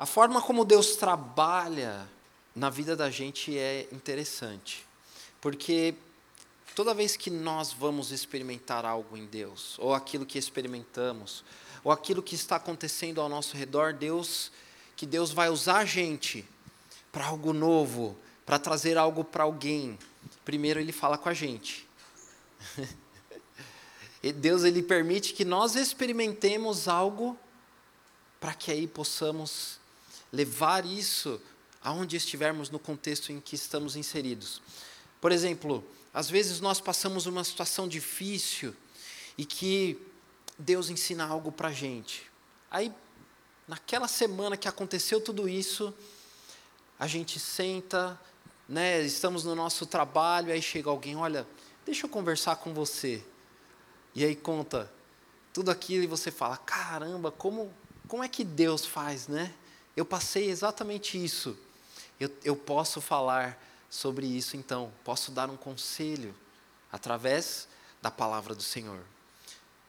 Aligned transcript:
A 0.00 0.06
forma 0.06 0.40
como 0.40 0.64
Deus 0.64 0.96
trabalha 0.96 2.08
na 2.56 2.70
vida 2.70 2.96
da 2.96 3.10
gente 3.10 3.58
é 3.58 3.86
interessante, 3.92 4.86
porque 5.42 5.94
toda 6.74 6.94
vez 6.94 7.18
que 7.18 7.28
nós 7.28 7.70
vamos 7.74 8.10
experimentar 8.10 8.86
algo 8.86 9.14
em 9.14 9.26
Deus, 9.26 9.78
ou 9.78 9.92
aquilo 9.92 10.24
que 10.24 10.38
experimentamos, 10.38 11.44
ou 11.84 11.92
aquilo 11.92 12.22
que 12.22 12.34
está 12.34 12.56
acontecendo 12.56 13.20
ao 13.20 13.28
nosso 13.28 13.54
redor, 13.58 13.92
Deus, 13.92 14.50
que 14.96 15.04
Deus 15.04 15.32
vai 15.32 15.50
usar 15.50 15.80
a 15.80 15.84
gente 15.84 16.48
para 17.12 17.26
algo 17.26 17.52
novo, 17.52 18.16
para 18.46 18.58
trazer 18.58 18.96
algo 18.96 19.22
para 19.22 19.44
alguém. 19.44 19.98
Primeiro 20.46 20.80
ele 20.80 20.92
fala 20.92 21.18
com 21.18 21.28
a 21.28 21.34
gente. 21.34 21.86
Deus 24.36 24.64
ele 24.64 24.82
permite 24.82 25.34
que 25.34 25.44
nós 25.44 25.76
experimentemos 25.76 26.88
algo 26.88 27.38
para 28.40 28.54
que 28.54 28.70
aí 28.70 28.86
possamos 28.86 29.78
levar 30.32 30.84
isso 30.84 31.40
aonde 31.82 32.16
estivermos 32.16 32.70
no 32.70 32.78
contexto 32.78 33.32
em 33.32 33.40
que 33.40 33.54
estamos 33.54 33.96
inseridos. 33.96 34.60
Por 35.20 35.32
exemplo, 35.32 35.84
às 36.12 36.28
vezes 36.28 36.60
nós 36.60 36.80
passamos 36.80 37.26
uma 37.26 37.44
situação 37.44 37.88
difícil 37.88 38.74
e 39.38 39.44
que 39.44 39.98
Deus 40.58 40.90
ensina 40.90 41.26
algo 41.26 41.50
para 41.50 41.68
a 41.68 41.72
gente. 41.72 42.30
Aí, 42.70 42.92
naquela 43.66 44.08
semana 44.08 44.56
que 44.56 44.68
aconteceu 44.68 45.20
tudo 45.20 45.48
isso, 45.48 45.94
a 46.98 47.06
gente 47.06 47.38
senta, 47.40 48.20
né, 48.68 49.00
estamos 49.02 49.44
no 49.44 49.54
nosso 49.54 49.86
trabalho, 49.86 50.52
aí 50.52 50.60
chega 50.60 50.90
alguém, 50.90 51.16
olha, 51.16 51.46
deixa 51.84 52.06
eu 52.06 52.10
conversar 52.10 52.56
com 52.56 52.74
você. 52.74 53.24
E 54.14 54.24
aí 54.24 54.36
conta 54.36 54.92
tudo 55.52 55.70
aquilo 55.70 56.04
e 56.04 56.06
você 56.06 56.30
fala, 56.30 56.56
caramba, 56.56 57.30
como, 57.30 57.72
como 58.06 58.22
é 58.22 58.28
que 58.28 58.44
Deus 58.44 58.84
faz, 58.84 59.28
né? 59.28 59.54
Eu 59.96 60.04
passei 60.04 60.48
exatamente 60.50 61.22
isso. 61.22 61.56
Eu, 62.18 62.30
eu 62.44 62.56
posso 62.56 63.00
falar 63.00 63.58
sobre 63.88 64.26
isso 64.26 64.56
então, 64.56 64.92
posso 65.02 65.32
dar 65.32 65.50
um 65.50 65.56
conselho 65.56 66.34
através 66.92 67.66
da 68.00 68.10
palavra 68.10 68.54
do 68.54 68.62
Senhor. 68.62 69.00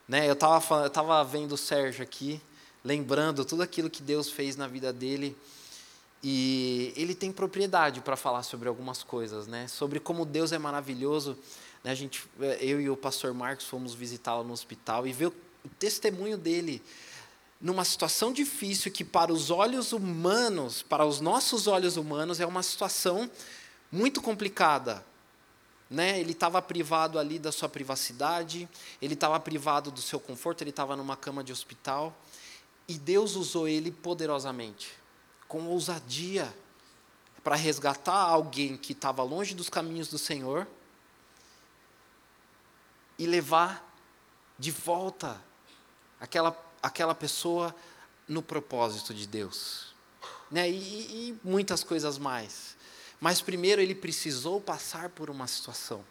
Né, 0.08 0.28
eu 0.28 0.34
estava 0.34 0.84
eu 0.84 0.90
tava 0.90 1.24
vendo 1.24 1.54
o 1.54 1.58
Sérgio 1.58 2.04
aqui, 2.04 2.42
lembrando 2.84 3.46
tudo 3.46 3.62
aquilo 3.62 3.90
que 3.90 4.02
Deus 4.02 4.30
fez 4.30 4.56
na 4.56 4.68
vida 4.68 4.92
dele. 4.92 5.38
E 6.24 6.94
ele 6.96 7.16
tem 7.16 7.32
propriedade 7.32 8.02
para 8.02 8.16
falar 8.16 8.44
sobre 8.44 8.68
algumas 8.68 9.02
coisas, 9.02 9.48
né? 9.48 9.68
Sobre 9.68 10.00
como 10.00 10.24
Deus 10.24 10.52
é 10.52 10.58
maravilhoso. 10.60 11.38
Né? 11.84 11.92
A 11.92 11.96
gente, 11.96 12.24
eu 12.60 12.80
e 12.80 12.90
o 12.90 12.98
pastor 12.98 13.34
Marcos 13.34 13.66
fomos 13.66 13.96
visitá-lo 13.96 14.44
no 14.44 14.54
hospital 14.54 15.08
e 15.08 15.14
ver 15.14 15.28
o 15.28 15.34
testemunho 15.80 16.38
dele 16.38 16.82
numa 17.62 17.86
situação 17.86 18.34
difícil 18.34 18.92
que 18.92 19.04
para 19.04 19.32
os 19.32 19.52
olhos 19.52 19.94
humanos, 19.94 20.82
para 20.82 21.06
os 21.06 21.22
nossos 21.22 21.68
olhos 21.68 21.96
humanos 21.96 22.40
é 22.40 22.46
uma 22.46 22.64
situação 22.64 23.30
muito 23.92 24.22
complicada. 24.22 25.06
Né? 25.90 26.20
Ele 26.20 26.32
estava 26.32 26.62
privado 26.62 27.20
ali 27.20 27.38
da 27.38 27.52
sua 27.52 27.70
privacidade, 27.70 28.68
ele 29.02 29.14
estava 29.14 29.40
privado 29.40 29.92
do 29.92 30.02
seu 30.02 30.20
conforto, 30.20 30.64
ele 30.64 30.72
estava 30.72 30.96
numa 30.96 31.16
cama 31.16 31.44
de 31.44 31.52
hospital 31.52 32.18
e 32.88 32.98
Deus 32.98 33.36
usou 33.36 33.68
ele 33.68 33.92
poderosamente 33.92 34.92
com 35.48 35.68
ousadia 35.68 36.52
para 37.44 37.56
resgatar 37.56 38.16
alguém 38.16 38.78
que 38.78 38.94
estava 38.94 39.22
longe 39.22 39.54
dos 39.54 39.70
caminhos 39.70 40.08
do 40.08 40.18
Senhor 40.18 40.68
e 43.20 43.28
levar 43.28 43.88
de 44.58 44.72
volta 44.72 45.42
aquela, 46.20 46.56
aquela 46.82 47.14
pessoa 47.14 47.76
no 48.28 48.42
propósito 48.42 49.14
de 49.14 49.28
Deus. 49.28 49.94
Né? 50.50 50.70
E, 50.70 50.74
e 51.30 51.40
muitas 51.44 51.84
coisas 51.84 52.18
mais. 52.18 52.76
Mas 53.20 53.42
primeiro 53.42 53.82
ele 53.82 53.94
precisou 53.96 54.60
passar 54.60 55.10
por 55.10 55.30
uma 55.30 55.48
situação. 55.48 56.04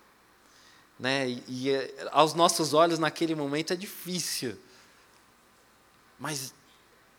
Né? 0.98 1.28
E, 1.28 1.44
e 1.48 1.94
aos 2.12 2.34
nossos 2.34 2.72
olhos, 2.74 2.98
naquele 2.98 3.34
momento, 3.34 3.72
é 3.72 3.76
difícil. 3.76 4.58
Mas 6.18 6.54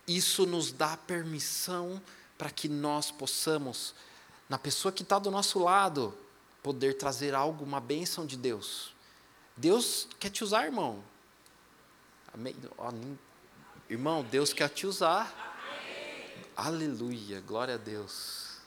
isso 0.07 0.45
nos 0.45 0.71
dá 0.71 0.95
permissão 0.95 2.01
para 2.37 2.49
que 2.49 2.67
nós 2.67 3.11
possamos, 3.11 3.93
na 4.47 4.57
pessoa 4.57 4.91
que 4.91 5.03
está 5.03 5.19
do 5.19 5.31
nosso 5.31 5.59
lado, 5.59 6.17
poder 6.63 6.97
trazer 6.97 7.33
algo, 7.33 7.63
uma 7.63 7.79
bênção 7.79 8.25
de 8.25 8.37
Deus. 8.37 8.93
Deus 9.57 10.07
quer 10.19 10.29
te 10.29 10.43
usar, 10.43 10.65
irmão. 10.65 11.03
Amém? 12.33 12.55
Irmão, 13.91 14.23
Deus 14.23 14.53
quer 14.53 14.69
te 14.69 14.87
usar. 14.87 15.29
Aleluia, 16.55 17.41
glória 17.41 17.75
a 17.75 17.77
Deus. 17.77 18.61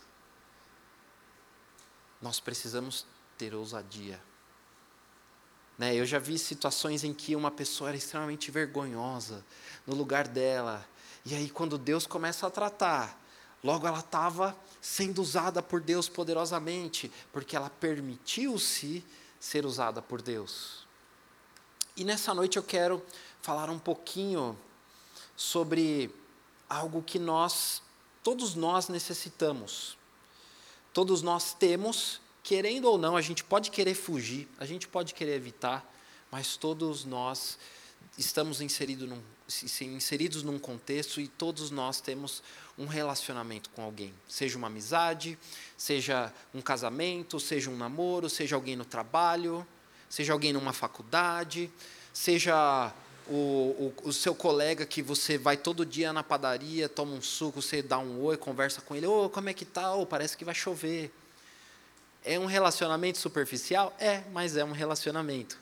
Nós 2.21 2.41
precisamos 2.41 3.07
ter 3.39 3.55
ousadia. 3.55 4.21
Né, 5.79 5.95
eu 5.95 6.05
já 6.05 6.19
vi 6.19 6.39
situações 6.39 7.05
em 7.05 7.15
que 7.15 7.35
uma 7.35 7.51
pessoa 7.51 7.89
era 7.89 7.97
extremamente 7.97 8.51
vergonhosa 8.51 9.43
no 9.87 9.95
lugar 9.95 10.29
dela, 10.29 10.87
e 11.25 11.35
aí, 11.35 11.49
quando 11.49 11.79
Deus 11.79 12.07
começa 12.07 12.47
a 12.47 12.51
tratar, 12.51 13.19
logo 13.63 13.87
ela 13.87 14.01
estava 14.01 14.55
sendo 14.79 15.23
usada 15.23 15.63
por 15.63 15.81
Deus 15.81 16.07
poderosamente, 16.07 17.11
porque 17.33 17.57
ela 17.57 17.71
permitiu-se 17.71 19.03
ser 19.41 19.65
usada 19.65 20.03
por 20.03 20.21
Deus. 20.21 20.87
E 21.97 22.05
nessa 22.05 22.35
noite 22.35 22.59
eu 22.59 22.63
quero 22.63 23.03
falar 23.41 23.71
um 23.71 23.79
pouquinho 23.79 24.55
sobre 25.37 26.11
algo 26.69 27.03
que 27.03 27.19
nós, 27.19 27.83
todos 28.23 28.55
nós 28.55 28.89
necessitamos. 28.89 29.97
Todos 30.93 31.23
nós 31.23 31.53
temos, 31.53 32.21
querendo 32.43 32.85
ou 32.87 32.97
não, 32.97 33.17
a 33.17 33.21
gente 33.21 33.43
pode 33.43 33.71
querer 33.71 33.95
fugir, 33.95 34.49
a 34.59 34.67
gente 34.67 34.87
pode 34.87 35.15
querer 35.15 35.35
evitar, 35.35 35.85
mas 36.31 36.57
todos 36.57 37.05
nós 37.05 37.59
estamos 38.17 38.61
inseridos 38.61 39.09
num, 39.09 39.21
inseridos 39.83 40.43
num 40.43 40.59
contexto 40.59 41.21
e 41.21 41.29
todos 41.29 41.71
nós 41.71 42.01
temos 42.01 42.43
um 42.79 42.87
relacionamento 42.87 43.71
com 43.71 43.83
alguém, 43.83 44.15
seja 44.29 44.57
uma 44.57 44.69
amizade, 44.69 45.39
seja 45.77 46.33
um 46.53 46.61
casamento, 46.61 47.39
seja 47.39 47.71
um 47.71 47.77
namoro, 47.77 48.29
seja 48.29 48.57
alguém 48.57 48.77
no 48.77 48.85
trabalho, 48.85 49.67
seja 50.09 50.33
alguém 50.33 50.53
numa 50.53 50.73
faculdade, 50.73 51.71
seja 52.13 52.93
o, 53.29 53.93
o, 54.03 54.09
o, 54.09 54.13
seu 54.13 54.35
colega 54.35 54.87
que 54.87 55.03
você 55.03 55.37
vai 55.37 55.57
todo 55.57 55.85
dia 55.85 56.13
na 56.13 56.23
padaria, 56.23 56.89
toma 56.89 57.13
um 57.13 57.23
suco, 57.23 57.61
você 57.61 57.83
dá 57.83 57.99
um 57.99 58.23
oi, 58.23 58.37
conversa 58.37 58.81
com 58.81 58.95
ele, 58.95 59.07
ô, 59.07 59.25
oh, 59.25 59.31
como 59.31 59.49
é 59.49 59.55
que 59.55 59.65
tá? 59.65 59.95
Oh, 59.95 60.07
parece 60.07 60.37
que 60.37 60.45
vai 60.45 60.55
chover. 60.55 61.13
É 62.25 62.39
um 62.39 62.47
relacionamento 62.47 63.19
superficial? 63.19 63.95
É, 63.99 64.23
mas 64.33 64.57
é 64.57 64.65
um 64.65 64.73
relacionamento. 64.73 65.59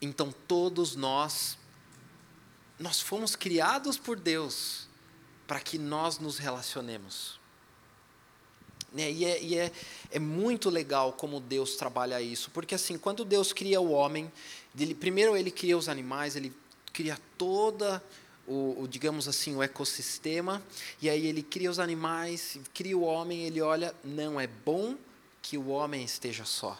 Então 0.00 0.32
todos 0.46 0.94
nós 0.94 1.58
nós 2.78 3.00
fomos 3.00 3.36
criados 3.36 3.98
por 3.98 4.18
Deus 4.18 4.88
para 5.46 5.60
que 5.60 5.76
nós 5.76 6.18
nos 6.18 6.38
relacionemos. 6.38 7.39
Né? 8.92 9.10
E, 9.10 9.24
é, 9.24 9.42
e 9.42 9.58
é, 9.58 9.72
é, 10.10 10.18
muito 10.18 10.68
legal 10.68 11.12
como 11.12 11.40
Deus 11.40 11.76
trabalha 11.76 12.20
isso, 12.20 12.50
porque 12.50 12.74
assim, 12.74 12.98
quando 12.98 13.24
Deus 13.24 13.52
cria 13.52 13.80
o 13.80 13.92
homem, 13.92 14.30
ele, 14.78 14.94
primeiro 14.94 15.36
ele 15.36 15.50
cria 15.50 15.76
os 15.78 15.88
animais, 15.88 16.34
ele 16.34 16.52
cria 16.92 17.16
toda 17.38 18.02
o, 18.46 18.82
o, 18.82 18.88
digamos 18.88 19.28
assim, 19.28 19.54
o 19.54 19.62
ecossistema, 19.62 20.62
e 21.00 21.08
aí 21.08 21.26
ele 21.26 21.42
cria 21.42 21.70
os 21.70 21.78
animais, 21.78 22.58
cria 22.74 22.98
o 22.98 23.02
homem, 23.02 23.44
ele 23.44 23.60
olha, 23.60 23.94
não 24.02 24.40
é 24.40 24.46
bom 24.46 24.96
que 25.40 25.56
o 25.56 25.68
homem 25.68 26.04
esteja 26.04 26.44
só. 26.44 26.76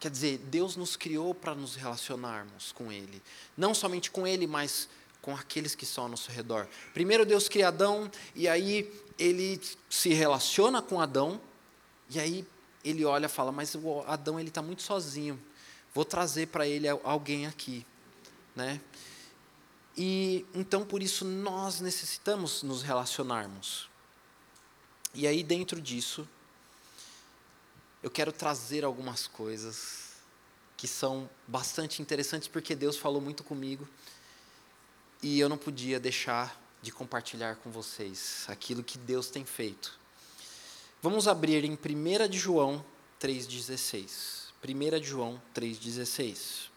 Quer 0.00 0.10
dizer, 0.10 0.38
Deus 0.38 0.76
nos 0.76 0.96
criou 0.96 1.34
para 1.34 1.54
nos 1.54 1.76
relacionarmos 1.76 2.72
com 2.72 2.90
Ele. 2.90 3.22
Não 3.54 3.74
somente 3.74 4.10
com 4.10 4.26
Ele, 4.26 4.46
mas 4.46 4.88
com 5.22 5.34
aqueles 5.34 5.74
que 5.74 5.84
estão 5.84 6.04
ao 6.04 6.10
nosso 6.10 6.30
redor. 6.30 6.66
Primeiro 6.92 7.26
Deus 7.26 7.48
cria 7.48 7.68
Adão, 7.68 8.10
e 8.34 8.48
aí 8.48 8.90
ele 9.18 9.60
se 9.88 10.10
relaciona 10.10 10.80
com 10.80 11.00
Adão, 11.00 11.40
e 12.08 12.18
aí 12.18 12.46
ele 12.84 13.04
olha 13.04 13.26
e 13.26 13.28
fala, 13.28 13.52
mas 13.52 13.74
o 13.74 14.02
Adão 14.06 14.40
ele 14.40 14.48
está 14.48 14.62
muito 14.62 14.82
sozinho, 14.82 15.40
vou 15.94 16.04
trazer 16.04 16.48
para 16.48 16.66
ele 16.66 16.88
alguém 16.88 17.46
aqui. 17.46 17.86
Né? 18.56 18.80
E 19.96 20.46
então 20.54 20.84
por 20.84 21.02
isso 21.02 21.24
nós 21.24 21.80
necessitamos 21.80 22.62
nos 22.62 22.82
relacionarmos. 22.82 23.88
E 25.12 25.26
aí 25.26 25.42
dentro 25.42 25.80
disso, 25.80 26.26
eu 28.02 28.10
quero 28.10 28.32
trazer 28.32 28.84
algumas 28.84 29.26
coisas 29.26 30.10
que 30.76 30.88
são 30.88 31.28
bastante 31.46 32.00
interessantes 32.00 32.48
porque 32.48 32.74
Deus 32.74 32.96
falou 32.96 33.20
muito 33.20 33.44
comigo 33.44 33.86
e 35.22 35.38
eu 35.38 35.48
não 35.48 35.58
podia 35.58 36.00
deixar 36.00 36.60
de 36.82 36.90
compartilhar 36.90 37.56
com 37.56 37.70
vocês 37.70 38.44
aquilo 38.48 38.82
que 38.82 38.96
Deus 38.96 39.28
tem 39.28 39.44
feito. 39.44 39.98
Vamos 41.02 41.28
abrir 41.28 41.64
em 41.64 41.72
1 41.72 42.28
de 42.28 42.38
João 42.38 42.84
3,16. 43.20 44.50
1 44.62 45.00
de 45.00 45.06
João 45.06 45.40
3,16. 45.54 46.70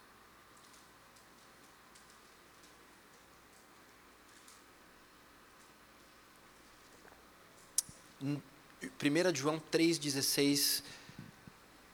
1 8.21 9.35
João 9.35 9.61
3,16. 9.71 10.83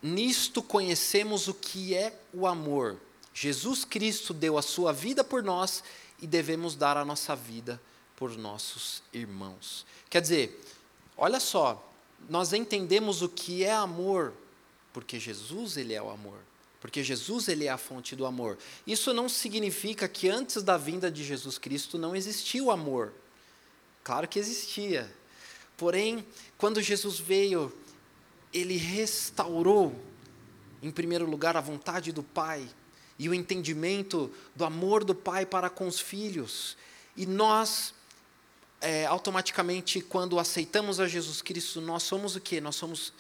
Nisto 0.02 0.62
conhecemos 0.62 1.48
o 1.48 1.54
que 1.54 1.94
é 1.94 2.18
o 2.34 2.48
amor. 2.48 3.00
Jesus 3.34 3.84
Cristo 3.84 4.34
deu 4.34 4.58
a 4.58 4.62
sua 4.62 4.94
vida 4.94 5.24
por 5.24 5.44
nós 5.44 5.84
e 6.22 6.28
devemos 6.28 6.76
dar 6.76 6.98
a 6.98 7.06
nossa 7.06 7.36
vida 7.36 7.82
por 8.16 8.38
nossos 8.38 9.02
irmãos. 9.14 9.86
Quer 10.10 10.22
dizer, 10.22 10.62
olha 11.18 11.40
só, 11.40 11.90
nós 12.30 12.54
entendemos 12.54 13.22
o 13.22 13.30
que 13.30 13.64
é 13.64 13.74
amor, 13.74 14.34
porque 14.92 15.20
Jesus 15.20 15.78
ele 15.78 15.94
é 15.94 16.02
o 16.02 16.10
amor. 16.10 16.40
Porque 16.82 17.04
Jesus 17.04 17.48
ele 17.50 17.66
é 17.66 17.70
a 17.70 17.78
fonte 17.78 18.16
do 18.16 18.26
amor. 18.26 18.58
Isso 18.88 19.14
não 19.14 19.28
significa 19.28 20.08
que 20.08 20.30
antes 20.30 20.64
da 20.64 20.78
vinda 20.78 21.12
de 21.12 21.24
Jesus 21.24 21.58
Cristo 21.58 21.98
não 21.98 22.16
existia 22.16 22.64
o 22.64 22.72
amor. 22.72 23.14
Claro 24.04 24.28
que 24.28 24.40
existia. 24.40 25.14
Porém, 25.76 26.26
quando 26.58 26.82
Jesus 26.82 27.20
veio, 27.20 27.72
ele 28.54 28.78
restaurou, 28.78 29.94
em 30.82 30.90
primeiro 30.90 31.30
lugar, 31.30 31.58
a 31.58 31.62
vontade 31.62 32.12
do 32.12 32.24
Pai 32.24 32.68
e 33.20 33.28
o 33.28 33.34
entendimento 33.34 34.32
do 34.56 34.64
amor 34.64 35.04
do 35.04 35.14
Pai 35.14 35.46
para 35.46 35.70
com 35.70 35.86
os 35.86 36.00
filhos. 36.00 36.78
E 37.18 37.26
nós, 37.26 37.94
é, 38.80 39.06
automaticamente, 39.06 40.00
quando 40.00 40.40
aceitamos 40.40 41.02
a 41.02 41.08
Jesus 41.08 41.42
Cristo, 41.42 41.82
nós 41.82 42.04
somos 42.04 42.38
o 42.38 42.40
quê? 42.40 42.62
Nós 42.62 42.78
somos 42.78 43.12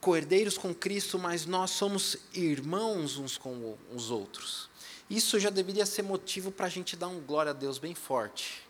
coerdeiros 0.00 0.58
com 0.58 0.74
Cristo, 0.74 1.20
mas 1.20 1.46
nós 1.46 1.70
somos 1.70 2.16
irmãos 2.34 3.16
uns 3.16 3.38
com 3.38 3.78
os 3.94 4.10
outros. 4.10 4.68
Isso 5.08 5.38
já 5.38 5.50
deveria 5.50 5.86
ser 5.86 6.02
motivo 6.02 6.50
para 6.50 6.66
a 6.66 6.70
gente 6.70 6.96
dar 6.96 7.06
um 7.06 7.20
glória 7.20 7.50
a 7.50 7.54
Deus 7.54 7.78
bem 7.78 7.94
forte. 7.94 8.66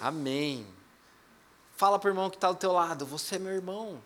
Amém. 0.00 0.64
Fala 1.76 1.98
para 1.98 2.08
o 2.08 2.10
irmão 2.10 2.30
que 2.30 2.36
está 2.36 2.52
do 2.52 2.58
teu 2.58 2.70
lado, 2.70 3.04
você 3.04 3.34
é 3.34 3.38
meu 3.40 3.52
irmão. 3.52 4.00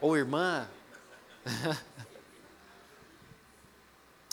Ou 0.00 0.16
irmã. 0.16 0.66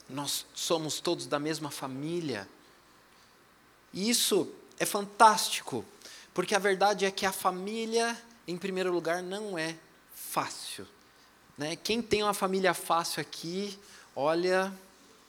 Nós 0.09 0.45
somos 0.53 0.99
todos 0.99 1.25
da 1.25 1.39
mesma 1.39 1.71
família. 1.71 2.47
E 3.91 4.09
isso 4.09 4.53
é 4.79 4.85
fantástico, 4.85 5.85
porque 6.33 6.55
a 6.55 6.59
verdade 6.59 7.05
é 7.05 7.11
que 7.11 7.25
a 7.25 7.31
família, 7.31 8.17
em 8.47 8.57
primeiro 8.57 8.91
lugar, 8.91 9.21
não 9.21 9.57
é 9.57 9.75
fácil. 10.15 10.87
Né? 11.57 11.75
Quem 11.75 12.01
tem 12.01 12.23
uma 12.23 12.33
família 12.33 12.73
fácil 12.73 13.21
aqui, 13.21 13.77
olha, 14.15 14.73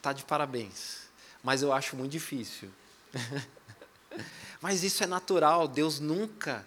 tá 0.00 0.12
de 0.12 0.24
parabéns. 0.24 1.04
Mas 1.42 1.62
eu 1.62 1.72
acho 1.72 1.96
muito 1.96 2.12
difícil. 2.12 2.70
Mas 4.60 4.82
isso 4.82 5.04
é 5.04 5.06
natural, 5.06 5.68
Deus 5.68 6.00
nunca 6.00 6.66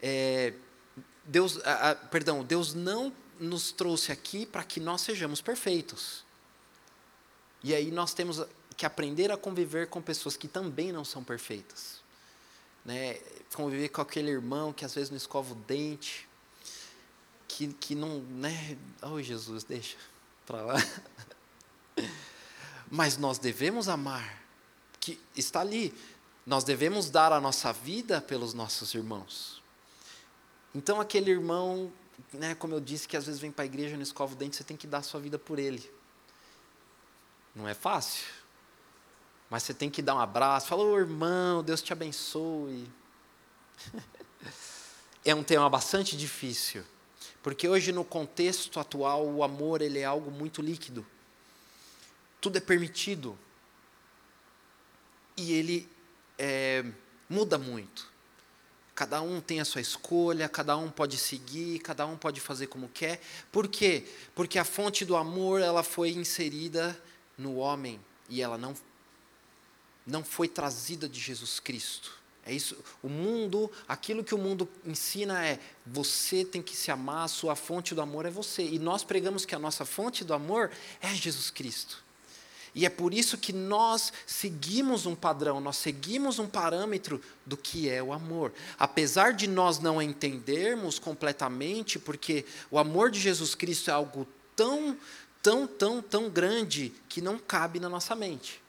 é, 0.00 0.52
Deus, 1.24 1.58
a, 1.64 1.90
a, 1.90 1.94
perdão, 1.94 2.44
Deus 2.44 2.74
não 2.74 3.12
nos 3.38 3.72
trouxe 3.72 4.12
aqui 4.12 4.46
para 4.46 4.62
que 4.62 4.80
nós 4.80 5.00
sejamos 5.00 5.40
perfeitos. 5.40 6.24
E 7.62 7.74
aí 7.74 7.90
nós 7.90 8.14
temos 8.14 8.44
que 8.76 8.84
aprender 8.84 9.32
a 9.32 9.36
conviver 9.36 9.88
com 9.88 10.02
pessoas 10.02 10.36
que 10.36 10.46
também 10.46 10.92
não 10.92 11.04
são 11.04 11.24
perfeitas. 11.24 12.00
Né? 12.84 13.18
Conviver 13.54 13.88
com 13.88 14.00
aquele 14.00 14.30
irmão 14.30 14.72
que 14.72 14.84
às 14.84 14.94
vezes 14.94 15.10
não 15.10 15.16
escova 15.16 15.52
o 15.52 15.56
dente, 15.56 16.28
que, 17.48 17.68
que 17.74 17.94
não, 17.94 18.20
né? 18.20 18.76
Oh 19.02 19.20
Jesus, 19.20 19.64
deixa 19.64 19.96
para 20.44 20.62
lá. 20.62 20.74
Mas 22.90 23.16
nós 23.16 23.38
devemos 23.38 23.88
amar, 23.88 24.42
que 25.00 25.18
está 25.34 25.60
ali. 25.60 25.92
Nós 26.44 26.62
devemos 26.62 27.10
dar 27.10 27.32
a 27.32 27.40
nossa 27.40 27.72
vida 27.72 28.20
pelos 28.20 28.54
nossos 28.54 28.94
irmãos. 28.94 29.60
Então, 30.72 31.00
aquele 31.00 31.30
irmão, 31.30 31.90
né, 32.32 32.54
como 32.54 32.74
eu 32.74 32.80
disse, 32.80 33.08
que 33.08 33.16
às 33.16 33.26
vezes 33.26 33.40
vem 33.40 33.50
para 33.50 33.64
a 33.64 33.66
igreja 33.66 33.94
e 33.94 33.96
não 33.96 34.02
escova 34.02 34.34
o 34.34 34.36
dente, 34.36 34.56
você 34.56 34.62
tem 34.62 34.76
que 34.76 34.86
dar 34.86 34.98
a 34.98 35.02
sua 35.02 35.18
vida 35.18 35.38
por 35.38 35.58
ele. 35.58 35.90
Não 37.56 37.66
é 37.66 37.72
fácil. 37.72 38.26
Mas 39.48 39.62
você 39.62 39.72
tem 39.72 39.88
que 39.88 40.02
dar 40.02 40.14
um 40.14 40.20
abraço, 40.20 40.68
falar, 40.68 40.84
oh, 40.84 40.98
irmão, 40.98 41.62
Deus 41.62 41.80
te 41.80 41.90
abençoe. 41.90 42.86
é 45.24 45.34
um 45.34 45.42
tema 45.42 45.68
bastante 45.70 46.16
difícil, 46.16 46.84
porque 47.42 47.66
hoje 47.66 47.92
no 47.92 48.04
contexto 48.04 48.78
atual 48.78 49.26
o 49.26 49.42
amor 49.42 49.80
ele 49.80 50.00
é 50.00 50.04
algo 50.04 50.30
muito 50.30 50.60
líquido. 50.60 51.06
Tudo 52.42 52.58
é 52.58 52.60
permitido. 52.60 53.38
E 55.34 55.52
ele 55.52 55.88
é, 56.38 56.84
muda 57.28 57.56
muito. 57.56 58.14
Cada 58.94 59.20
um 59.22 59.40
tem 59.40 59.60
a 59.60 59.64
sua 59.64 59.80
escolha, 59.80 60.48
cada 60.48 60.76
um 60.76 60.90
pode 60.90 61.16
seguir, 61.18 61.78
cada 61.80 62.06
um 62.06 62.16
pode 62.16 62.40
fazer 62.40 62.66
como 62.66 62.88
quer. 62.88 63.20
Por 63.52 63.68
quê? 63.68 64.06
Porque 64.34 64.58
a 64.58 64.64
fonte 64.64 65.04
do 65.04 65.16
amor 65.16 65.60
ela 65.60 65.82
foi 65.82 66.10
inserida 66.10 66.98
no 67.36 67.56
homem 67.56 68.00
e 68.28 68.42
ela 68.42 68.56
não 68.56 68.74
não 70.06 70.22
foi 70.22 70.46
trazida 70.46 71.08
de 71.08 71.18
Jesus 71.18 71.58
Cristo. 71.58 72.16
É 72.44 72.54
isso. 72.54 72.76
O 73.02 73.08
mundo, 73.08 73.68
aquilo 73.88 74.22
que 74.22 74.34
o 74.34 74.38
mundo 74.38 74.68
ensina 74.84 75.44
é: 75.44 75.58
você 75.84 76.44
tem 76.44 76.62
que 76.62 76.76
se 76.76 76.92
amar, 76.92 77.24
a 77.24 77.28
sua 77.28 77.56
fonte 77.56 77.92
do 77.92 78.00
amor 78.00 78.24
é 78.24 78.30
você. 78.30 78.62
E 78.62 78.78
nós 78.78 79.02
pregamos 79.02 79.44
que 79.44 79.54
a 79.54 79.58
nossa 79.58 79.84
fonte 79.84 80.24
do 80.24 80.32
amor 80.32 80.70
é 81.00 81.12
Jesus 81.12 81.50
Cristo. 81.50 82.04
E 82.72 82.84
é 82.84 82.90
por 82.90 83.12
isso 83.12 83.38
que 83.38 83.54
nós 83.54 84.12
seguimos 84.26 85.06
um 85.06 85.14
padrão, 85.14 85.60
nós 85.60 85.78
seguimos 85.78 86.38
um 86.38 86.46
parâmetro 86.46 87.20
do 87.44 87.56
que 87.56 87.88
é 87.88 88.02
o 88.02 88.12
amor. 88.12 88.52
Apesar 88.78 89.32
de 89.32 89.48
nós 89.48 89.78
não 89.78 90.00
entendermos 90.00 90.98
completamente, 90.98 91.98
porque 91.98 92.44
o 92.70 92.78
amor 92.78 93.10
de 93.10 93.18
Jesus 93.18 93.54
Cristo 93.54 93.90
é 93.90 93.94
algo 93.94 94.28
tão, 94.54 94.96
tão, 95.46 95.64
tão, 95.64 96.02
tão 96.02 96.28
grande 96.28 96.92
que 97.08 97.20
não 97.20 97.38
cabe 97.38 97.78
na 97.78 97.88
nossa 97.88 98.16
mente. 98.16 98.60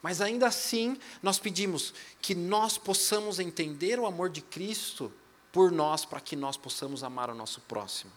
Mas 0.00 0.22
ainda 0.22 0.46
assim, 0.46 0.98
nós 1.22 1.38
pedimos 1.38 1.92
que 2.22 2.34
nós 2.34 2.78
possamos 2.78 3.38
entender 3.38 4.00
o 4.00 4.06
amor 4.06 4.30
de 4.30 4.40
Cristo 4.40 5.12
por 5.52 5.70
nós, 5.70 6.06
para 6.06 6.18
que 6.18 6.34
nós 6.34 6.56
possamos 6.56 7.04
amar 7.04 7.28
o 7.28 7.34
nosso 7.34 7.60
próximo. 7.60 8.10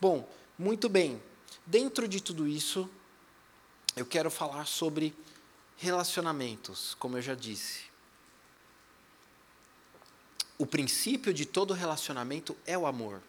Bom, 0.00 0.26
muito 0.58 0.88
bem. 0.88 1.22
Dentro 1.66 2.08
de 2.08 2.18
tudo 2.18 2.48
isso, 2.48 2.88
eu 3.94 4.06
quero 4.06 4.30
falar 4.30 4.66
sobre 4.66 5.14
relacionamentos, 5.76 6.94
como 6.94 7.18
eu 7.18 7.22
já 7.22 7.34
disse. 7.34 7.82
O 10.56 10.64
princípio 10.64 11.34
de 11.34 11.44
todo 11.44 11.74
relacionamento 11.74 12.56
é 12.64 12.78
o 12.78 12.86
amor. 12.86 13.22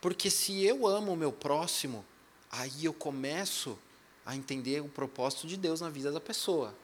Porque 0.00 0.28
se 0.28 0.64
eu 0.64 0.84
amo 0.84 1.12
o 1.12 1.16
meu 1.16 1.30
próximo, 1.30 2.04
aí 2.52 2.84
eu 2.84 2.92
começo 2.92 3.78
a 4.24 4.36
entender 4.36 4.80
o 4.82 4.88
propósito 4.88 5.46
de 5.46 5.56
Deus 5.56 5.80
na 5.80 5.88
vida 5.88 6.12
da 6.12 6.20
pessoa. 6.20 6.74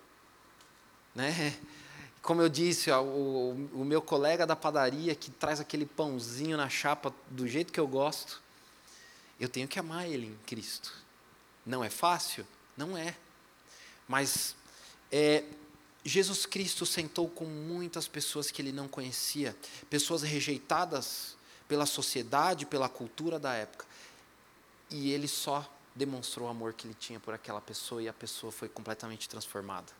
Né? 1.15 1.57
Como 2.23 2.43
eu 2.43 2.49
disse, 2.49 2.91
o, 2.91 3.69
o 3.75 3.85
meu 3.85 4.03
colega 4.03 4.47
da 4.47 4.57
padaria 4.57 5.15
que 5.15 5.31
traz 5.31 5.61
aquele 5.61 5.87
pãozinho 5.87 6.57
na 6.57 6.69
chapa 6.69 7.15
do 7.31 7.47
jeito 7.47 7.73
que 7.73 7.79
eu 7.79 7.87
gosto, 7.87 8.43
eu 9.39 9.49
tenho 9.49 9.69
que 9.69 9.79
amar 9.79 10.09
ele 10.09 10.27
em 10.27 10.37
Cristo. 10.47 10.93
Não 11.65 11.85
é 11.85 11.91
fácil? 11.91 12.47
Não 12.77 12.97
é. 12.97 13.15
Mas 14.09 14.57
é, 15.13 15.45
Jesus 16.05 16.47
Cristo 16.47 16.85
sentou 16.87 17.29
com 17.29 17.45
muitas 17.45 18.09
pessoas 18.09 18.51
que 18.51 18.63
ele 18.63 18.73
não 18.73 18.89
conhecia, 18.89 19.55
pessoas 19.91 20.23
rejeitadas 20.23 21.37
pela 21.69 21.87
sociedade, 21.87 22.67
pela 22.67 22.89
cultura 22.89 23.39
da 23.39 23.53
época. 23.53 23.87
E 24.91 25.11
ele 25.13 25.29
só 25.29 25.69
demonstrou 25.95 26.47
o 26.47 26.51
amor 26.51 26.73
que 26.73 26.87
ele 26.87 26.95
tinha 26.95 27.21
por 27.21 27.35
aquela 27.35 27.61
pessoa 27.61 28.03
e 28.03 28.09
a 28.09 28.13
pessoa 28.13 28.53
foi 28.53 28.69
completamente 28.69 29.29
transformada. 29.29 29.93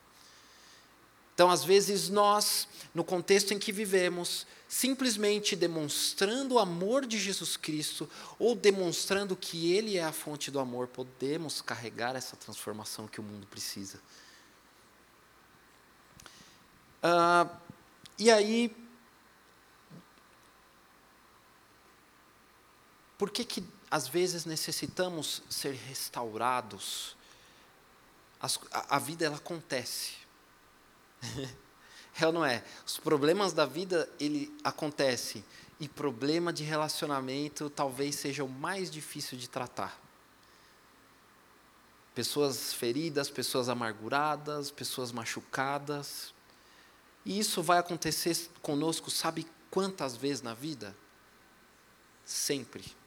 Então, 1.33 1.49
às 1.49 1.63
vezes, 1.63 2.09
nós, 2.09 2.67
no 2.93 3.01
contexto 3.01 3.53
em 3.53 3.59
que 3.59 3.71
vivemos, 3.71 4.45
simplesmente 4.67 5.55
demonstrando 5.55 6.55
o 6.55 6.59
amor 6.59 7.05
de 7.05 7.17
Jesus 7.17 7.55
Cristo 7.55 8.09
ou 8.37 8.55
demonstrando 8.55 9.37
que 9.37 9.71
Ele 9.71 9.95
é 9.95 10.03
a 10.03 10.11
fonte 10.11 10.51
do 10.51 10.59
amor, 10.59 10.87
podemos 10.87 11.61
carregar 11.61 12.15
essa 12.15 12.35
transformação 12.35 13.07
que 13.07 13.21
o 13.21 13.23
mundo 13.23 13.47
precisa. 13.47 14.01
E 18.17 18.29
aí, 18.29 18.75
por 23.17 23.29
que 23.29 23.45
que 23.45 23.63
às 23.89 24.07
vezes 24.07 24.45
necessitamos 24.45 25.41
ser 25.49 25.73
restaurados? 25.73 27.15
As, 28.39 28.59
a, 28.71 28.95
a 28.97 28.99
vida 28.99 29.25
ela 29.25 29.37
acontece. 29.37 30.13
é 32.19 32.25
ou 32.25 32.31
não 32.31 32.45
é? 32.45 32.63
Os 32.85 32.97
problemas 32.97 33.53
da 33.53 33.65
vida 33.65 34.09
ele 34.19 34.55
acontece 34.63 35.43
e 35.79 35.87
problema 35.87 36.51
de 36.53 36.63
relacionamento 36.63 37.69
talvez 37.69 38.15
seja 38.15 38.43
o 38.43 38.49
mais 38.49 38.91
difícil 38.91 39.37
de 39.37 39.49
tratar. 39.49 39.99
Pessoas 42.13 42.73
feridas, 42.73 43.29
pessoas 43.29 43.69
amarguradas, 43.69 44.69
pessoas 44.69 45.11
machucadas. 45.11 46.33
E 47.25 47.39
isso 47.39 47.63
vai 47.63 47.79
acontecer 47.79 48.49
conosco, 48.61 49.09
sabe 49.09 49.47
quantas 49.71 50.15
vezes 50.15 50.41
na 50.41 50.53
vida? 50.53 50.95
Sempre. 52.25 52.98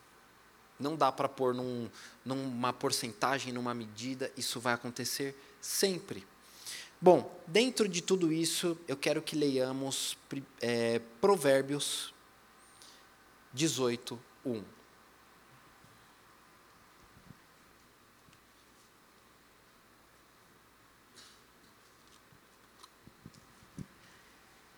Não 0.83 0.97
dá 0.97 1.11
para 1.13 1.29
pôr 1.29 1.55
num, 1.55 1.89
numa 2.25 2.73
porcentagem, 2.73 3.53
numa 3.53 3.73
medida, 3.73 4.31
isso 4.37 4.61
vai 4.61 4.75
acontecer 4.75 5.35
sempre. 5.61 6.27
Bom, 7.01 7.41
dentro 7.47 7.89
de 7.89 8.03
tudo 8.03 8.33
isso, 8.33 8.79
eu 8.87 8.97
quero 8.97 9.23
que 9.23 9.35
leiamos 9.35 10.17
é, 10.61 11.01
Provérbios 11.21 12.13
18, 13.53 14.19
1. 14.45 14.63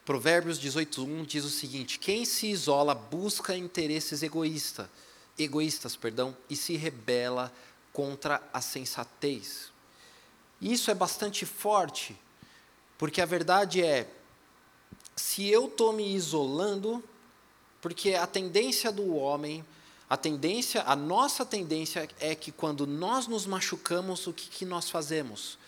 Provérbios 0.05 0.61
18:1 0.61 1.25
diz 1.25 1.45
o 1.45 1.51
seguinte: 1.51 1.99
Quem 1.99 2.25
se 2.25 2.47
isola 2.49 2.95
busca 2.95 3.57
interesses 3.57 4.23
egoísta, 4.23 4.91
egoístas, 5.39 5.97
perdão, 5.97 6.37
e 6.49 6.57
se 6.57 6.77
rebela 6.77 7.53
contra 7.93 8.43
a 8.53 8.61
sensatez. 8.61 9.73
Isso 10.61 10.91
é 10.91 10.95
bastante 10.95 11.45
forte, 11.45 12.17
porque 12.97 13.21
a 13.21 13.27
verdade 13.27 13.83
é, 13.83 14.11
se 15.17 15.49
eu 15.49 15.67
estou 15.67 15.93
me 15.93 16.15
isolando, 16.15 17.03
porque 17.81 18.15
a 18.15 18.27
tendência 18.27 18.91
do 18.91 19.15
homem, 19.15 19.65
a 20.09 20.17
tendência, 20.17 20.83
a 20.87 20.97
nossa 20.97 21.45
tendência 21.45 22.09
é 22.21 22.35
que 22.35 22.51
quando 22.51 22.87
nós 22.87 23.27
nos 23.27 23.47
machucamos, 23.47 24.27
o 24.27 24.33
que, 24.33 24.49
que 24.49 24.65
nós 24.65 24.89
fazemos? 24.89 25.59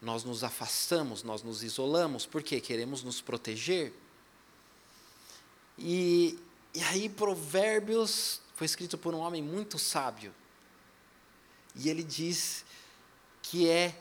nós 0.00 0.24
nos 0.24 0.44
afastamos, 0.44 1.22
nós 1.22 1.42
nos 1.42 1.62
isolamos, 1.62 2.26
porque 2.26 2.60
queremos 2.60 3.02
nos 3.02 3.20
proteger. 3.20 3.92
E, 5.78 6.38
e 6.74 6.82
aí, 6.84 7.08
Provérbios 7.08 8.40
foi 8.56 8.64
escrito 8.64 8.96
por 8.96 9.14
um 9.14 9.18
homem 9.18 9.42
muito 9.42 9.78
sábio. 9.78 10.34
E 11.74 11.90
ele 11.90 12.02
diz 12.02 12.64
que 13.42 13.68
é, 13.68 13.94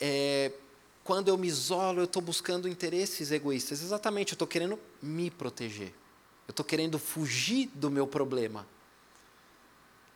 é 0.00 0.52
quando 1.04 1.28
eu 1.28 1.38
me 1.38 1.46
isolo, 1.46 2.00
eu 2.00 2.04
estou 2.04 2.20
buscando 2.20 2.68
interesses 2.68 3.30
egoístas. 3.30 3.80
Exatamente, 3.80 4.32
eu 4.32 4.34
estou 4.34 4.48
querendo 4.48 4.76
me 5.00 5.30
proteger. 5.30 5.94
Eu 6.48 6.50
estou 6.50 6.66
querendo 6.66 6.98
fugir 6.98 7.70
do 7.72 7.88
meu 7.88 8.08
problema. 8.08 8.66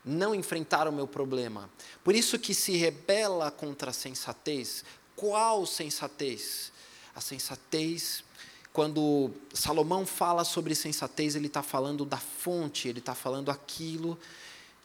Não 0.05 0.35
enfrentar 0.35 0.89
o 0.89 0.93
meu 0.93 1.07
problema. 1.07 1.71
Por 2.03 2.13
isso 2.13 2.41
que 2.41 2.53
se 2.55 2.77
rebela 2.77 3.53
contra 3.53 3.91
a 3.91 3.95
sensatez. 3.95 4.85
Qual 5.15 5.65
sensatez? 5.65 6.73
A 7.15 7.21
sensatez 7.21 8.25
quando 8.75 9.31
Salomão 9.53 10.05
fala 10.05 10.43
sobre 10.43 10.75
sensatez, 10.75 11.37
ele 11.37 11.47
está 11.47 11.63
falando 11.63 12.05
da 12.05 12.17
fonte, 12.17 12.89
ele 12.89 12.99
está 12.99 13.15
falando 13.15 13.49
aquilo 13.49 14.19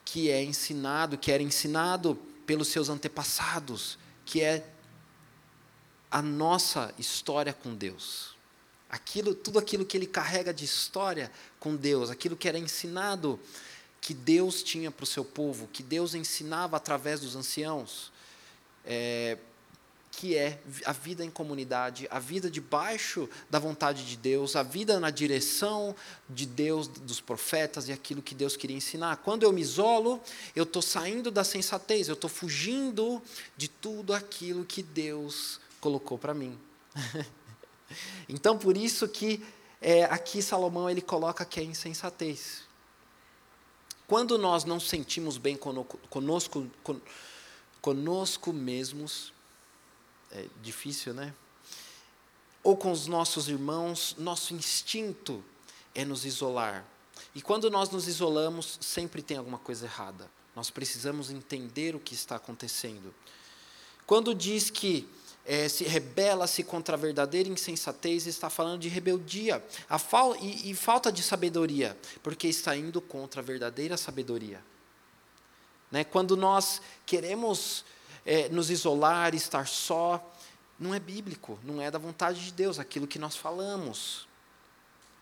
que 0.05 0.29
é 0.29 0.43
ensinado, 0.43 1.17
que 1.17 1.31
era 1.31 1.41
ensinado 1.41 2.15
pelos 2.45 2.67
seus 2.67 2.87
antepassados, 2.87 3.97
que 4.27 4.41
é 4.41 4.63
a 6.11 6.21
nossa 6.21 6.93
história 6.99 7.51
com 7.51 7.73
Deus. 7.73 8.35
Aquilo, 8.91 9.33
tudo 9.33 9.57
aquilo 9.57 9.83
que 9.83 9.97
ele 9.97 10.05
carrega 10.05 10.53
de 10.53 10.65
história 10.65 11.31
com 11.59 11.75
Deus, 11.75 12.11
aquilo 12.11 12.37
que 12.37 12.47
era 12.47 12.59
ensinado 12.59 13.39
que 13.99 14.13
Deus 14.13 14.61
tinha 14.61 14.91
para 14.91 15.03
o 15.03 15.07
seu 15.07 15.25
povo, 15.25 15.67
que 15.73 15.81
Deus 15.81 16.13
ensinava 16.13 16.77
através 16.77 17.21
dos 17.21 17.35
anciãos. 17.35 18.11
É, 18.85 19.39
que 20.19 20.35
é 20.35 20.59
a 20.83 20.91
vida 20.91 21.23
em 21.23 21.29
comunidade, 21.29 22.05
a 22.11 22.19
vida 22.19 22.51
debaixo 22.51 23.29
da 23.49 23.57
vontade 23.57 24.05
de 24.05 24.17
Deus, 24.17 24.53
a 24.57 24.63
vida 24.63 24.99
na 24.99 25.09
direção 25.09 25.95
de 26.29 26.45
Deus, 26.45 26.89
dos 26.89 27.21
profetas 27.21 27.87
e 27.87 27.93
aquilo 27.93 28.21
que 28.21 28.35
Deus 28.35 28.57
queria 28.57 28.75
ensinar. 28.75 29.15
Quando 29.23 29.43
eu 29.43 29.53
me 29.53 29.61
isolo, 29.61 30.21
eu 30.53 30.63
estou 30.63 30.81
saindo 30.81 31.31
da 31.31 31.45
sensatez, 31.45 32.09
eu 32.09 32.15
estou 32.15 32.29
fugindo 32.29 33.21
de 33.55 33.69
tudo 33.69 34.13
aquilo 34.13 34.65
que 34.65 34.83
Deus 34.83 35.61
colocou 35.79 36.17
para 36.17 36.33
mim. 36.33 36.59
então, 38.27 38.57
por 38.57 38.75
isso 38.75 39.07
que 39.07 39.41
é, 39.81 40.03
aqui 40.03 40.41
Salomão 40.41 40.89
ele 40.89 41.01
coloca 41.01 41.45
que 41.45 41.61
é 41.61 41.63
insensatez. 41.63 42.63
Quando 44.05 44.37
nós 44.37 44.65
não 44.65 44.81
sentimos 44.81 45.37
bem 45.37 45.55
conosco, 45.55 46.69
conosco 47.81 48.51
mesmos, 48.51 49.31
é 50.31 50.45
difícil, 50.61 51.13
né? 51.13 51.33
Ou 52.63 52.75
com 52.75 52.91
os 52.91 53.07
nossos 53.07 53.47
irmãos, 53.47 54.15
nosso 54.17 54.53
instinto 54.53 55.43
é 55.95 56.03
nos 56.03 56.25
isolar. 56.25 56.85
E 57.33 57.41
quando 57.41 57.69
nós 57.69 57.89
nos 57.89 58.07
isolamos, 58.07 58.77
sempre 58.81 59.21
tem 59.21 59.37
alguma 59.37 59.57
coisa 59.57 59.85
errada. 59.85 60.29
Nós 60.55 60.69
precisamos 60.69 61.29
entender 61.29 61.95
o 61.95 61.99
que 61.99 62.13
está 62.13 62.35
acontecendo. 62.35 63.13
Quando 64.05 64.35
diz 64.35 64.69
que 64.69 65.07
é, 65.45 65.67
se 65.69 65.83
rebela-se 65.83 66.63
contra 66.63 66.95
a 66.95 66.97
verdadeira 66.97 67.49
insensatez, 67.49 68.27
está 68.27 68.49
falando 68.49 68.81
de 68.81 68.89
rebeldia 68.89 69.63
a 69.89 69.97
fal 69.97 70.35
e, 70.35 70.69
e 70.69 70.75
falta 70.75 71.11
de 71.11 71.23
sabedoria, 71.23 71.97
porque 72.21 72.47
está 72.47 72.75
indo 72.75 73.01
contra 73.01 73.41
a 73.41 73.43
verdadeira 73.43 73.97
sabedoria. 73.97 74.63
Né? 75.91 76.03
Quando 76.03 76.35
nós 76.37 76.81
queremos 77.05 77.83
é, 78.29 78.47
nos 78.47 78.69
isolar, 78.69 79.33
estar 79.33 79.65
só, 79.65 80.23
não 80.79 80.93
é 80.93 80.99
bíblico, 80.99 81.57
não 81.63 81.81
é 81.81 81.89
da 81.89 81.97
vontade 81.97 82.45
de 82.45 82.53
Deus, 82.53 82.77
aquilo 82.77 83.07
que 83.07 83.17
nós 83.17 83.35
falamos. 83.35 84.27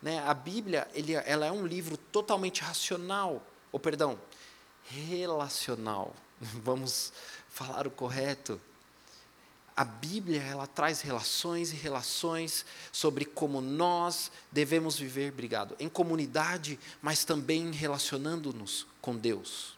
Né? 0.01 0.19
A 0.27 0.33
Bíblia 0.33 0.85
ele, 0.93 1.13
ela 1.13 1.45
é 1.45 1.51
um 1.51 1.65
livro 1.65 1.95
totalmente 1.95 2.61
racional, 2.61 3.41
ou 3.71 3.79
perdão, 3.79 4.19
relacional. 4.89 6.13
Vamos 6.61 7.13
falar 7.47 7.87
o 7.87 7.91
correto. 7.91 8.59
A 9.73 9.85
Bíblia 9.85 10.41
ela 10.41 10.67
traz 10.67 10.99
relações 10.99 11.71
e 11.71 11.75
relações 11.77 12.65
sobre 12.91 13.23
como 13.23 13.61
nós 13.61 14.29
devemos 14.51 14.99
viver, 14.99 15.31
obrigado, 15.31 15.77
em 15.79 15.87
comunidade, 15.87 16.77
mas 17.01 17.23
também 17.23 17.71
relacionando-nos 17.71 18.85
com 18.99 19.15
Deus. 19.15 19.76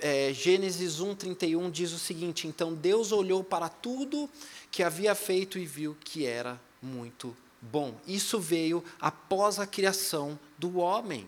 É, 0.00 0.32
Gênesis 0.32 0.98
1,31 0.98 1.70
diz 1.70 1.92
o 1.92 1.98
seguinte: 1.98 2.46
Então 2.46 2.74
Deus 2.74 3.12
olhou 3.12 3.42
para 3.42 3.68
tudo 3.68 4.28
que 4.70 4.82
havia 4.82 5.14
feito 5.14 5.58
e 5.58 5.66
viu 5.66 5.96
que 6.02 6.26
era 6.26 6.60
muito 6.82 7.36
bom. 7.60 7.94
Isso 8.06 8.38
veio 8.38 8.82
após 9.00 9.58
a 9.58 9.66
criação 9.66 10.38
do 10.58 10.78
homem. 10.78 11.26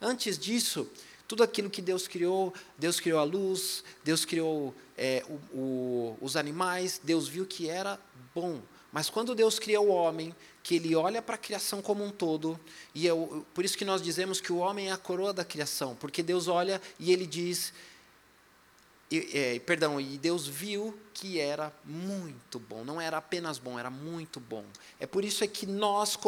Antes 0.00 0.38
disso, 0.38 0.88
tudo 1.26 1.42
aquilo 1.42 1.68
que 1.68 1.82
Deus 1.82 2.08
criou, 2.08 2.54
Deus 2.78 2.98
criou 3.00 3.20
a 3.20 3.24
luz, 3.24 3.84
Deus 4.02 4.24
criou 4.24 4.74
é, 4.96 5.24
o, 5.28 5.58
o, 5.58 6.18
os 6.20 6.36
animais, 6.36 7.00
Deus 7.02 7.28
viu 7.28 7.44
que 7.44 7.68
era 7.68 8.00
bom. 8.34 8.60
Mas 8.92 9.10
quando 9.10 9.34
Deus 9.34 9.58
cria 9.58 9.80
o 9.80 9.88
homem, 9.88 10.34
que 10.62 10.76
ele 10.76 10.94
olha 10.94 11.20
para 11.20 11.34
a 11.34 11.38
criação 11.38 11.82
como 11.82 12.04
um 12.04 12.10
todo, 12.10 12.58
e 12.94 13.06
é 13.06 13.12
o, 13.12 13.44
por 13.54 13.64
isso 13.64 13.76
que 13.76 13.84
nós 13.84 14.02
dizemos 14.02 14.40
que 14.40 14.52
o 14.52 14.58
homem 14.58 14.88
é 14.88 14.92
a 14.92 14.96
coroa 14.96 15.32
da 15.32 15.44
criação, 15.44 15.94
porque 15.94 16.22
Deus 16.22 16.48
olha 16.48 16.80
e 16.98 17.12
ele 17.12 17.26
diz, 17.26 17.72
e, 19.10 19.30
é, 19.32 19.58
perdão, 19.60 20.00
e 20.00 20.18
Deus 20.18 20.46
viu 20.46 20.98
que 21.14 21.38
era 21.38 21.72
muito 21.84 22.58
bom, 22.58 22.84
não 22.84 23.00
era 23.00 23.16
apenas 23.16 23.58
bom, 23.58 23.78
era 23.78 23.90
muito 23.90 24.38
bom. 24.38 24.64
É 25.00 25.06
por 25.06 25.24
isso 25.24 25.42
é 25.42 25.46
que 25.46 25.66
nós 25.66 26.18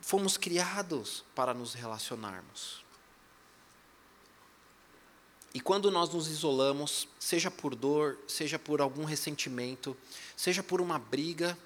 fomos 0.00 0.36
criados 0.36 1.24
para 1.34 1.54
nos 1.54 1.74
relacionarmos. 1.74 2.84
E 5.54 5.60
quando 5.60 5.90
nós 5.90 6.12
nos 6.12 6.28
isolamos, 6.28 7.08
seja 7.18 7.50
por 7.50 7.74
dor, 7.74 8.18
seja 8.26 8.58
por 8.58 8.80
algum 8.80 9.04
ressentimento, 9.04 9.96
seja 10.36 10.62
por 10.62 10.80
uma 10.80 10.98
briga, 10.98 11.56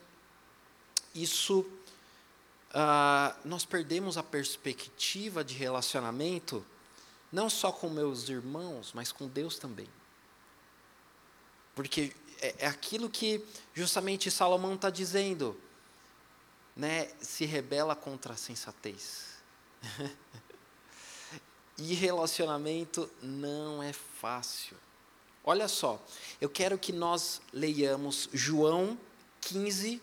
isso 1.15 1.61
uh, 1.61 3.37
nós 3.45 3.65
perdemos 3.65 4.17
a 4.17 4.23
perspectiva 4.23 5.45
de 5.45 5.55
relacionamento 5.55 6.65
não 7.31 7.49
só 7.49 7.73
com 7.73 7.89
meus 7.89 8.29
irmãos, 8.29 8.93
mas 8.95 9.11
com 9.11 9.27
Deus 9.27 9.59
também. 9.59 9.89
Porque 11.75 12.13
é, 12.41 12.55
é 12.59 12.67
aquilo 12.67 13.09
que 13.09 13.43
justamente 13.73 14.31
Salomão 14.31 14.75
está 14.75 14.91
dizendo, 14.91 15.59
né? 16.77 17.11
Se 17.21 17.47
rebela 17.47 17.97
contra 17.97 18.35
a 18.35 18.37
sensatez. 18.37 19.33
e 21.79 21.95
relacionamento 21.95 23.11
não 23.23 23.83
é 23.83 23.93
fácil. 23.93 24.77
Olha 25.45 25.67
só, 25.67 26.05
eu 26.41 26.49
quero 26.49 26.79
que 26.79 26.93
nós 26.93 27.41
leiamos 27.53 28.29
João 28.33 28.99
15, 29.41 30.01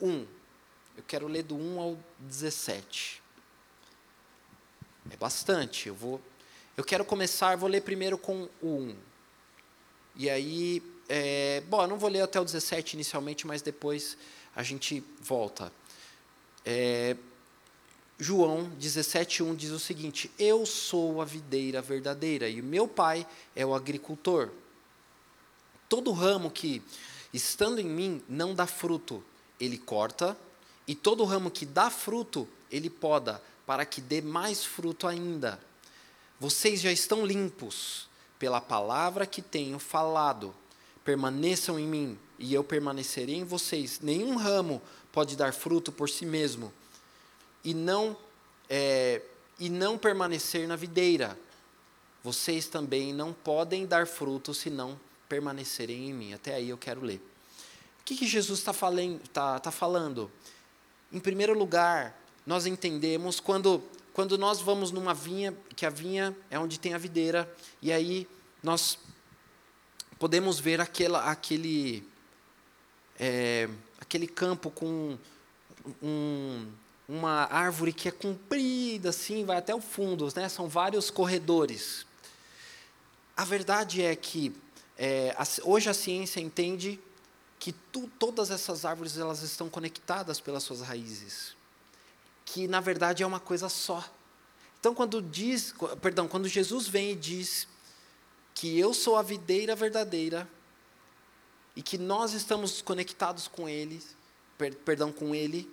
1. 0.00 0.26
Eu 0.96 1.04
quero 1.06 1.26
ler 1.26 1.42
do 1.42 1.56
1 1.56 1.80
ao 1.80 1.98
17. 2.18 3.22
É 5.10 5.16
bastante. 5.16 5.88
Eu 5.88 5.94
vou. 5.94 6.20
Eu 6.76 6.84
quero 6.84 7.04
começar, 7.04 7.56
vou 7.56 7.68
ler 7.68 7.82
primeiro 7.82 8.18
com 8.18 8.48
o 8.62 8.68
1. 8.68 8.96
E 10.16 10.28
aí, 10.28 10.82
é, 11.08 11.62
bom, 11.68 11.82
eu 11.82 11.88
não 11.88 11.98
vou 11.98 12.10
ler 12.10 12.22
até 12.22 12.40
o 12.40 12.44
17 12.44 12.94
inicialmente, 12.94 13.46
mas 13.46 13.62
depois 13.62 14.16
a 14.54 14.62
gente 14.62 15.02
volta. 15.20 15.72
É, 16.64 17.16
João 18.18 18.70
17:1 18.78 19.56
diz 19.56 19.70
o 19.70 19.78
seguinte: 19.78 20.30
Eu 20.38 20.66
sou 20.66 21.22
a 21.22 21.24
videira 21.24 21.80
verdadeira 21.80 22.48
e 22.48 22.60
meu 22.60 22.86
pai 22.86 23.26
é 23.56 23.64
o 23.64 23.74
agricultor. 23.74 24.50
Todo 25.88 26.12
ramo 26.12 26.50
que 26.50 26.82
estando 27.32 27.80
em 27.80 27.86
mim 27.86 28.22
não 28.28 28.54
dá 28.54 28.66
fruto, 28.66 29.24
ele 29.60 29.78
corta, 29.78 30.36
e 30.86 30.94
todo 30.94 31.24
ramo 31.24 31.50
que 31.50 31.66
dá 31.66 31.90
fruto, 31.90 32.48
ele 32.70 32.90
poda, 32.90 33.42
para 33.66 33.84
que 33.84 34.00
dê 34.00 34.20
mais 34.20 34.64
fruto 34.64 35.06
ainda. 35.06 35.60
Vocês 36.40 36.80
já 36.80 36.90
estão 36.90 37.24
limpos 37.24 38.08
pela 38.38 38.60
palavra 38.60 39.26
que 39.26 39.42
tenho 39.42 39.78
falado. 39.78 40.54
Permaneçam 41.04 41.78
em 41.78 41.86
mim, 41.86 42.18
e 42.38 42.54
eu 42.54 42.64
permanecerei 42.64 43.36
em 43.36 43.44
vocês. 43.44 44.00
Nenhum 44.00 44.36
ramo 44.36 44.80
pode 45.12 45.36
dar 45.36 45.52
fruto 45.52 45.92
por 45.92 46.08
si 46.08 46.24
mesmo 46.24 46.72
e 47.64 47.74
não, 47.74 48.16
é, 48.68 49.20
e 49.58 49.68
não 49.68 49.98
permanecer 49.98 50.66
na 50.66 50.76
videira. 50.76 51.38
Vocês 52.22 52.66
também 52.66 53.12
não 53.12 53.32
podem 53.32 53.86
dar 53.86 54.06
fruto 54.06 54.52
se 54.52 54.70
não 54.70 54.98
permanecerem 55.28 56.10
em 56.10 56.12
mim. 56.12 56.32
Até 56.32 56.54
aí 56.54 56.70
eu 56.70 56.78
quero 56.78 57.02
ler. 57.02 57.20
Que, 58.10 58.16
que 58.16 58.26
Jesus 58.26 58.58
está 58.58 58.74
tá, 59.32 59.60
tá 59.60 59.70
falando? 59.70 60.28
Em 61.12 61.20
primeiro 61.20 61.56
lugar, 61.56 62.20
nós 62.44 62.66
entendemos 62.66 63.38
quando, 63.38 63.84
quando 64.12 64.36
nós 64.36 64.60
vamos 64.60 64.90
numa 64.90 65.14
vinha, 65.14 65.56
que 65.76 65.86
a 65.86 65.90
vinha 65.90 66.36
é 66.50 66.58
onde 66.58 66.80
tem 66.80 66.92
a 66.92 66.98
videira, 66.98 67.48
e 67.80 67.92
aí 67.92 68.26
nós 68.64 68.98
podemos 70.18 70.58
ver 70.58 70.80
aquela, 70.80 71.30
aquele, 71.30 72.04
é, 73.16 73.68
aquele 74.00 74.26
campo 74.26 74.72
com 74.72 75.16
um, 76.02 76.66
uma 77.08 77.44
árvore 77.44 77.92
que 77.92 78.08
é 78.08 78.10
comprida, 78.10 79.10
assim, 79.10 79.44
vai 79.44 79.58
até 79.58 79.72
o 79.72 79.80
fundo, 79.80 80.26
né? 80.34 80.48
são 80.48 80.68
vários 80.68 81.10
corredores. 81.12 82.04
A 83.36 83.44
verdade 83.44 84.02
é 84.02 84.16
que 84.16 84.52
é, 84.98 85.32
hoje 85.62 85.88
a 85.88 85.94
ciência 85.94 86.40
entende 86.40 86.98
que 87.60 87.72
tu, 87.72 88.10
todas 88.18 88.50
essas 88.50 88.86
árvores 88.86 89.18
elas 89.18 89.42
estão 89.42 89.68
conectadas 89.68 90.40
pelas 90.40 90.62
suas 90.62 90.80
raízes, 90.80 91.54
que 92.46 92.66
na 92.66 92.80
verdade 92.80 93.22
é 93.22 93.26
uma 93.26 93.38
coisa 93.38 93.68
só. 93.68 94.02
Então 94.80 94.94
quando 94.94 95.20
diz, 95.20 95.74
perdão, 96.00 96.26
quando 96.26 96.48
Jesus 96.48 96.88
vem 96.88 97.12
e 97.12 97.14
diz 97.14 97.68
que 98.54 98.78
eu 98.78 98.94
sou 98.94 99.14
a 99.16 99.22
videira 99.22 99.76
verdadeira 99.76 100.48
e 101.76 101.82
que 101.82 101.98
nós 101.98 102.32
estamos 102.32 102.80
conectados 102.80 103.46
com 103.46 103.68
ele, 103.68 104.02
per, 104.56 104.74
perdão, 104.76 105.12
com 105.12 105.34
ele, 105.34 105.70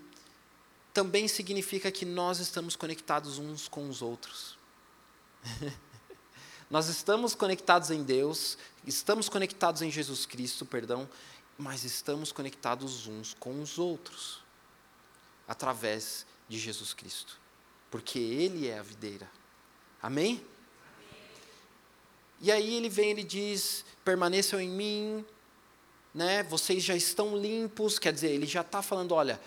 também 0.93 1.27
significa 1.27 1.89
que 1.89 2.05
nós 2.05 2.39
estamos 2.39 2.75
conectados 2.75 3.37
uns 3.37 3.69
com 3.69 3.89
os 3.89 4.01
outros. 4.01 4.57
nós 6.69 6.89
estamos 6.89 7.33
conectados 7.33 7.91
em 7.91 8.03
Deus, 8.03 8.57
estamos 8.85 9.29
conectados 9.29 9.81
em 9.81 9.89
Jesus 9.89 10.25
Cristo, 10.25 10.65
perdão, 10.65 11.07
mas 11.57 11.83
estamos 11.83 12.31
conectados 12.31 13.07
uns 13.07 13.33
com 13.33 13.61
os 13.61 13.77
outros 13.77 14.43
através 15.47 16.25
de 16.47 16.59
Jesus 16.59 16.93
Cristo, 16.93 17.39
porque 17.89 18.19
Ele 18.19 18.67
é 18.67 18.77
a 18.79 18.83
videira. 18.83 19.29
Amém? 20.01 20.45
E 22.39 22.51
aí 22.51 22.75
ele 22.75 22.89
vem, 22.89 23.11
ele 23.11 23.23
diz: 23.23 23.83
permaneçam 24.05 24.59
em 24.59 24.69
mim, 24.69 25.25
né? 26.13 26.43
Vocês 26.43 26.83
já 26.83 26.95
estão 26.95 27.35
limpos, 27.35 27.97
quer 27.97 28.13
dizer, 28.13 28.29
ele 28.29 28.45
já 28.45 28.61
está 28.61 28.81
falando, 28.81 29.13
olha, 29.13 29.41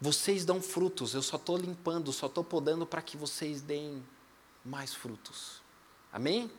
vocês 0.00 0.44
dão 0.44 0.60
frutos, 0.60 1.14
eu 1.14 1.22
só 1.22 1.36
estou 1.36 1.56
limpando, 1.56 2.12
só 2.12 2.26
estou 2.26 2.44
podando 2.44 2.86
para 2.86 3.00
que 3.00 3.16
vocês 3.16 3.62
deem 3.62 4.04
mais 4.64 4.94
frutos. 4.94 5.62
Amém? 6.12 6.50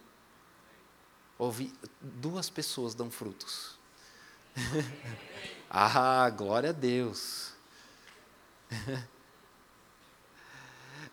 Ouvi, 1.38 1.72
duas 2.02 2.50
pessoas 2.50 2.96
dão 2.96 3.12
frutos. 3.12 3.77
ah, 5.70 6.30
glória 6.30 6.70
a 6.70 6.74
Deus. 6.74 7.52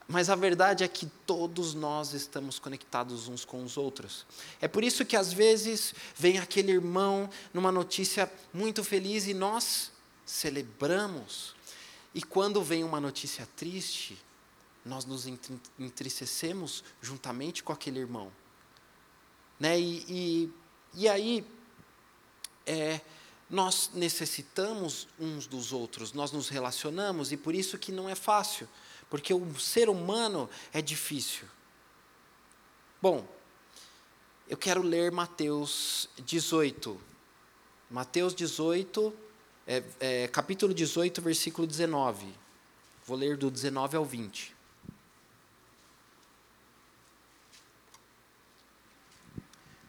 Mas 0.07 0.29
a 0.29 0.35
verdade 0.35 0.85
é 0.85 0.89
que 0.89 1.07
todos 1.27 1.73
nós 1.75 2.13
estamos 2.13 2.59
conectados 2.59 3.27
uns 3.27 3.45
com 3.45 3.65
os 3.65 3.77
outros. 3.77 4.27
É 4.61 4.69
por 4.69 4.85
isso 4.85 5.05
que 5.05 5.17
às 5.17 5.33
vezes 5.33 5.95
vem 6.15 6.39
aquele 6.39 6.73
irmão 6.73 7.31
numa 7.53 7.73
notícia 7.73 8.31
muito 8.53 8.85
feliz 8.85 9.27
e 9.27 9.35
nós 9.35 9.91
celebramos 10.27 11.55
e 12.15 12.23
quando 12.23 12.63
vem 12.63 12.85
uma 12.85 13.01
notícia 13.01 13.47
triste, 13.57 14.17
nós 14.85 15.05
nos 15.05 15.27
entristecemos 15.79 16.85
juntamente 17.03 17.63
com 17.63 17.73
aquele 17.73 17.99
irmão. 17.99 18.31
Né? 19.59 19.81
E, 19.81 20.05
e, 20.09 20.53
e 20.95 21.09
aí, 21.09 21.45
é, 22.65 23.01
nós 23.49 23.91
necessitamos 23.95 25.07
uns 25.19 25.47
dos 25.47 25.73
outros, 25.73 26.13
nós 26.13 26.33
nos 26.33 26.49
relacionamos, 26.49 27.33
e 27.33 27.37
por 27.37 27.55
isso 27.55 27.79
que 27.79 27.93
não 27.93 28.09
é 28.09 28.15
fácil, 28.15 28.69
porque 29.11 29.33
o 29.33 29.59
ser 29.59 29.89
humano 29.89 30.49
é 30.73 30.81
difícil. 30.81 31.47
Bom, 33.01 33.27
eu 34.49 34.57
quero 34.57 34.83
ler 34.83 35.13
Mateus 35.13 36.09
18. 36.25 37.01
Mateus 37.91 38.35
18, 38.35 39.15
é, 39.67 39.83
é, 40.01 40.29
capítulo 40.29 40.75
18, 40.75 41.23
versículo 41.23 41.67
19. 41.67 42.27
Vou 43.07 43.17
ler 43.17 43.37
do 43.37 43.51
19 43.51 43.97
ao 43.97 44.05
20. 44.05 44.55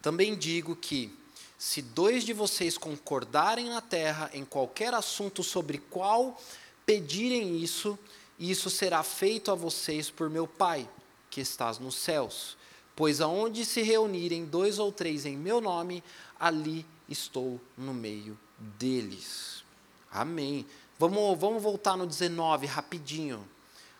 Também 0.01 0.37
digo 0.37 0.75
que, 0.75 1.17
se 1.65 1.81
dois 1.81 2.23
de 2.23 2.31
vocês 2.31 2.77
concordarem 2.77 3.69
na 3.69 3.81
terra 3.81 4.29
em 4.35 4.45
qualquer 4.45 4.93
assunto 4.93 5.41
sobre 5.41 5.79
qual 5.79 6.39
pedirem 6.85 7.57
isso, 7.57 7.97
isso 8.37 8.69
será 8.69 9.01
feito 9.01 9.49
a 9.49 9.55
vocês 9.55 10.11
por 10.11 10.29
meu 10.29 10.47
Pai, 10.47 10.87
que 11.27 11.41
estás 11.41 11.79
nos 11.79 11.95
céus. 11.95 12.55
Pois 12.95 13.19
aonde 13.19 13.65
se 13.65 13.81
reunirem 13.81 14.45
dois 14.45 14.77
ou 14.77 14.91
três 14.91 15.25
em 15.25 15.35
meu 15.35 15.59
nome, 15.59 16.03
ali 16.39 16.85
estou 17.09 17.59
no 17.75 17.95
meio 17.95 18.37
deles. 18.59 19.63
Amém. 20.11 20.67
Vamos, 20.99 21.39
vamos 21.39 21.63
voltar 21.63 21.97
no 21.97 22.05
19 22.05 22.67
rapidinho. 22.67 23.43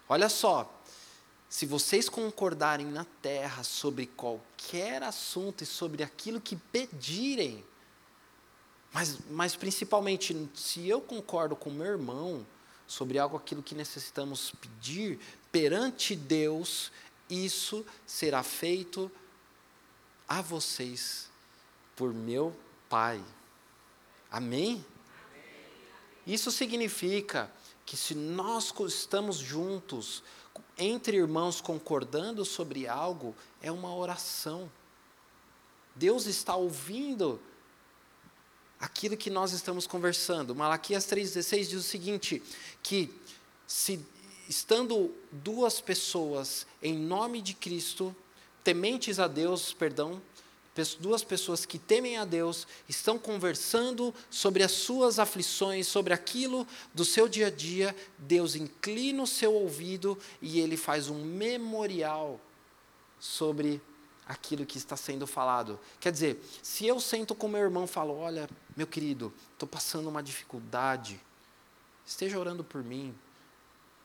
Olha 0.08 0.30
só. 0.30 0.72
Se 1.56 1.66
vocês 1.66 2.10
concordarem 2.10 2.86
na 2.86 3.06
terra 3.22 3.64
sobre 3.64 4.08
qualquer 4.08 5.02
assunto 5.02 5.64
e 5.64 5.66
sobre 5.66 6.04
aquilo 6.04 6.42
que 6.42 6.58
pedirem, 6.58 7.64
mas, 8.92 9.20
mas 9.30 9.56
principalmente, 9.56 10.36
se 10.54 10.86
eu 10.90 11.00
concordo 11.00 11.56
com 11.56 11.70
meu 11.70 11.86
irmão 11.86 12.46
sobre 12.86 13.18
algo 13.18 13.38
aquilo 13.38 13.64
que 13.64 13.74
necessitamos 13.74 14.52
pedir 14.60 15.18
perante 15.50 16.14
Deus, 16.14 16.92
isso 17.30 17.86
será 18.06 18.44
feito 18.44 19.10
a 20.28 20.42
vocês 20.42 21.30
por 21.96 22.14
meu 22.14 22.54
Pai. 22.90 23.24
Amém? 24.30 24.86
Isso 26.28 26.52
significa 26.52 27.50
que 27.86 27.96
se 27.96 28.14
nós 28.14 28.74
estamos 28.90 29.38
juntos, 29.38 30.22
entre 30.78 31.18
irmãos 31.18 31.62
concordando 31.62 32.44
sobre 32.44 32.88
algo, 32.88 33.36
é 33.62 33.72
uma 33.72 33.94
oração. 33.96 34.70
Deus 35.96 36.26
está 36.26 36.56
ouvindo 36.56 37.40
aquilo 38.80 39.16
que 39.16 39.30
nós 39.30 39.54
estamos 39.54 39.88
conversando. 39.88 40.54
Malaquias 40.54 41.06
3,16 41.06 41.68
diz 41.68 41.74
o 41.74 41.84
seguinte: 41.84 42.44
que 42.84 43.14
se 43.66 44.06
estando 44.48 45.14
duas 45.32 45.82
pessoas 45.82 46.68
em 46.82 46.96
nome 46.96 47.42
de 47.42 47.54
Cristo, 47.54 48.16
tementes 48.64 49.20
a 49.20 49.28
Deus, 49.28 49.74
perdão, 49.74 50.22
duas 51.00 51.24
pessoas 51.24 51.66
que 51.66 51.80
temem 51.80 52.18
a 52.18 52.26
Deus, 52.26 52.68
estão 52.90 53.18
conversando 53.18 54.14
sobre 54.30 54.62
as 54.62 54.72
suas 54.72 55.20
aflições, 55.20 55.88
sobre 55.88 56.14
aquilo 56.14 56.68
do 56.94 57.06
seu 57.06 57.30
dia 57.30 57.48
a 57.48 57.50
dia, 57.50 57.96
Deus 58.18 58.56
inclina 58.56 59.24
o 59.24 59.28
seu 59.28 59.54
ouvido 59.54 60.18
e 60.42 60.60
ele 60.60 60.76
faz 60.76 61.10
um 61.10 61.24
memorial 61.24 62.40
sobre 63.20 63.82
aquilo 64.28 64.66
que 64.66 64.78
está 64.78 64.98
sendo 64.98 65.26
falado. 65.26 65.80
Quer 66.00 66.12
dizer, 66.12 66.44
se 66.62 66.86
eu 66.86 67.00
sento 67.00 67.34
com 67.34 67.48
meu 67.48 67.62
irmão 67.62 67.86
e 67.86 67.88
falo: 67.88 68.18
Olha, 68.18 68.50
meu 68.76 68.88
querido, 68.88 69.34
estou 69.54 69.70
passando 69.70 70.10
uma 70.10 70.22
dificuldade, 70.22 71.20
esteja 72.06 72.38
orando 72.38 72.64
por 72.64 72.84
mim. 72.84 73.16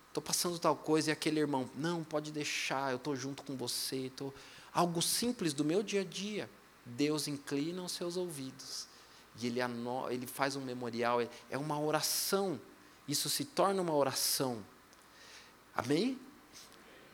Estou 0.08 0.22
passando 0.22 0.58
tal 0.58 0.74
coisa 0.74 1.10
e 1.10 1.12
aquele 1.12 1.38
irmão, 1.38 1.70
não, 1.76 2.02
pode 2.02 2.32
deixar, 2.32 2.90
eu 2.90 2.96
estou 2.96 3.14
junto 3.14 3.44
com 3.44 3.56
você. 3.56 4.10
Tô... 4.16 4.32
Algo 4.72 5.00
simples 5.00 5.54
do 5.54 5.64
meu 5.64 5.84
dia 5.84 6.00
a 6.00 6.04
dia. 6.04 6.50
Deus 6.90 7.28
inclina 7.28 7.82
os 7.82 7.92
seus 7.92 8.16
ouvidos 8.16 8.90
e 9.40 9.46
ele, 9.46 9.60
ele 10.10 10.26
faz 10.26 10.56
um 10.56 10.60
memorial, 10.60 11.20
é, 11.20 11.28
é 11.50 11.58
uma 11.58 11.78
oração. 11.80 12.60
Isso 13.06 13.28
se 13.28 13.44
torna 13.44 13.80
uma 13.80 13.94
oração. 13.94 14.64
Amém? 15.74 16.18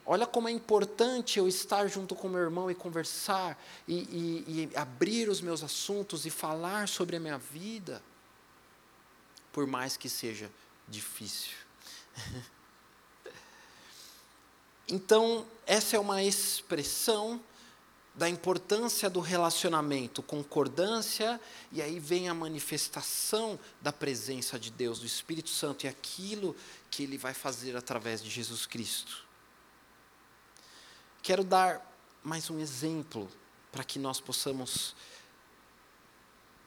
Olha 0.05 0.27
como 0.27 0.49
é 0.49 0.53
importante 0.53 1.39
eu 1.39 1.49
estar 1.49 1.89
junto 1.89 2.15
com 2.15 2.29
meu 2.29 2.41
irmão 2.41 2.71
e 2.71 2.75
conversar, 2.75 3.61
e, 3.89 3.95
e, 3.95 4.71
e 4.73 4.77
abrir 4.77 5.29
os 5.29 5.41
meus 5.41 5.62
assuntos 5.62 6.25
e 6.27 6.31
falar 6.31 6.89
sobre 6.89 7.17
a 7.17 7.21
minha 7.21 7.39
vida, 7.39 8.03
por 9.53 9.67
mais 9.67 9.97
que 9.97 10.09
seja 10.09 10.51
difícil. 10.87 11.57
então, 14.87 15.45
essa 15.67 15.97
é 15.97 15.99
uma 15.99 16.23
expressão 16.23 17.41
da 18.16 18.29
importância 18.29 19.11
do 19.11 19.20
relacionamento, 19.20 20.22
concordância, 20.22 21.38
e 21.70 21.83
aí 21.83 22.00
vem 22.00 22.31
a 22.31 22.35
manifestação 22.35 23.61
da 23.81 23.92
presença 23.92 24.59
de 24.59 24.70
Deus, 24.70 25.00
do 25.00 25.07
Espírito 25.07 25.50
Santo, 25.50 25.85
e 25.85 25.88
aquilo 25.88 26.57
que 26.90 27.02
Ele 27.02 27.18
vai 27.18 27.35
fazer 27.35 27.76
através 27.76 28.22
de 28.22 28.31
Jesus 28.31 28.64
Cristo. 28.64 29.26
Quero 31.22 31.44
dar 31.44 31.92
mais 32.22 32.48
um 32.48 32.59
exemplo 32.59 33.31
para 33.70 33.85
que 33.85 33.98
nós 33.98 34.18
possamos 34.18 34.96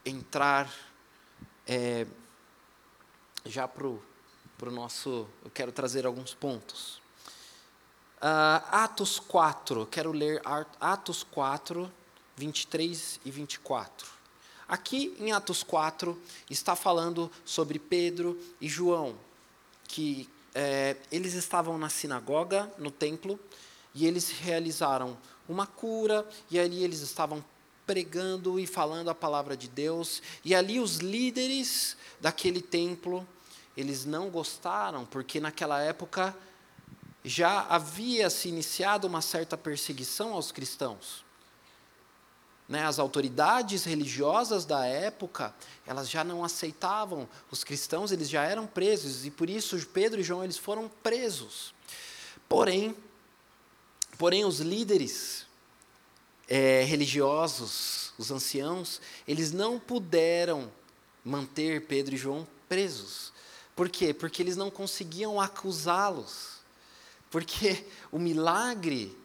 entrar 0.06 0.72
é, 1.66 2.06
já 3.46 3.68
para 3.68 3.88
o 3.88 4.02
nosso. 4.72 5.28
Eu 5.44 5.50
quero 5.50 5.72
trazer 5.72 6.06
alguns 6.06 6.36
pontos. 6.36 6.99
Uh, 8.20 8.60
Atos 8.70 9.18
4, 9.18 9.86
quero 9.86 10.12
ler 10.12 10.42
Atos 10.78 11.24
4, 11.24 11.90
23 12.36 13.18
e 13.24 13.32
24. 13.32 14.08
Aqui 14.68 15.16
em 15.20 15.32
Atos 15.32 15.64
4 15.64 16.22
está 16.50 16.76
falando 16.76 17.32
sobre 17.46 17.80
Pedro 17.80 18.38
e 18.60 18.68
João, 18.68 19.16
que 19.86 20.30
é, 20.54 20.98
eles 21.10 21.34
estavam 21.34 21.78
na 21.78 21.88
sinagoga, 21.88 22.70
no 22.78 22.92
templo, 22.92 23.40
e 23.96 24.06
eles 24.06 24.30
realizaram 24.30 25.18
uma 25.48 25.66
cura, 25.66 26.28
e 26.52 26.60
ali 26.60 26.84
eles 26.84 27.00
estavam 27.00 27.44
pregando 27.88 28.60
e 28.60 28.68
falando 28.68 29.10
a 29.10 29.16
palavra 29.16 29.56
de 29.56 29.70
Deus, 29.70 30.22
e 30.44 30.54
ali 30.54 30.78
os 30.78 30.98
líderes 30.98 31.96
daquele 32.20 32.62
templo, 32.62 33.26
eles 33.78 34.04
não 34.04 34.30
gostaram, 34.30 35.06
porque 35.06 35.40
naquela 35.40 35.82
época 35.82 36.36
já 37.30 37.62
havia 37.62 38.30
se 38.30 38.50
iniciado 38.50 39.08
uma 39.08 39.22
certa 39.22 39.58
perseguição 39.58 40.34
aos 40.34 40.52
cristãos. 40.52 41.26
Né, 42.68 42.86
as 42.86 43.00
autoridades 43.00 43.84
religiosas 43.84 44.64
da 44.64 44.86
época, 44.86 45.54
elas 45.88 46.08
já 46.08 46.24
não 46.24 46.44
aceitavam 46.44 47.28
os 47.50 47.64
cristãos, 47.64 48.12
eles 48.12 48.30
já 48.30 48.44
eram 48.44 48.68
presos, 48.68 49.26
e 49.26 49.32
por 49.32 49.50
isso 49.50 49.76
Pedro 49.88 50.20
e 50.20 50.24
João 50.24 50.44
eles 50.44 50.58
foram 50.58 50.88
presos. 51.02 51.74
Porém, 52.48 52.96
Porém, 54.20 54.44
os 54.44 54.60
líderes 54.60 55.48
é, 56.46 56.84
religiosos, 56.84 58.12
os 58.18 58.30
anciãos, 58.32 59.00
eles 59.26 59.54
não 59.54 59.80
puderam 59.80 60.70
manter 61.24 61.86
Pedro 61.88 62.16
e 62.16 62.18
João 62.18 62.46
presos. 62.68 63.32
Por 63.74 63.88
quê? 63.88 64.14
Porque 64.14 64.44
eles 64.44 64.58
não 64.58 64.70
conseguiam 64.70 65.40
acusá-los. 65.40 66.59
Porque 67.30 67.86
o 68.12 68.20
milagre 68.20 69.16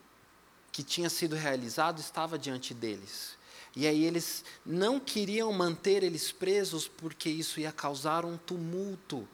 que 0.70 0.82
tinha 0.82 1.08
sido 1.08 1.36
realizado 1.36 2.00
estava 2.00 2.38
diante 2.38 2.74
deles. 2.74 3.36
E 3.76 3.86
aí 3.86 4.04
eles 4.04 4.44
não 4.64 5.00
queriam 5.00 5.52
manter 5.52 6.02
eles 6.02 6.30
presos 6.30 6.86
porque 6.86 7.28
isso 7.28 7.58
ia 7.58 7.72
causar 7.72 8.24
um 8.24 8.36
tumulto 8.36 9.28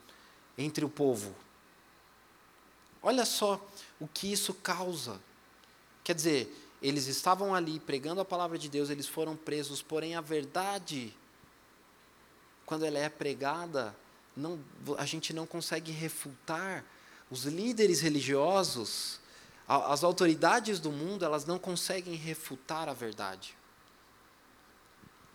entre 0.57 0.85
o 0.85 0.89
povo. 0.89 1.35
Olha 3.03 3.25
só 3.25 3.61
o 3.99 4.07
que 4.07 4.31
isso 4.33 4.55
causa. 4.55 5.21
Quer 6.05 6.15
dizer, 6.15 6.71
eles 6.83 7.07
estavam 7.07 7.55
ali 7.55 7.79
pregando 7.79 8.21
a 8.21 8.25
palavra 8.25 8.59
de 8.59 8.69
Deus, 8.69 8.89
eles 8.89 9.07
foram 9.07 9.37
presos, 9.37 9.83
porém 9.83 10.15
a 10.15 10.21
verdade, 10.21 11.15
quando 12.65 12.85
ela 12.85 12.99
é 12.99 13.09
pregada, 13.09 13.95
não, 14.37 14.59
a 14.97 15.05
gente 15.05 15.33
não 15.33 15.47
consegue 15.47 15.93
refutar. 15.93 16.85
Os 17.31 17.45
líderes 17.45 18.01
religiosos, 18.01 19.21
as 19.69 20.03
autoridades 20.03 20.81
do 20.81 20.91
mundo, 20.91 21.25
elas 21.25 21.45
não 21.45 21.59
conseguem 21.59 22.15
refutar 22.15 22.89
a 22.89 22.93
verdade. 22.93 23.57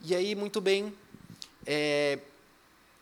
E 0.03 0.13
aí, 0.13 0.35
muito 0.35 0.59
bem, 0.59 0.93
é, 1.65 2.19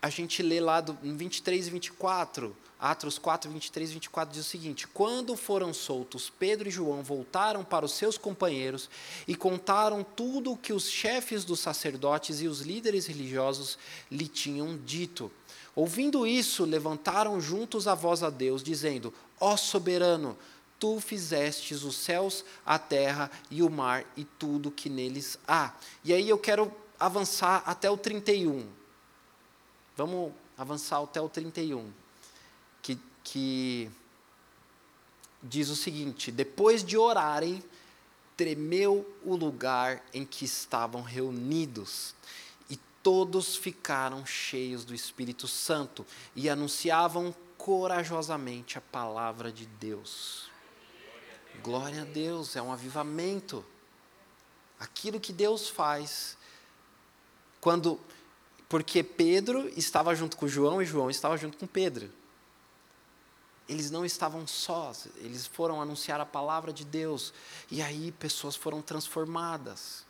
a 0.01 0.09
gente 0.09 0.43
lê 0.43 0.59
lá 0.59 0.79
do 0.79 0.93
23 1.01 1.67
e 1.67 1.69
24, 1.71 2.55
Atos 2.83 3.17
4, 3.17 3.49
23 3.49 3.91
e 3.91 3.93
24 3.93 4.33
diz 4.33 4.45
o 4.45 4.49
seguinte: 4.49 4.85
Quando 4.85 5.37
foram 5.37 5.73
soltos, 5.73 6.29
Pedro 6.29 6.67
e 6.67 6.71
João 6.71 7.01
voltaram 7.01 7.63
para 7.63 7.85
os 7.85 7.93
seus 7.93 8.17
companheiros 8.17 8.89
e 9.25 9.37
contaram 9.37 10.03
tudo 10.03 10.51
o 10.51 10.57
que 10.57 10.73
os 10.73 10.89
chefes 10.89 11.45
dos 11.45 11.61
sacerdotes 11.61 12.41
e 12.41 12.47
os 12.47 12.59
líderes 12.59 13.05
religiosos 13.05 13.77
lhe 14.11 14.27
tinham 14.27 14.77
dito. 14.77 15.31
Ouvindo 15.75 16.27
isso, 16.27 16.65
levantaram 16.65 17.41
juntos 17.41 17.87
a 17.87 17.95
voz 17.95 18.21
a 18.23 18.29
Deus, 18.29 18.61
dizendo: 18.61 19.13
Ó 19.39 19.57
soberano, 19.57 20.37
tu 20.79 20.99
fizestes 20.99 21.83
os 21.83 21.95
céus, 21.95 22.45
a 22.65 22.77
terra 22.77 23.31
e 23.49 23.63
o 23.63 23.69
mar 23.69 24.05
e 24.15 24.23
tudo 24.23 24.69
que 24.71 24.89
neles 24.89 25.37
há. 25.47 25.73
E 26.03 26.13
aí 26.13 26.29
eu 26.29 26.37
quero 26.37 26.71
avançar 26.99 27.63
até 27.65 27.89
o 27.89 27.97
31. 27.97 28.67
Vamos 29.95 30.31
avançar 30.57 31.01
até 31.01 31.19
o 31.19 31.29
31 31.29 32.03
que 33.23 33.89
diz 35.41 35.69
o 35.69 35.75
seguinte: 35.75 36.31
depois 36.31 36.83
de 36.83 36.97
orarem, 36.97 37.63
tremeu 38.35 39.07
o 39.23 39.35
lugar 39.35 40.03
em 40.13 40.25
que 40.25 40.45
estavam 40.45 41.01
reunidos, 41.01 42.13
todos 43.03 43.55
ficaram 43.55 44.25
cheios 44.25 44.83
do 44.83 44.95
Espírito 44.95 45.47
Santo 45.47 46.05
e 46.35 46.49
anunciavam 46.49 47.35
corajosamente 47.57 48.77
a 48.77 48.81
palavra 48.81 49.51
de 49.51 49.65
Deus. 49.65 50.49
Glória 51.61 52.01
a 52.01 52.05
Deus, 52.05 52.55
é 52.55 52.61
um 52.61 52.71
avivamento. 52.71 53.63
Aquilo 54.79 55.19
que 55.19 55.31
Deus 55.31 55.69
faz 55.69 56.37
quando 57.61 57.99
porque 58.67 59.03
Pedro 59.03 59.69
estava 59.77 60.15
junto 60.15 60.35
com 60.35 60.47
João 60.47 60.81
e 60.81 60.85
João 60.85 61.09
estava 61.09 61.37
junto 61.37 61.57
com 61.57 61.67
Pedro 61.67 62.11
eles 63.67 63.89
não 63.89 64.05
estavam 64.05 64.45
sós, 64.45 65.07
eles 65.17 65.45
foram 65.45 65.81
anunciar 65.81 66.19
a 66.19 66.25
palavra 66.25 66.73
de 66.73 66.83
Deus, 66.83 67.33
e 67.71 67.81
aí 67.81 68.11
pessoas 68.11 68.55
foram 68.55 68.81
transformadas. 68.81 70.05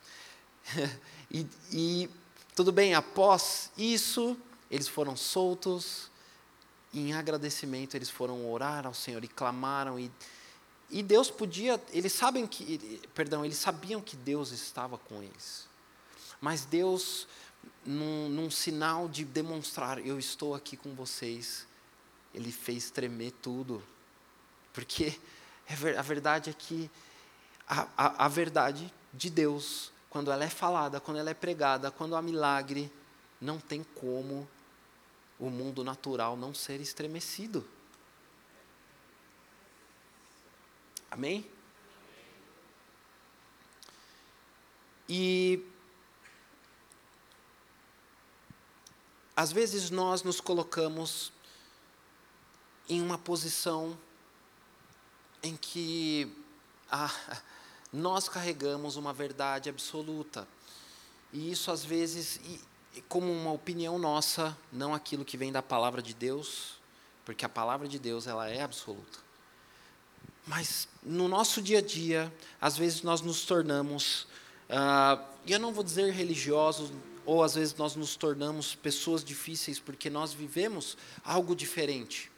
e, 1.30 1.46
e, 1.72 2.10
tudo 2.56 2.72
bem, 2.72 2.94
após 2.94 3.72
isso, 3.78 4.38
eles 4.70 4.88
foram 4.88 5.16
soltos, 5.16 6.12
e 6.92 7.10
em 7.10 7.14
agradecimento 7.14 7.96
eles 7.96 8.10
foram 8.10 8.52
orar 8.52 8.86
ao 8.86 8.94
Senhor 8.94 9.24
e 9.24 9.28
clamaram, 9.28 10.00
e, 10.00 10.12
e 10.90 11.02
Deus 11.02 11.32
podia, 11.32 11.82
eles 11.92 12.14
sabem 12.14 12.46
que, 12.46 13.02
perdão, 13.14 13.44
eles 13.44 13.58
sabiam 13.58 14.02
que 14.02 14.16
Deus 14.16 14.52
estava 14.52 14.98
com 14.98 15.24
eles, 15.24 15.68
mas 16.40 16.66
Deus, 16.66 17.28
num, 17.86 18.30
num 18.30 18.52
sinal 18.52 19.08
de 19.08 19.24
demonstrar, 19.24 20.06
eu 20.06 20.20
estou 20.20 20.54
aqui 20.54 20.76
com 20.76 20.94
vocês, 20.94 21.66
ele 22.34 22.52
fez 22.52 22.90
tremer 22.90 23.32
tudo. 23.42 23.82
Porque 24.74 25.18
a 25.98 26.02
verdade 26.02 26.50
é 26.50 26.54
que 26.54 26.92
a, 27.68 27.88
a, 27.96 28.26
a 28.26 28.28
verdade 28.28 28.94
de 29.14 29.30
Deus, 29.30 29.93
quando 30.14 30.32
ela 30.32 30.44
é 30.44 30.50
falada, 30.50 31.00
quando 31.00 31.18
ela 31.18 31.32
é 31.32 31.34
pregada, 31.34 31.90
quando 31.90 32.16
há 32.16 32.22
milagre, 32.22 32.94
não 33.42 33.60
tem 33.60 33.84
como 33.84 34.48
o 35.40 35.50
mundo 35.50 35.84
natural 35.84 36.38
não 36.38 36.54
ser 36.54 36.80
estremecido. 36.80 37.68
Amém? 41.10 41.50
E 45.10 45.66
às 49.36 49.52
vezes 49.52 49.90
nós 49.90 50.22
nos 50.22 50.40
colocamos 50.40 51.34
em 52.88 53.02
uma 53.02 53.18
posição 53.18 53.98
em 55.42 55.58
que 55.58 56.32
ah, 56.92 57.10
nós 57.94 58.28
carregamos 58.28 58.96
uma 58.96 59.14
verdade 59.14 59.70
absoluta. 59.70 60.48
E 61.32 61.52
isso 61.52 61.72
às 61.72 61.86
vezes, 61.86 62.40
como 63.08 63.32
uma 63.32 63.52
opinião 63.52 64.00
nossa, 64.00 64.58
não 64.72 64.94
aquilo 64.94 65.24
que 65.24 65.38
vem 65.38 65.52
da 65.52 65.62
palavra 65.62 66.02
de 66.02 66.14
Deus, 66.14 66.82
porque 67.24 67.46
a 67.46 67.50
palavra 67.50 67.88
de 67.88 68.00
Deus 68.00 68.26
ela 68.26 68.50
é 68.50 68.62
absoluta. 68.62 69.20
Mas 70.46 70.88
no 71.02 71.28
nosso 71.28 71.62
dia 71.62 71.78
a 71.78 71.82
dia, 71.82 72.34
às 72.60 72.78
vezes 72.78 73.04
nós 73.04 73.22
nos 73.22 73.46
tornamos, 73.46 74.24
uh, 74.70 75.24
eu 75.48 75.60
não 75.60 75.72
vou 75.72 75.84
dizer 75.84 76.12
religiosos, 76.12 76.92
ou 77.26 77.42
às 77.42 77.56
vezes 77.56 77.76
nós 77.76 77.96
nos 77.96 78.16
tornamos 78.18 78.76
pessoas 78.76 79.24
difíceis 79.24 79.80
porque 79.80 80.10
nós 80.10 80.34
vivemos 80.34 80.98
algo 81.24 81.56
diferente. 81.56 82.33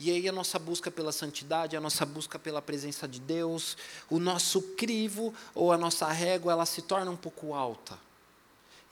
E 0.00 0.12
aí 0.12 0.28
a 0.28 0.32
nossa 0.32 0.60
busca 0.60 0.92
pela 0.92 1.10
santidade, 1.10 1.76
a 1.76 1.80
nossa 1.80 2.06
busca 2.06 2.38
pela 2.38 2.62
presença 2.62 3.08
de 3.08 3.18
Deus, 3.18 3.76
o 4.08 4.20
nosso 4.20 4.62
crivo 4.62 5.34
ou 5.52 5.72
a 5.72 5.78
nossa 5.78 6.06
régua, 6.06 6.52
ela 6.52 6.64
se 6.64 6.82
torna 6.82 7.10
um 7.10 7.16
pouco 7.16 7.52
alta. 7.52 7.98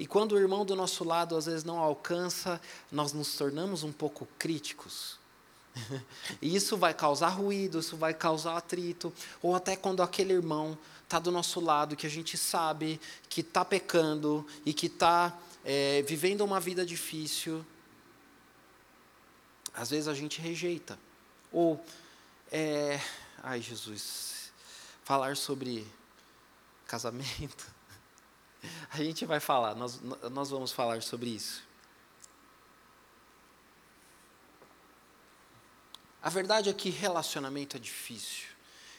E 0.00 0.06
quando 0.06 0.32
o 0.32 0.38
irmão 0.38 0.64
do 0.64 0.74
nosso 0.74 1.04
lado 1.04 1.36
às 1.36 1.46
vezes 1.46 1.62
não 1.62 1.78
alcança, 1.78 2.60
nós 2.90 3.12
nos 3.12 3.36
tornamos 3.36 3.84
um 3.84 3.92
pouco 3.92 4.26
críticos. 4.36 5.16
e 6.42 6.56
isso 6.56 6.76
vai 6.76 6.92
causar 6.92 7.28
ruído, 7.28 7.78
isso 7.78 7.96
vai 7.96 8.12
causar 8.12 8.56
atrito, 8.56 9.12
ou 9.40 9.54
até 9.54 9.76
quando 9.76 10.02
aquele 10.02 10.32
irmão 10.32 10.76
está 11.04 11.20
do 11.20 11.30
nosso 11.30 11.60
lado, 11.60 11.94
que 11.94 12.06
a 12.06 12.10
gente 12.10 12.36
sabe 12.36 13.00
que 13.28 13.42
está 13.42 13.64
pecando 13.64 14.44
e 14.64 14.74
que 14.74 14.86
está 14.86 15.38
é, 15.64 16.02
vivendo 16.02 16.40
uma 16.40 16.58
vida 16.58 16.84
difícil, 16.84 17.64
às 19.76 19.90
vezes 19.90 20.08
a 20.08 20.14
gente 20.14 20.40
rejeita. 20.40 20.98
Ou, 21.52 21.84
é, 22.50 22.98
ai 23.42 23.60
Jesus, 23.60 24.50
falar 25.04 25.36
sobre 25.36 25.86
casamento, 26.86 27.66
a 28.90 28.96
gente 28.96 29.26
vai 29.26 29.38
falar, 29.38 29.74
nós, 29.74 30.00
nós 30.32 30.50
vamos 30.50 30.72
falar 30.72 31.02
sobre 31.02 31.28
isso. 31.28 31.62
A 36.22 36.30
verdade 36.30 36.68
é 36.68 36.72
que 36.72 36.90
relacionamento 36.90 37.76
é 37.76 37.80
difícil. 37.80 38.48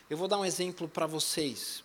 Eu 0.10 0.16
vou 0.16 0.30
dar 0.30 0.38
um 0.38 0.46
exemplo 0.46 0.88
para 0.88 1.06
vocês. 1.06 1.84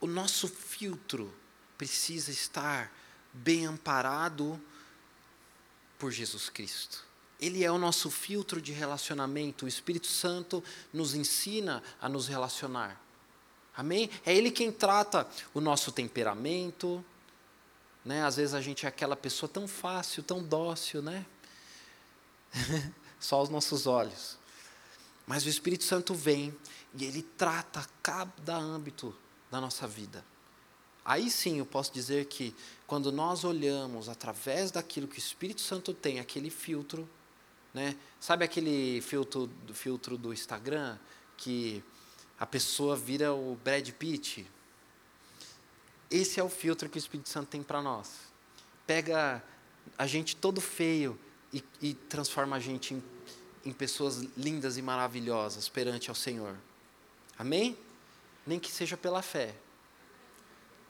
O 0.00 0.06
nosso 0.06 0.46
filtro 0.46 1.34
precisa 1.76 2.30
estar 2.30 2.92
bem 3.32 3.66
amparado 3.66 4.62
por 5.98 6.12
Jesus 6.12 6.48
Cristo. 6.48 7.04
Ele 7.44 7.62
é 7.62 7.70
o 7.70 7.76
nosso 7.76 8.10
filtro 8.10 8.58
de 8.58 8.72
relacionamento. 8.72 9.66
O 9.66 9.68
Espírito 9.68 10.06
Santo 10.06 10.64
nos 10.90 11.14
ensina 11.14 11.82
a 12.00 12.08
nos 12.08 12.26
relacionar. 12.26 12.98
Amém? 13.76 14.08
É 14.24 14.34
Ele 14.34 14.50
quem 14.50 14.72
trata 14.72 15.28
o 15.52 15.60
nosso 15.60 15.92
temperamento. 15.92 17.04
Né? 18.02 18.24
Às 18.24 18.36
vezes 18.36 18.54
a 18.54 18.62
gente 18.62 18.86
é 18.86 18.88
aquela 18.88 19.14
pessoa 19.14 19.46
tão 19.46 19.68
fácil, 19.68 20.22
tão 20.22 20.42
dócil, 20.42 21.02
né? 21.02 21.26
Só 23.20 23.42
os 23.42 23.50
nossos 23.50 23.86
olhos. 23.86 24.38
Mas 25.26 25.44
o 25.44 25.50
Espírito 25.50 25.84
Santo 25.84 26.14
vem 26.14 26.56
e 26.94 27.04
ele 27.04 27.22
trata 27.22 27.86
cada 28.02 28.56
âmbito 28.56 29.14
da 29.50 29.60
nossa 29.60 29.86
vida. 29.86 30.24
Aí 31.04 31.28
sim 31.28 31.58
eu 31.58 31.66
posso 31.66 31.92
dizer 31.92 32.24
que 32.24 32.56
quando 32.86 33.12
nós 33.12 33.44
olhamos 33.44 34.08
através 34.08 34.70
daquilo 34.70 35.06
que 35.06 35.18
o 35.18 35.18
Espírito 35.18 35.60
Santo 35.60 35.92
tem, 35.92 36.18
aquele 36.18 36.48
filtro, 36.48 37.06
né? 37.74 37.96
Sabe 38.20 38.44
aquele 38.44 39.00
filtro 39.02 39.46
do 39.46 39.74
filtro 39.74 40.16
do 40.16 40.32
Instagram 40.32 40.96
que 41.36 41.82
a 42.38 42.46
pessoa 42.46 42.96
vira 42.96 43.34
o 43.34 43.58
Brad 43.62 43.90
Pitt? 43.90 44.46
Esse 46.10 46.40
é 46.40 46.42
o 46.42 46.48
filtro 46.48 46.88
que 46.88 46.96
o 46.96 46.98
Espírito 46.98 47.28
Santo 47.28 47.48
tem 47.48 47.62
para 47.62 47.82
nós. 47.82 48.12
Pega 48.86 49.42
a 49.98 50.06
gente 50.06 50.36
todo 50.36 50.60
feio 50.60 51.18
e, 51.52 51.62
e 51.82 51.94
transforma 51.94 52.56
a 52.56 52.60
gente 52.60 52.94
em 52.94 53.02
em 53.64 53.72
pessoas 53.72 54.18
lindas 54.36 54.76
e 54.76 54.82
maravilhosas 54.82 55.68
perante 55.68 56.10
ao 56.10 56.14
Senhor. 56.14 56.56
Amém? 57.38 57.76
Nem 58.46 58.60
que 58.60 58.70
seja 58.70 58.96
pela 58.96 59.22
fé. 59.22 59.54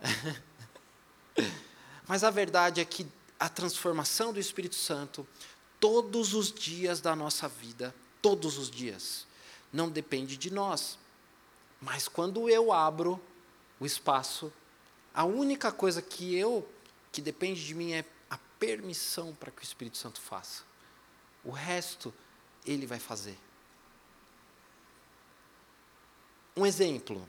Mas 2.07 2.25
a 2.25 2.31
verdade 2.31 2.81
é 2.81 2.85
que 2.85 3.07
a 3.38 3.49
transformação 3.49 4.33
do 4.33 4.40
Espírito 4.40 4.75
Santo, 4.75 5.27
todos 5.85 6.33
os 6.33 6.51
dias 6.51 7.03
da 7.03 7.14
nossa 7.14 7.47
vida, 7.47 7.94
todos 8.23 8.57
os 8.57 8.70
dias, 8.70 9.27
não 9.70 9.90
depende 9.90 10.35
de 10.35 10.51
nós. 10.51 10.99
Mas 11.79 12.09
quando 12.09 12.49
eu 12.49 12.73
abro 12.73 13.20
o 13.79 13.85
espaço, 13.85 14.51
a 15.12 15.27
única 15.27 15.70
coisa 15.70 16.01
que 16.01 16.35
eu 16.35 16.66
que 17.12 17.20
depende 17.20 17.66
de 17.66 17.75
mim 17.75 17.92
é 17.92 18.03
a 18.31 18.38
permissão 18.59 19.35
para 19.35 19.51
que 19.51 19.61
o 19.61 19.62
Espírito 19.62 19.99
Santo 19.99 20.23
faça. 20.23 20.62
O 21.44 21.51
resto 21.51 22.14
ele 22.64 22.87
vai 22.87 22.99
fazer. 22.99 23.38
Um 26.57 26.64
exemplo. 26.64 27.29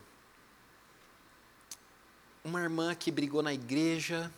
Uma 2.41 2.61
irmã 2.61 2.95
que 2.95 3.11
brigou 3.11 3.43
na 3.43 3.53
igreja 3.53 4.31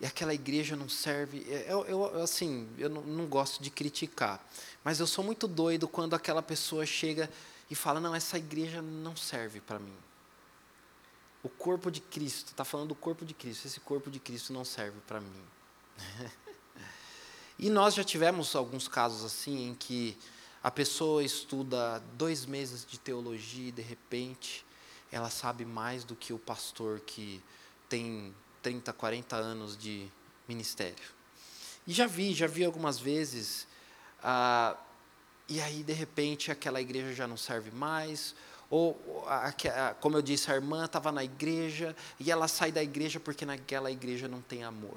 e 0.00 0.06
aquela 0.06 0.32
igreja 0.32 0.74
não 0.74 0.88
serve. 0.88 1.44
Eu, 1.66 1.84
eu 1.84 2.22
assim, 2.22 2.68
eu 2.78 2.88
não, 2.88 3.02
não, 3.02 3.26
gosto 3.26 3.62
de 3.62 3.70
criticar, 3.70 4.44
mas 4.82 4.98
eu 4.98 5.06
sou 5.06 5.22
muito 5.22 5.46
doido 5.46 5.86
quando 5.86 6.14
aquela 6.14 6.42
pessoa 6.42 6.86
chega 6.86 7.28
e 7.70 7.74
fala: 7.74 8.00
não, 8.00 8.14
essa 8.14 8.38
igreja 8.38 8.80
não 8.80 9.14
serve 9.14 9.60
para 9.60 9.78
mim. 9.78 9.96
O 11.42 11.48
corpo 11.48 11.90
de 11.90 12.00
Cristo, 12.00 12.48
está 12.52 12.64
falando 12.64 12.88
do 12.88 12.94
corpo 12.94 13.24
de 13.24 13.34
Cristo, 13.34 13.66
esse 13.66 13.80
corpo 13.80 14.10
de 14.10 14.18
Cristo 14.18 14.52
não 14.52 14.64
serve 14.64 14.98
para 15.06 15.20
mim. 15.20 15.44
E 17.62 17.68
nós 17.68 17.92
já 17.92 18.02
tivemos 18.02 18.56
alguns 18.56 18.88
casos 18.88 19.22
assim 19.22 19.68
em 19.68 19.74
que 19.74 20.16
a 20.62 20.70
pessoa 20.70 21.22
estuda 21.22 22.02
dois 22.14 22.46
meses 22.46 22.86
de 22.86 22.98
teologia 22.98 23.68
e 23.68 23.72
de 23.72 23.82
repente 23.82 24.64
ela 25.12 25.28
sabe 25.28 25.66
mais 25.66 26.02
do 26.02 26.16
que 26.16 26.32
o 26.32 26.38
pastor 26.38 27.00
que 27.00 27.42
tem 27.86 28.34
30, 28.62 28.92
40 28.92 29.36
anos 29.36 29.76
de 29.76 30.08
ministério. 30.48 31.20
E 31.86 31.92
já 31.92 32.06
vi, 32.06 32.34
já 32.34 32.46
vi 32.46 32.64
algumas 32.64 32.98
vezes, 32.98 33.66
ah, 34.22 34.76
e 35.48 35.60
aí 35.60 35.82
de 35.82 35.92
repente 35.92 36.50
aquela 36.50 36.80
igreja 36.80 37.12
já 37.14 37.26
não 37.26 37.36
serve 37.36 37.70
mais, 37.70 38.34
ou, 38.70 38.94
como 40.00 40.16
eu 40.16 40.22
disse, 40.22 40.50
a 40.50 40.54
irmã 40.54 40.84
estava 40.84 41.10
na 41.10 41.24
igreja 41.24 41.96
e 42.20 42.30
ela 42.30 42.46
sai 42.46 42.70
da 42.70 42.80
igreja 42.80 43.18
porque 43.18 43.44
naquela 43.44 43.90
igreja 43.90 44.28
não 44.28 44.40
tem 44.40 44.62
amor. 44.62 44.96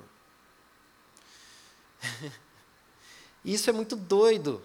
Isso 3.43 3.67
é 3.71 3.73
muito 3.73 3.95
doido, 3.95 4.62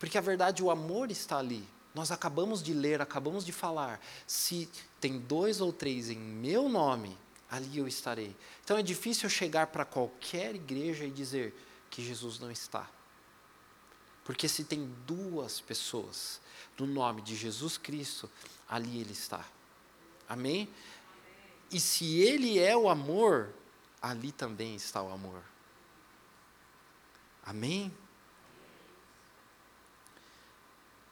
porque 0.00 0.18
a 0.18 0.20
verdade, 0.20 0.60
o 0.60 0.72
amor 0.72 1.12
está 1.12 1.38
ali. 1.38 1.66
Nós 1.94 2.10
acabamos 2.10 2.62
de 2.62 2.74
ler, 2.74 3.00
acabamos 3.00 3.44
de 3.44 3.52
falar. 3.52 4.00
Se 4.26 4.68
tem 5.00 5.20
dois 5.20 5.60
ou 5.60 5.72
três 5.72 6.10
em 6.10 6.18
meu 6.18 6.68
nome, 6.68 7.16
ali 7.50 7.78
eu 7.78 7.86
estarei. 7.86 8.36
Então 8.64 8.76
é 8.76 8.82
difícil 8.82 9.28
chegar 9.28 9.68
para 9.68 9.84
qualquer 9.84 10.54
igreja 10.54 11.04
e 11.04 11.10
dizer 11.10 11.54
que 11.90 12.02
Jesus 12.02 12.38
não 12.38 12.50
está. 12.50 12.88
Porque 14.24 14.48
se 14.48 14.64
tem 14.64 14.92
duas 15.06 15.60
pessoas 15.60 16.40
no 16.78 16.86
nome 16.86 17.22
de 17.22 17.36
Jesus 17.36 17.78
Cristo, 17.78 18.28
ali 18.68 19.00
ele 19.00 19.12
está. 19.12 19.44
Amém? 20.28 20.68
E 21.70 21.78
se 21.78 22.20
ele 22.20 22.58
é 22.58 22.76
o 22.76 22.88
amor, 22.88 23.52
ali 24.02 24.32
também 24.32 24.74
está 24.74 25.02
o 25.02 25.12
amor. 25.12 25.42
Amém? 27.44 27.92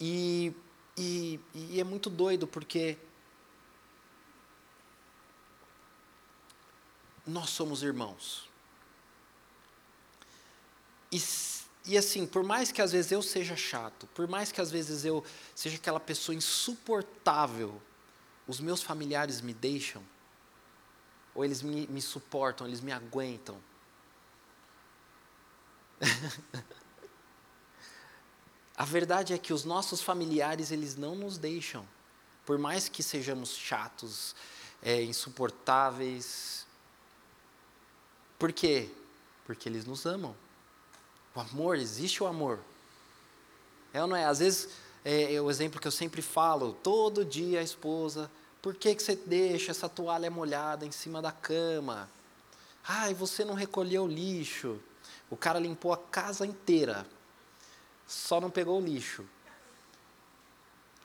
E, 0.00 0.52
e, 0.96 1.40
e 1.54 1.80
é 1.80 1.84
muito 1.84 2.10
doido 2.10 2.46
porque 2.46 2.98
nós 7.26 7.50
somos 7.50 7.82
irmãos. 7.82 8.48
E, 11.10 11.22
e 11.86 11.96
assim, 11.96 12.26
por 12.26 12.42
mais 12.42 12.72
que 12.72 12.82
às 12.82 12.92
vezes 12.92 13.12
eu 13.12 13.22
seja 13.22 13.56
chato, 13.56 14.06
por 14.08 14.26
mais 14.26 14.50
que 14.50 14.60
às 14.60 14.70
vezes 14.70 15.04
eu 15.04 15.24
seja 15.54 15.76
aquela 15.76 16.00
pessoa 16.00 16.34
insuportável, 16.34 17.80
os 18.46 18.60
meus 18.60 18.82
familiares 18.82 19.40
me 19.40 19.54
deixam, 19.54 20.02
ou 21.34 21.44
eles 21.44 21.62
me, 21.62 21.86
me 21.86 22.02
suportam, 22.02 22.66
eles 22.66 22.80
me 22.80 22.92
aguentam. 22.92 23.60
A 28.76 28.84
verdade 28.84 29.32
é 29.32 29.38
que 29.38 29.52
os 29.52 29.64
nossos 29.64 30.00
familiares, 30.02 30.72
eles 30.72 30.96
não 30.96 31.14
nos 31.14 31.38
deixam. 31.38 31.86
Por 32.44 32.58
mais 32.58 32.88
que 32.88 33.04
sejamos 33.04 33.56
chatos, 33.56 34.34
é, 34.82 35.02
insuportáveis. 35.02 36.63
Por 38.38 38.52
quê? 38.52 38.90
Porque 39.44 39.68
eles 39.68 39.84
nos 39.84 40.06
amam. 40.06 40.34
O 41.34 41.40
amor, 41.40 41.76
existe 41.76 42.22
o 42.22 42.26
amor. 42.26 42.60
É 43.92 44.00
ou 44.00 44.06
não 44.06 44.16
é? 44.16 44.24
Às 44.24 44.38
vezes, 44.38 44.68
é, 45.04 45.34
é 45.34 45.40
o 45.40 45.50
exemplo 45.50 45.80
que 45.80 45.86
eu 45.86 45.92
sempre 45.92 46.22
falo, 46.22 46.72
todo 46.82 47.24
dia 47.24 47.60
a 47.60 47.62
esposa, 47.62 48.30
por 48.62 48.74
que, 48.74 48.94
que 48.94 49.02
você 49.02 49.14
deixa 49.14 49.70
essa 49.70 49.88
toalha 49.88 50.30
molhada 50.30 50.86
em 50.86 50.90
cima 50.90 51.20
da 51.20 51.30
cama? 51.30 52.08
Ai, 52.86 53.12
você 53.14 53.44
não 53.44 53.54
recolheu 53.54 54.04
o 54.04 54.08
lixo. 54.08 54.80
O 55.30 55.36
cara 55.36 55.58
limpou 55.58 55.92
a 55.92 55.98
casa 55.98 56.46
inteira, 56.46 57.06
só 58.06 58.40
não 58.40 58.50
pegou 58.50 58.80
o 58.80 58.84
lixo. 58.84 59.24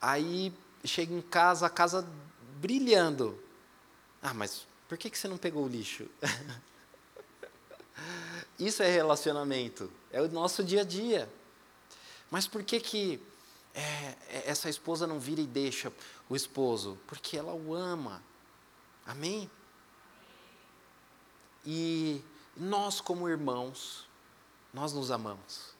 Aí 0.02 0.54
chega 0.84 1.14
em 1.14 1.22
casa, 1.22 1.66
a 1.66 1.70
casa 1.70 2.08
brilhando. 2.62 3.42
Ah, 4.22 4.34
mas 4.34 4.66
por 4.88 4.98
que, 4.98 5.10
que 5.10 5.18
você 5.18 5.28
não 5.28 5.38
pegou 5.38 5.66
o 5.66 5.68
lixo? 5.68 6.06
Isso 8.60 8.84
é 8.84 8.92
relacionamento, 8.92 9.90
é 10.12 10.22
o 10.22 10.28
nosso 10.28 10.64
dia 10.64 10.82
a 10.82 10.84
dia. 10.84 11.32
Mas 12.30 12.46
por 12.46 12.62
que, 12.62 12.80
que 12.80 13.24
é, 13.74 13.82
é, 13.82 14.44
essa 14.48 14.70
esposa 14.70 15.08
não 15.08 15.20
vira 15.20 15.40
e 15.40 15.48
deixa 15.48 15.92
o 16.28 16.36
esposo? 16.36 17.00
Porque 17.08 17.38
ela 17.38 17.54
o 17.54 17.74
ama. 17.74 18.22
Amém? 19.06 19.50
E 21.66 22.22
nós, 22.56 23.00
como 23.00 23.30
irmãos, 23.30 24.08
nós 24.74 24.92
nos 24.92 25.10
amamos. 25.10 25.74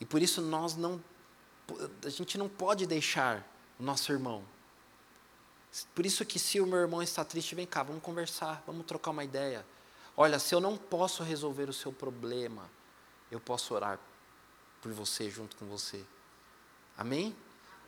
E 0.00 0.04
por 0.04 0.20
isso 0.20 0.42
nós 0.42 0.76
não, 0.76 1.02
a 2.04 2.08
gente 2.08 2.36
não 2.36 2.48
pode 2.48 2.86
deixar 2.86 3.46
o 3.78 3.82
nosso 3.82 4.10
irmão. 4.12 4.44
Por 5.94 6.04
isso 6.04 6.24
que 6.24 6.38
se 6.38 6.60
o 6.60 6.66
meu 6.66 6.78
irmão 6.78 7.02
está 7.02 7.24
triste, 7.24 7.54
vem 7.54 7.66
cá, 7.66 7.82
vamos 7.82 8.02
conversar, 8.02 8.62
vamos 8.66 8.84
trocar 8.86 9.10
uma 9.10 9.24
ideia. 9.24 9.64
Olha, 10.16 10.38
se 10.38 10.54
eu 10.54 10.60
não 10.60 10.76
posso 10.76 11.22
resolver 11.22 11.68
o 11.68 11.74
seu 11.74 11.92
problema, 11.92 12.70
eu 13.30 13.38
posso 13.38 13.74
orar 13.74 14.00
por 14.80 14.92
você, 14.92 15.28
junto 15.28 15.56
com 15.56 15.66
você. 15.66 16.02
Amém? 16.96 17.36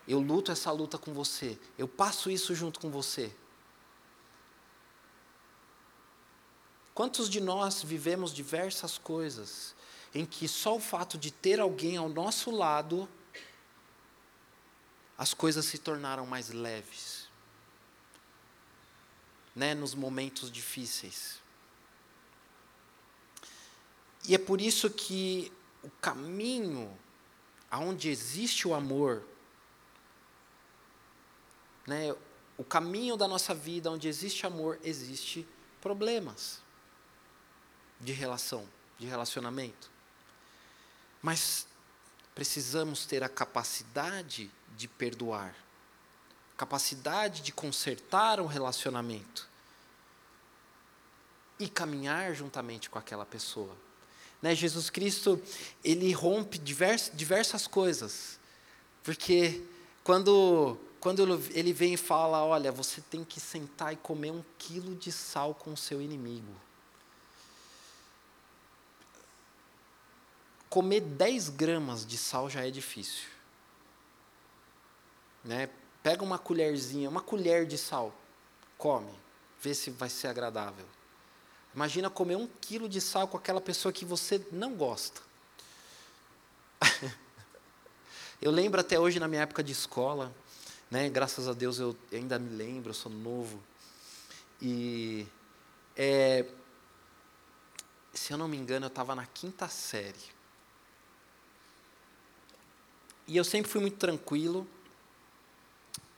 Eu 0.07 0.21
luto 0.21 0.53
essa 0.53 0.71
luta 0.71 0.99
com 0.99 1.15
você. 1.15 1.59
Eu 1.79 1.89
passo 1.89 2.31
isso 2.31 2.55
junto 2.55 2.81
com 2.81 2.91
você. 2.91 3.35
Quantos 6.95 7.31
de 7.31 7.41
nós 7.41 7.83
vivemos 7.83 8.35
diversas 8.35 8.99
coisas 8.99 9.75
em 10.15 10.27
que 10.27 10.49
só 10.49 10.77
o 10.77 10.81
fato 10.81 11.17
de 11.17 11.31
ter 11.31 11.61
alguém 11.61 11.97
ao 11.97 12.09
nosso 12.09 12.51
lado, 12.51 13.09
as 15.17 15.33
coisas 15.33 15.65
se 15.65 15.79
tornaram 15.79 16.27
mais 16.27 16.51
leves? 16.51 17.29
Né, 19.55 19.75
nos 19.75 19.95
momentos 19.95 20.51
difíceis. 20.51 21.41
E 24.27 24.35
é 24.35 24.39
por 24.39 24.61
isso 24.61 24.91
que 24.91 25.53
o 25.83 25.91
caminho 26.01 26.97
aonde 27.71 28.09
existe 28.09 28.67
o 28.67 28.75
amor, 28.75 29.23
né, 31.87 32.15
o 32.57 32.65
caminho 32.65 33.17
da 33.17 33.29
nossa 33.29 33.55
vida 33.55 33.91
onde 33.91 34.09
existe 34.09 34.47
amor, 34.47 34.79
existe 34.83 35.47
problemas 35.81 36.61
de 38.01 38.13
relação, 38.13 38.67
de 38.99 39.07
relacionamento. 39.07 39.91
Mas 41.23 41.67
precisamos 42.35 43.07
ter 43.07 43.23
a 43.23 43.29
capacidade 43.29 44.51
de 44.77 44.89
perdoar, 44.89 45.55
capacidade 46.57 47.43
de 47.43 47.53
consertar 47.53 48.41
o 48.41 48.47
relacionamento 48.47 49.49
e 51.59 51.69
caminhar 51.69 52.35
juntamente 52.35 52.89
com 52.89 52.99
aquela 52.99 53.27
pessoa. 53.27 53.77
Né, 54.41 54.55
Jesus 54.55 54.89
Cristo, 54.89 55.41
ele 55.83 56.13
rompe 56.13 56.59
divers, 56.59 57.11
diversas 57.13 57.67
coisas. 57.67 58.39
Porque 59.03 59.63
quando, 60.05 60.79
quando 61.01 61.41
ele 61.53 61.73
vem 61.73 61.95
e 61.95 61.97
fala, 61.97 62.45
olha, 62.45 62.71
você 62.71 63.01
tem 63.01 63.25
que 63.25 63.41
sentar 63.41 63.93
e 63.93 63.97
comer 63.97 64.31
um 64.31 64.45
quilo 64.57 64.95
de 64.95 65.11
sal 65.11 65.55
com 65.55 65.73
o 65.73 65.77
seu 65.77 66.01
inimigo. 66.01 66.55
Comer 70.69 71.01
10 71.01 71.49
gramas 71.49 72.07
de 72.07 72.17
sal 72.17 72.49
já 72.49 72.67
é 72.67 72.71
difícil. 72.71 73.27
Né? 75.43 75.69
Pega 76.03 76.23
uma 76.23 76.39
colherzinha, 76.39 77.09
uma 77.09 77.23
colher 77.23 77.67
de 77.67 77.79
sal, 77.79 78.15
come, 78.77 79.13
vê 79.61 79.75
se 79.75 79.91
vai 79.91 80.09
ser 80.09 80.29
agradável. 80.29 80.87
Imagina 81.79 82.11
comer 82.11 82.35
um 82.35 82.49
quilo 82.61 82.89
de 82.89 83.01
sal 83.01 83.29
com 83.29 83.37
aquela 83.37 83.61
pessoa 83.61 83.93
que 83.93 84.05
você 84.05 84.45
não 84.51 84.75
gosta. 84.75 85.23
eu 88.43 88.51
lembro 88.51 88.81
até 88.81 88.99
hoje, 88.99 89.21
na 89.21 89.29
minha 89.29 89.43
época 89.43 89.63
de 89.63 89.71
escola, 89.71 90.35
né, 90.91 91.09
graças 91.09 91.47
a 91.47 91.53
Deus 91.53 91.79
eu 91.79 91.97
ainda 92.13 92.37
me 92.37 92.51
lembro, 92.51 92.91
eu 92.91 92.95
sou 92.95 93.13
novo. 93.13 93.63
E, 94.61 95.25
é, 95.97 96.47
se 98.13 98.33
eu 98.33 98.37
não 98.37 98.49
me 98.49 98.57
engano, 98.57 98.87
eu 98.87 98.89
estava 98.89 99.15
na 99.15 99.27
quinta 99.27 99.69
série. 99.69 100.19
E 103.25 103.37
eu 103.37 103.45
sempre 103.45 103.71
fui 103.71 103.81
muito 103.81 103.99
tranquilo, 103.99 104.67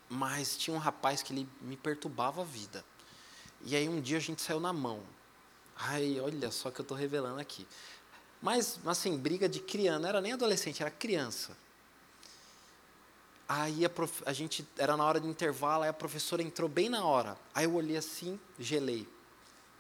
mas 0.09 0.57
tinha 0.57 0.75
um 0.75 0.81
rapaz 0.81 1.23
que 1.23 1.35
ele 1.35 1.47
me 1.61 1.77
perturbava 1.77 2.41
a 2.41 2.47
vida. 2.47 2.83
E 3.61 3.77
aí 3.77 3.91
um 3.91 4.01
dia 4.01 4.17
a 4.17 4.21
gente 4.21 4.41
saiu 4.41 4.59
na 4.59 4.73
mão. 4.73 5.20
Ai, 5.81 6.21
olha 6.21 6.51
só 6.51 6.71
que 6.71 6.81
eu 6.81 6.83
estou 6.83 6.97
revelando 6.97 7.41
aqui. 7.41 7.67
Mas, 8.43 8.79
assim, 8.87 9.17
briga 9.17 9.49
de 9.49 9.61
criança, 9.61 9.99
não 9.99 10.09
era 10.09 10.21
nem 10.21 10.33
adolescente, 10.33 10.83
era 10.83 10.91
criança. 10.91 11.57
Aí 13.49 13.85
a, 13.85 13.91
prof, 13.91 14.23
a 14.25 14.33
gente, 14.33 14.67
era 14.79 14.97
na 14.97 15.05
hora 15.05 15.19
do 15.19 15.29
intervalo, 15.29 15.83
aí 15.83 15.89
a 15.89 15.93
professora 15.93 16.43
entrou 16.43 16.69
bem 16.69 16.89
na 16.89 17.05
hora. 17.05 17.37
Aí 17.55 17.65
eu 17.65 17.75
olhei 17.75 17.97
assim, 17.97 18.39
gelei. 18.59 19.09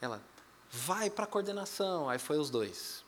Ela, 0.01 0.21
vai 0.71 1.09
para 1.09 1.25
a 1.25 1.27
coordenação. 1.27 2.09
Aí 2.09 2.19
foi 2.19 2.39
os 2.39 2.51
dois. 2.51 3.05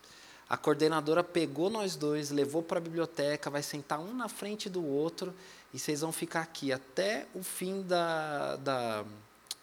A 0.49 0.57
coordenadora 0.57 1.25
pegou 1.25 1.71
nós 1.71 1.97
dois, 1.97 2.31
levou 2.31 2.63
para 2.63 2.79
a 2.79 2.81
biblioteca, 2.81 3.49
vai 3.49 3.63
sentar 3.63 3.99
um 3.99 4.13
na 4.15 4.29
frente 4.29 4.69
do 4.69 4.85
outro 4.85 5.35
e 5.73 5.79
vocês 5.79 6.03
vão 6.03 6.13
ficar 6.13 6.43
aqui 6.43 6.71
até 6.71 7.27
o 7.35 7.43
fim 7.43 7.83
da, 7.83 8.57
da 8.57 9.05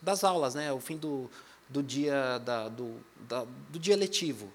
das 0.02 0.24
aulas, 0.24 0.56
né? 0.56 0.72
O 0.72 0.80
fim 0.80 0.98
do, 0.98 1.30
do 1.69 1.84
dia, 1.84 2.39
da, 2.39 2.67
do, 2.67 2.99
da, 3.27 3.45
do 3.69 3.79
dia 3.79 3.95
letivo. 3.95 4.51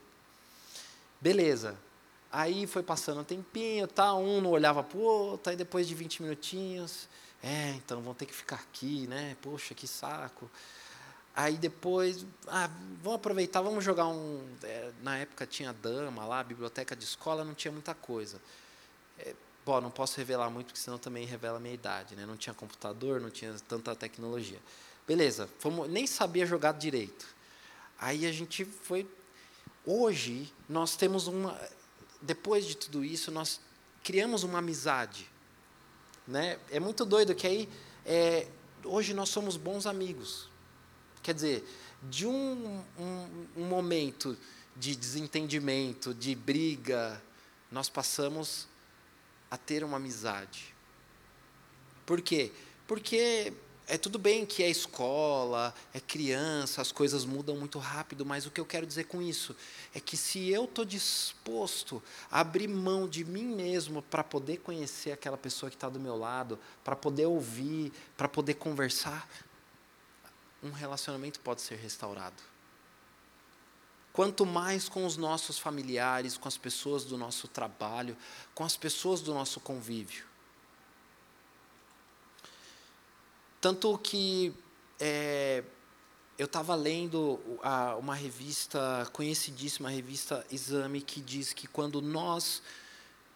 Beleza. 1.20 1.78
Aí 2.30 2.66
foi 2.66 2.82
passando 2.82 3.20
um 3.20 3.24
tempinho, 3.24 3.86
tá, 3.86 4.12
um 4.14 4.40
não 4.40 4.50
olhava 4.50 4.82
para 4.82 4.98
o 4.98 5.02
outro, 5.02 5.50
aí 5.50 5.56
depois 5.56 5.86
de 5.86 5.94
20 5.94 6.22
minutinhos, 6.22 7.08
é, 7.40 7.70
então 7.76 8.02
vão 8.02 8.12
ter 8.12 8.26
que 8.26 8.34
ficar 8.34 8.56
aqui, 8.56 9.06
né? 9.06 9.36
Poxa, 9.40 9.72
que 9.72 9.86
saco. 9.86 10.50
Aí 11.36 11.56
depois, 11.56 12.26
ah, 12.48 12.68
vamos 13.02 13.16
aproveitar, 13.16 13.60
vamos 13.60 13.84
jogar 13.84 14.06
um. 14.08 14.44
É, 14.62 14.92
na 15.02 15.18
época 15.18 15.46
tinha 15.46 15.72
dama 15.72 16.24
lá, 16.24 16.42
biblioteca 16.42 16.96
de 16.96 17.04
escola, 17.04 17.44
não 17.44 17.54
tinha 17.54 17.70
muita 17.70 17.94
coisa. 17.94 18.40
É, 19.18 19.34
bom, 19.64 19.80
não 19.80 19.90
posso 19.90 20.16
revelar 20.16 20.48
muito, 20.50 20.66
porque 20.66 20.80
senão 20.80 20.98
também 20.98 21.26
revela 21.26 21.58
a 21.58 21.60
minha 21.60 21.74
idade, 21.74 22.16
né? 22.16 22.24
Não 22.26 22.36
tinha 22.36 22.54
computador, 22.54 23.20
não 23.20 23.30
tinha 23.30 23.54
tanta 23.68 23.94
tecnologia. 23.94 24.58
Beleza, 25.06 25.48
fomos, 25.58 25.88
nem 25.90 26.06
sabia 26.06 26.46
jogar 26.46 26.72
direito. 26.72 27.26
Aí 27.98 28.26
a 28.26 28.32
gente 28.32 28.64
foi. 28.64 29.06
Hoje, 29.84 30.52
nós 30.68 30.96
temos 30.96 31.26
uma. 31.26 31.60
Depois 32.22 32.64
de 32.64 32.76
tudo 32.76 33.04
isso, 33.04 33.30
nós 33.30 33.60
criamos 34.02 34.42
uma 34.44 34.58
amizade. 34.58 35.28
Né? 36.26 36.58
É 36.70 36.80
muito 36.80 37.04
doido 37.04 37.34
que 37.34 37.46
aí. 37.46 37.68
É, 38.06 38.46
hoje 38.82 39.12
nós 39.12 39.28
somos 39.28 39.56
bons 39.56 39.86
amigos. 39.86 40.48
Quer 41.22 41.34
dizer, 41.34 41.64
de 42.02 42.26
um, 42.26 42.82
um, 42.98 43.46
um 43.56 43.64
momento 43.64 44.36
de 44.76 44.94
desentendimento, 44.96 46.12
de 46.12 46.34
briga, 46.34 47.22
nós 47.70 47.88
passamos 47.88 48.68
a 49.50 49.56
ter 49.56 49.84
uma 49.84 49.96
amizade. 49.96 50.74
Por 52.04 52.20
quê? 52.20 52.52
Porque 52.86 53.52
é 53.86 53.98
tudo 53.98 54.18
bem 54.18 54.46
que 54.46 54.62
é 54.62 54.70
escola, 54.70 55.74
é 55.92 56.00
criança, 56.00 56.80
as 56.80 56.90
coisas 56.90 57.24
mudam 57.24 57.56
muito 57.56 57.78
rápido, 57.78 58.24
mas 58.24 58.46
o 58.46 58.50
que 58.50 58.60
eu 58.60 58.64
quero 58.64 58.86
dizer 58.86 59.04
com 59.04 59.20
isso 59.20 59.54
é 59.94 60.00
que 60.00 60.16
se 60.16 60.48
eu 60.48 60.64
estou 60.64 60.84
disposto 60.84 62.02
a 62.30 62.40
abrir 62.40 62.66
mão 62.66 63.06
de 63.06 63.24
mim 63.24 63.44
mesmo 63.44 64.00
para 64.00 64.24
poder 64.24 64.58
conhecer 64.58 65.12
aquela 65.12 65.36
pessoa 65.36 65.68
que 65.68 65.76
está 65.76 65.88
do 65.88 66.00
meu 66.00 66.16
lado, 66.16 66.58
para 66.82 66.96
poder 66.96 67.26
ouvir, 67.26 67.92
para 68.16 68.28
poder 68.28 68.54
conversar, 68.54 69.28
um 70.62 70.70
relacionamento 70.70 71.38
pode 71.40 71.60
ser 71.60 71.76
restaurado. 71.76 72.42
Quanto 74.14 74.46
mais 74.46 74.88
com 74.88 75.04
os 75.04 75.18
nossos 75.18 75.58
familiares, 75.58 76.38
com 76.38 76.48
as 76.48 76.56
pessoas 76.56 77.04
do 77.04 77.18
nosso 77.18 77.48
trabalho, 77.48 78.16
com 78.54 78.64
as 78.64 78.76
pessoas 78.76 79.20
do 79.20 79.34
nosso 79.34 79.60
convívio. 79.60 80.33
Tanto 83.64 83.96
que 83.96 84.52
é, 85.00 85.64
eu 86.36 86.44
estava 86.44 86.74
lendo 86.74 87.40
a, 87.62 87.96
uma 87.96 88.14
revista 88.14 89.08
conhecidíssima, 89.10 89.88
a 89.88 89.90
revista 89.90 90.46
Exame, 90.52 91.00
que 91.00 91.18
diz 91.18 91.54
que 91.54 91.66
quando 91.66 92.02
nós 92.02 92.62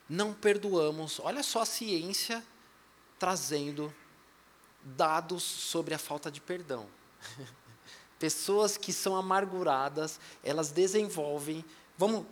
não 0.07 0.35
perdoamos, 0.35 1.19
olha 1.19 1.43
só 1.43 1.63
a 1.63 1.65
ciência 1.65 2.45
trazendo 3.19 3.91
dados 4.85 5.43
sobre 5.43 5.95
a 5.95 5.99
falta 5.99 6.31
de 6.31 6.43
perdão. 6.43 6.87
Pessoas 8.21 8.77
que 8.77 8.93
são 8.93 9.17
amarguradas, 9.17 10.21
elas 10.45 10.71
desenvolvem, 10.71 11.65
vamos, 11.97 12.27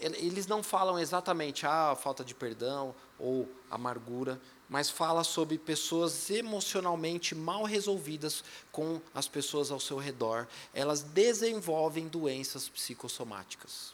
eles 0.00 0.46
não 0.46 0.62
falam 0.62 0.98
exatamente 0.98 1.66
ah, 1.66 1.90
a 1.90 1.96
falta 1.96 2.24
de 2.24 2.34
perdão 2.34 2.94
ou 3.18 3.48
amargura, 3.70 4.40
mas 4.68 4.88
fala 4.88 5.22
sobre 5.22 5.58
pessoas 5.58 6.30
emocionalmente 6.30 7.34
mal 7.34 7.64
resolvidas 7.64 8.42
com 8.72 9.00
as 9.14 9.28
pessoas 9.28 9.70
ao 9.70 9.78
seu 9.78 9.98
redor. 9.98 10.48
Elas 10.72 11.02
desenvolvem 11.02 12.08
doenças 12.08 12.68
psicossomáticas. 12.68 13.92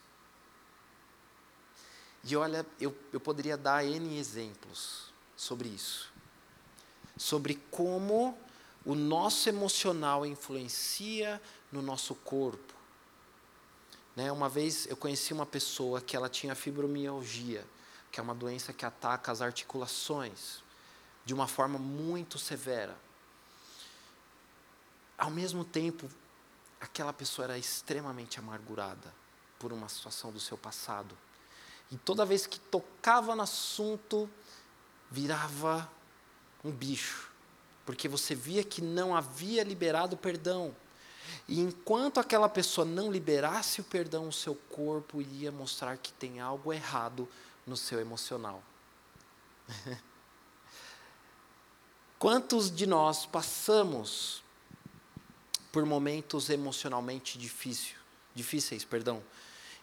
E 2.22 2.36
olha, 2.36 2.64
eu, 2.80 2.96
eu 3.12 3.18
poderia 3.18 3.56
dar 3.56 3.84
N 3.84 4.18
exemplos 4.18 5.12
sobre 5.36 5.68
isso. 5.68 6.12
Sobre 7.16 7.54
como 7.70 8.38
o 8.84 8.94
nosso 8.94 9.48
emocional 9.48 10.26
influencia 10.26 11.40
no 11.72 11.82
nosso 11.82 12.14
corpo. 12.14 12.75
Né, 14.16 14.32
uma 14.32 14.48
vez 14.48 14.86
eu 14.86 14.96
conheci 14.96 15.34
uma 15.34 15.44
pessoa 15.44 16.00
que 16.00 16.16
ela 16.16 16.30
tinha 16.30 16.54
fibromialgia, 16.54 17.62
que 18.10 18.18
é 18.18 18.22
uma 18.22 18.34
doença 18.34 18.72
que 18.72 18.86
ataca 18.86 19.30
as 19.30 19.42
articulações 19.42 20.64
de 21.26 21.34
uma 21.34 21.46
forma 21.46 21.78
muito 21.78 22.38
severa. 22.38 22.96
Ao 25.18 25.30
mesmo 25.30 25.64
tempo, 25.64 26.08
aquela 26.80 27.12
pessoa 27.12 27.44
era 27.44 27.58
extremamente 27.58 28.38
amargurada 28.38 29.12
por 29.58 29.72
uma 29.72 29.88
situação 29.88 30.32
do 30.32 30.40
seu 30.40 30.56
passado. 30.56 31.16
E 31.90 31.96
toda 31.96 32.24
vez 32.24 32.46
que 32.46 32.58
tocava 32.58 33.36
no 33.36 33.42
assunto, 33.42 34.30
virava 35.10 35.90
um 36.64 36.70
bicho, 36.70 37.30
porque 37.84 38.08
você 38.08 38.34
via 38.34 38.64
que 38.64 38.80
não 38.80 39.14
havia 39.14 39.62
liberado 39.62 40.16
perdão. 40.16 40.74
E 41.48 41.60
enquanto 41.60 42.18
aquela 42.18 42.48
pessoa 42.48 42.84
não 42.84 43.10
liberasse 43.10 43.80
o 43.80 43.84
perdão, 43.84 44.28
o 44.28 44.32
seu 44.32 44.54
corpo 44.54 45.20
iria 45.20 45.52
mostrar 45.52 45.96
que 45.96 46.12
tem 46.12 46.40
algo 46.40 46.72
errado 46.72 47.28
no 47.64 47.76
seu 47.76 48.00
emocional. 48.00 48.62
Quantos 52.18 52.74
de 52.74 52.86
nós 52.86 53.26
passamos 53.26 54.42
por 55.70 55.84
momentos 55.84 56.50
emocionalmente 56.50 57.38
difícil, 57.38 57.96
difíceis, 58.34 58.84
perdão, 58.84 59.22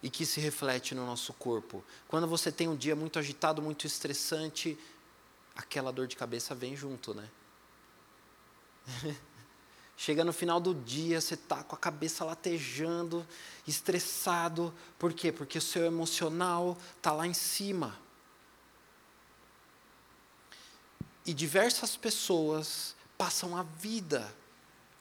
e 0.02 0.10
que 0.10 0.26
se 0.26 0.40
reflete 0.40 0.94
no 0.94 1.06
nosso 1.06 1.32
corpo? 1.32 1.82
Quando 2.08 2.26
você 2.26 2.52
tem 2.52 2.68
um 2.68 2.76
dia 2.76 2.94
muito 2.94 3.18
agitado, 3.18 3.62
muito 3.62 3.86
estressante, 3.86 4.78
aquela 5.56 5.90
dor 5.92 6.06
de 6.06 6.16
cabeça 6.16 6.54
vem 6.54 6.76
junto, 6.76 7.14
né? 7.14 7.30
Chega 9.96 10.24
no 10.24 10.32
final 10.32 10.58
do 10.58 10.74
dia, 10.74 11.20
você 11.20 11.34
está 11.34 11.62
com 11.62 11.76
a 11.76 11.78
cabeça 11.78 12.24
latejando, 12.24 13.26
estressado. 13.66 14.74
Por 14.98 15.12
quê? 15.12 15.30
Porque 15.30 15.58
o 15.58 15.62
seu 15.62 15.84
emocional 15.84 16.76
está 16.96 17.12
lá 17.12 17.26
em 17.26 17.34
cima. 17.34 17.96
E 21.24 21.32
diversas 21.32 21.96
pessoas 21.96 22.94
passam 23.16 23.56
a 23.56 23.62
vida 23.62 24.34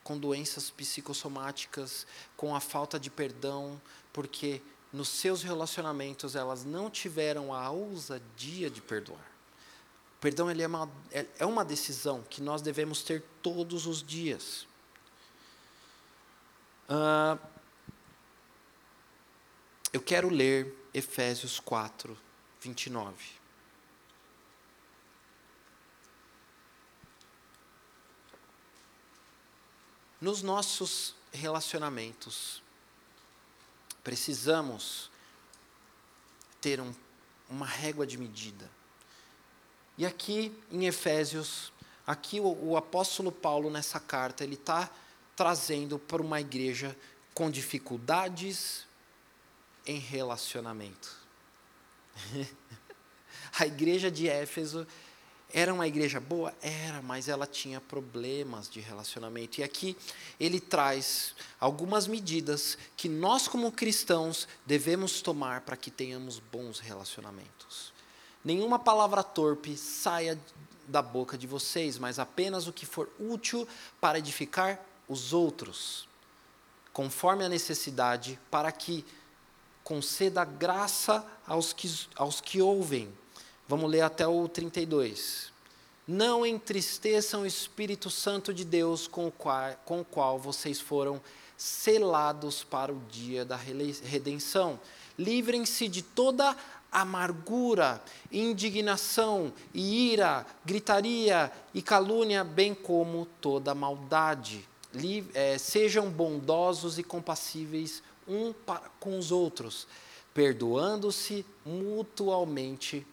com 0.03 0.17
doenças 0.17 0.69
psicossomáticas, 0.69 2.05
com 2.37 2.55
a 2.55 2.59
falta 2.59 2.99
de 2.99 3.09
perdão, 3.09 3.81
porque 4.11 4.61
nos 4.91 5.09
seus 5.09 5.41
relacionamentos 5.41 6.35
elas 6.35 6.63
não 6.63 6.89
tiveram 6.89 7.53
a 7.53 7.69
ousadia 7.71 8.69
de 8.69 8.81
perdoar. 8.81 9.31
O 10.17 10.21
perdão 10.21 10.51
ele 10.51 10.61
é, 10.61 10.67
uma, 10.67 10.89
é, 11.11 11.25
é 11.39 11.45
uma 11.45 11.65
decisão 11.65 12.23
que 12.29 12.41
nós 12.41 12.61
devemos 12.61 13.01
ter 13.01 13.23
todos 13.41 13.87
os 13.87 14.03
dias. 14.03 14.67
Uh, 16.89 17.39
eu 19.93 20.01
quero 20.01 20.27
ler 20.29 20.75
Efésios 20.93 21.59
4, 21.59 22.17
29. 22.59 23.15
Nos 30.19 30.41
nossos 30.41 31.15
relacionamentos, 31.31 32.61
precisamos 34.03 35.11
ter 36.61 36.79
um, 36.79 36.93
uma 37.49 37.65
régua 37.65 38.07
de 38.07 38.17
medida. 38.17 38.69
E 39.97 40.05
aqui 40.05 40.57
em 40.71 40.85
Efésios, 40.85 41.71
aqui 42.07 42.39
o, 42.39 42.69
o 42.69 42.77
apóstolo 42.77 43.31
Paulo 43.31 43.69
nessa 43.69 43.99
carta, 43.99 44.43
ele 44.43 44.55
está 44.55 44.89
trazendo 45.35 45.97
para 45.97 46.21
uma 46.21 46.39
igreja 46.39 46.95
com 47.33 47.49
dificuldades 47.49 48.85
em 49.85 49.97
relacionamento. 49.97 51.15
A 53.59 53.67
igreja 53.67 54.09
de 54.09 54.27
Éfeso 54.27 54.87
era 55.53 55.71
uma 55.71 55.87
igreja 55.87 56.19
boa? 56.19 56.51
Era, 56.61 57.01
mas 57.03 57.27
ela 57.27 57.45
tinha 57.45 57.79
problemas 57.79 58.67
de 58.67 58.79
relacionamento. 58.79 59.61
E 59.61 59.63
aqui 59.63 59.95
ele 60.39 60.59
traz 60.59 61.35
algumas 61.59 62.07
medidas 62.07 62.77
que 62.97 63.07
nós, 63.07 63.47
como 63.47 63.71
cristãos, 63.71 64.47
devemos 64.65 65.21
tomar 65.21 65.61
para 65.61 65.77
que 65.77 65.91
tenhamos 65.91 66.39
bons 66.39 66.79
relacionamentos. 66.79 67.93
Nenhuma 68.43 68.79
palavra 68.79 69.21
torpe 69.21 69.77
saia 69.77 70.39
da 70.87 71.01
boca 71.01 71.37
de 71.37 71.45
vocês, 71.45 71.99
mas 71.99 72.17
apenas 72.17 72.67
o 72.67 72.73
que 72.73 72.85
for 72.85 73.09
útil 73.19 73.67
para 74.01 74.17
edificar 74.17 74.83
os 75.13 75.31
outros, 75.31 76.07
conforme 76.91 77.45
a 77.45 77.49
necessidade, 77.49 78.39
para 78.51 78.71
que 78.71 79.05
conceda 79.83 80.43
graça 80.43 81.25
aos 81.47 81.71
que, 81.71 81.89
aos 82.15 82.41
que 82.41 82.61
ouvem. 82.61 83.13
Vamos 83.67 83.89
ler 83.89 84.01
até 84.01 84.27
o 84.27 84.47
32. 84.47 85.51
Não 86.07 86.45
entristeçam 86.45 87.43
o 87.43 87.45
Espírito 87.45 88.09
Santo 88.09 88.53
de 88.53 88.65
Deus 88.65 89.07
com 89.07 89.27
o 89.27 89.31
qual, 89.31 89.73
com 89.85 90.01
o 90.01 90.05
qual 90.05 90.37
vocês 90.37 90.81
foram 90.81 91.21
selados 91.55 92.63
para 92.63 92.91
o 92.91 92.99
dia 93.09 93.45
da 93.45 93.55
redenção. 93.55 94.79
Livrem-se 95.17 95.87
de 95.87 96.01
toda 96.01 96.57
amargura, 96.91 98.01
indignação, 98.31 99.53
ira, 99.73 100.45
gritaria 100.65 101.51
e 101.73 101.81
calúnia, 101.81 102.43
bem 102.43 102.75
como 102.75 103.25
toda 103.39 103.73
maldade. 103.73 104.67
É, 105.33 105.57
sejam 105.57 106.09
bondosos 106.09 106.97
e 106.97 107.03
compassíveis 107.03 108.03
um 108.27 108.53
para, 108.53 108.89
com 108.99 109.17
os 109.17 109.31
outros, 109.31 109.87
perdoando-se 110.33 111.45
mutualmente 111.65 113.05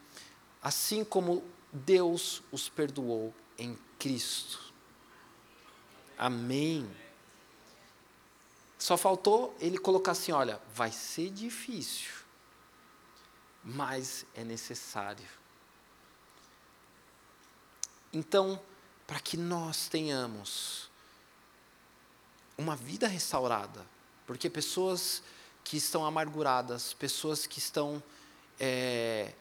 assim 0.63 1.05
como 1.05 1.43
Deus 1.73 2.43
os 2.53 2.69
perdoou 2.69 3.33
em 3.59 3.79
Cristo. 3.99 4.73
Amém. 6.19 6.89
Só 8.79 8.97
faltou 8.97 9.55
ele 9.61 9.79
colocar 9.79 10.13
assim: 10.13 10.33
olha, 10.33 10.61
vai 10.75 10.93
ser 10.93 11.31
difícil, 11.31 12.13
mas 13.65 14.27
é 14.35 14.45
necessário. 14.45 15.29
Então, 18.13 18.61
para 19.07 19.21
que 19.21 19.37
nós 19.37 19.89
tenhamos 19.89 20.90
uma 22.61 22.77
vida 22.77 23.09
restaurada, 23.09 23.87
porque 24.27 24.51
pessoas 24.51 25.23
que 25.65 25.77
estão 25.77 26.05
amarguradas, 26.05 26.93
pessoas 26.93 27.47
que 27.47 27.59
estão 27.59 28.03
é, 28.59 29.33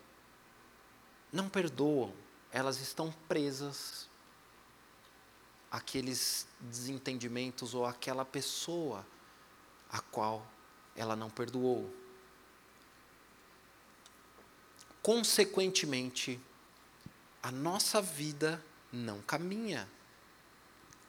não 1.31 1.49
perdoam, 1.49 2.13
elas 2.51 2.79
estão 2.79 3.13
presas 3.27 4.07
àqueles 5.69 6.47
desentendimentos 6.61 7.73
ou 7.73 7.85
àquela 7.85 8.23
pessoa 8.25 9.05
a 9.91 9.99
qual 9.99 10.45
ela 10.95 11.15
não 11.15 11.29
perdoou. 11.29 11.93
Consequentemente, 15.01 16.39
a 17.43 17.51
nossa 17.51 18.01
vida 18.01 18.63
não 18.91 19.21
caminha. 19.21 19.89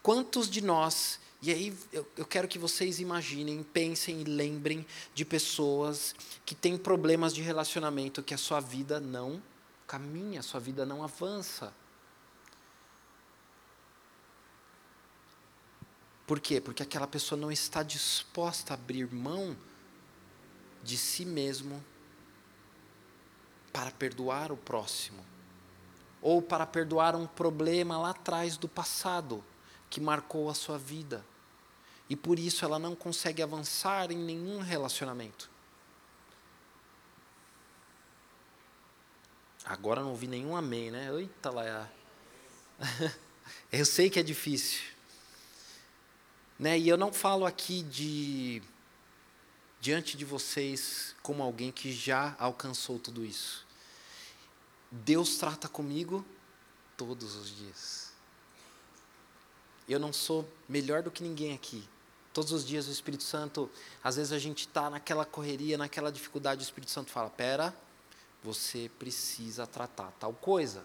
Quantos 0.02 0.48
de 0.48 0.61
nós, 0.61 1.20
e 1.43 1.51
aí 1.51 1.76
eu, 1.91 2.07
eu, 2.18 2.26
quero 2.26 2.47
que 2.47 2.59
vocês 2.59 3.01
imaginem, 3.01 3.62
pensem 3.62 4.20
e 4.20 4.24
lembrem 4.24 4.86
de 5.14 5.24
pessoas 5.24 6.14
que 6.45 6.55
têm 6.55 6.76
problemas 6.76 7.32
de 7.32 7.41
relacionamento 7.41 8.22
que 8.22 8.34
a 8.34 8.38
sua 8.38 8.61
vida 8.61 9.01
não 9.01 9.43
caminha, 9.86 10.41
a 10.41 10.43
sua 10.43 10.61
vida 10.61 10.84
não 10.84 11.03
avança. 11.03 11.72
Por 16.26 16.38
quê? 16.38 16.61
Porque 16.61 16.82
aquela 16.82 17.07
pessoa 17.07 17.41
não 17.41 17.51
está 17.51 17.82
disposta 17.82 18.74
a 18.74 18.76
abrir 18.76 19.11
mão 19.11 19.57
de 20.82 20.99
si 20.99 21.24
mesmo 21.24 21.82
para 23.72 23.91
perdoar 23.91 24.53
o 24.53 24.59
próximo, 24.59 25.24
ou 26.20 26.43
para 26.43 26.66
perdoar 26.66 27.16
um 27.16 27.26
problema 27.26 27.97
lá 27.99 28.11
atrás 28.11 28.59
do 28.59 28.68
passado 28.68 29.43
que 29.91 30.01
marcou 30.01 30.49
a 30.49 30.55
sua 30.55 30.78
vida. 30.78 31.24
E 32.09 32.16
por 32.16 32.38
isso 32.38 32.64
ela 32.64 32.78
não 32.78 32.95
consegue 32.95 33.43
avançar 33.43 34.11
em 34.11 34.16
nenhum 34.16 34.61
relacionamento. 34.61 35.51
Agora 39.64 40.01
não 40.01 40.11
ouvi 40.11 40.26
nenhum 40.26 40.57
amém, 40.57 40.91
né? 40.91 41.11
Eita 41.12 41.51
lá. 41.51 41.88
Eu 43.70 43.84
sei 43.84 44.09
que 44.09 44.18
é 44.18 44.22
difícil. 44.22 44.80
Né? 46.59 46.78
E 46.78 46.88
eu 46.88 46.97
não 46.97 47.12
falo 47.12 47.47
aqui 47.47 47.82
de 47.82 48.62
diante 49.80 50.16
de 50.16 50.26
vocês 50.26 51.14
como 51.22 51.43
alguém 51.43 51.72
que 51.72 51.91
já 51.91 52.36
alcançou 52.38 52.99
tudo 52.99 53.24
isso. 53.24 53.66
Deus 54.91 55.36
trata 55.36 55.68
comigo 55.68 56.24
todos 56.97 57.34
os 57.34 57.57
dias. 57.57 58.09
Eu 59.91 59.99
não 59.99 60.12
sou 60.12 60.49
melhor 60.68 61.03
do 61.03 61.11
que 61.11 61.20
ninguém 61.20 61.53
aqui. 61.53 61.82
Todos 62.32 62.53
os 62.53 62.64
dias 62.64 62.86
o 62.86 62.93
Espírito 62.93 63.24
Santo, 63.24 63.68
às 64.05 64.14
vezes 64.14 64.32
a 64.32 64.38
gente 64.38 64.61
está 64.61 64.88
naquela 64.88 65.24
correria, 65.24 65.76
naquela 65.76 66.12
dificuldade, 66.12 66.62
o 66.62 66.62
Espírito 66.62 66.93
Santo 66.93 67.11
fala: 67.11 67.28
pera, 67.28 67.74
você 68.41 68.88
precisa 69.01 69.66
tratar 69.66 70.12
tal 70.20 70.32
coisa. 70.32 70.84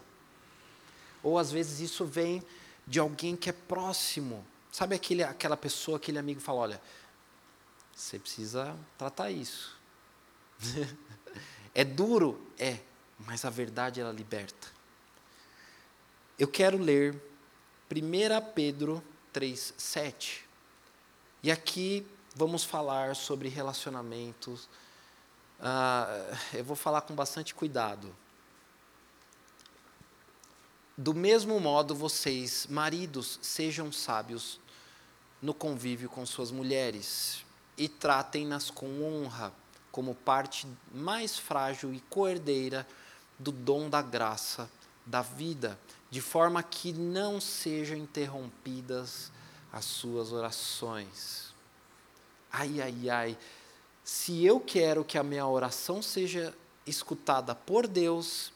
Ou 1.22 1.38
às 1.38 1.52
vezes 1.52 1.78
isso 1.78 2.04
vem 2.04 2.42
de 2.84 2.98
alguém 2.98 3.36
que 3.36 3.48
é 3.48 3.52
próximo. 3.52 4.44
Sabe 4.72 4.96
aquele, 4.96 5.22
aquela 5.22 5.56
pessoa, 5.56 5.98
aquele 5.98 6.18
amigo 6.18 6.40
fala: 6.40 6.58
olha, 6.58 6.82
você 7.94 8.18
precisa 8.18 8.76
tratar 8.98 9.30
isso. 9.30 9.78
é 11.72 11.84
duro? 11.84 12.44
É, 12.58 12.80
mas 13.20 13.44
a 13.44 13.50
verdade 13.50 14.00
ela 14.00 14.12
liberta. 14.12 14.66
Eu 16.36 16.48
quero 16.48 16.76
ler 16.76 17.14
1 17.88 18.52
Pedro 18.52 19.02
3, 19.32 19.74
7. 19.76 20.44
E 21.40 21.52
aqui 21.52 22.04
vamos 22.34 22.64
falar 22.64 23.14
sobre 23.14 23.48
relacionamentos. 23.48 24.68
Ah, 25.60 26.08
eu 26.52 26.64
vou 26.64 26.74
falar 26.74 27.02
com 27.02 27.14
bastante 27.14 27.54
cuidado. 27.54 28.14
Do 30.98 31.14
mesmo 31.14 31.60
modo, 31.60 31.94
vocês, 31.94 32.66
maridos, 32.68 33.38
sejam 33.40 33.92
sábios 33.92 34.58
no 35.40 35.54
convívio 35.54 36.08
com 36.08 36.26
suas 36.26 36.50
mulheres 36.50 37.44
e 37.78 37.88
tratem-nas 37.88 38.68
com 38.68 39.04
honra, 39.04 39.52
como 39.92 40.12
parte 40.12 40.66
mais 40.92 41.38
frágil 41.38 41.94
e 41.94 42.00
coerdeira 42.00 42.84
do 43.38 43.52
dom 43.52 43.88
da 43.88 44.02
graça 44.02 44.68
da 45.06 45.22
vida, 45.22 45.78
de 46.10 46.20
forma 46.20 46.62
que 46.62 46.92
não 46.92 47.40
sejam 47.40 47.96
interrompidas 47.96 49.30
as 49.72 49.84
suas 49.84 50.32
orações. 50.32 51.54
Ai, 52.50 52.80
ai, 52.80 53.10
ai. 53.10 53.38
Se 54.04 54.44
eu 54.44 54.60
quero 54.60 55.04
que 55.04 55.16
a 55.16 55.22
minha 55.22 55.46
oração 55.46 56.02
seja 56.02 56.54
escutada 56.86 57.54
por 57.54 57.86
Deus, 57.86 58.52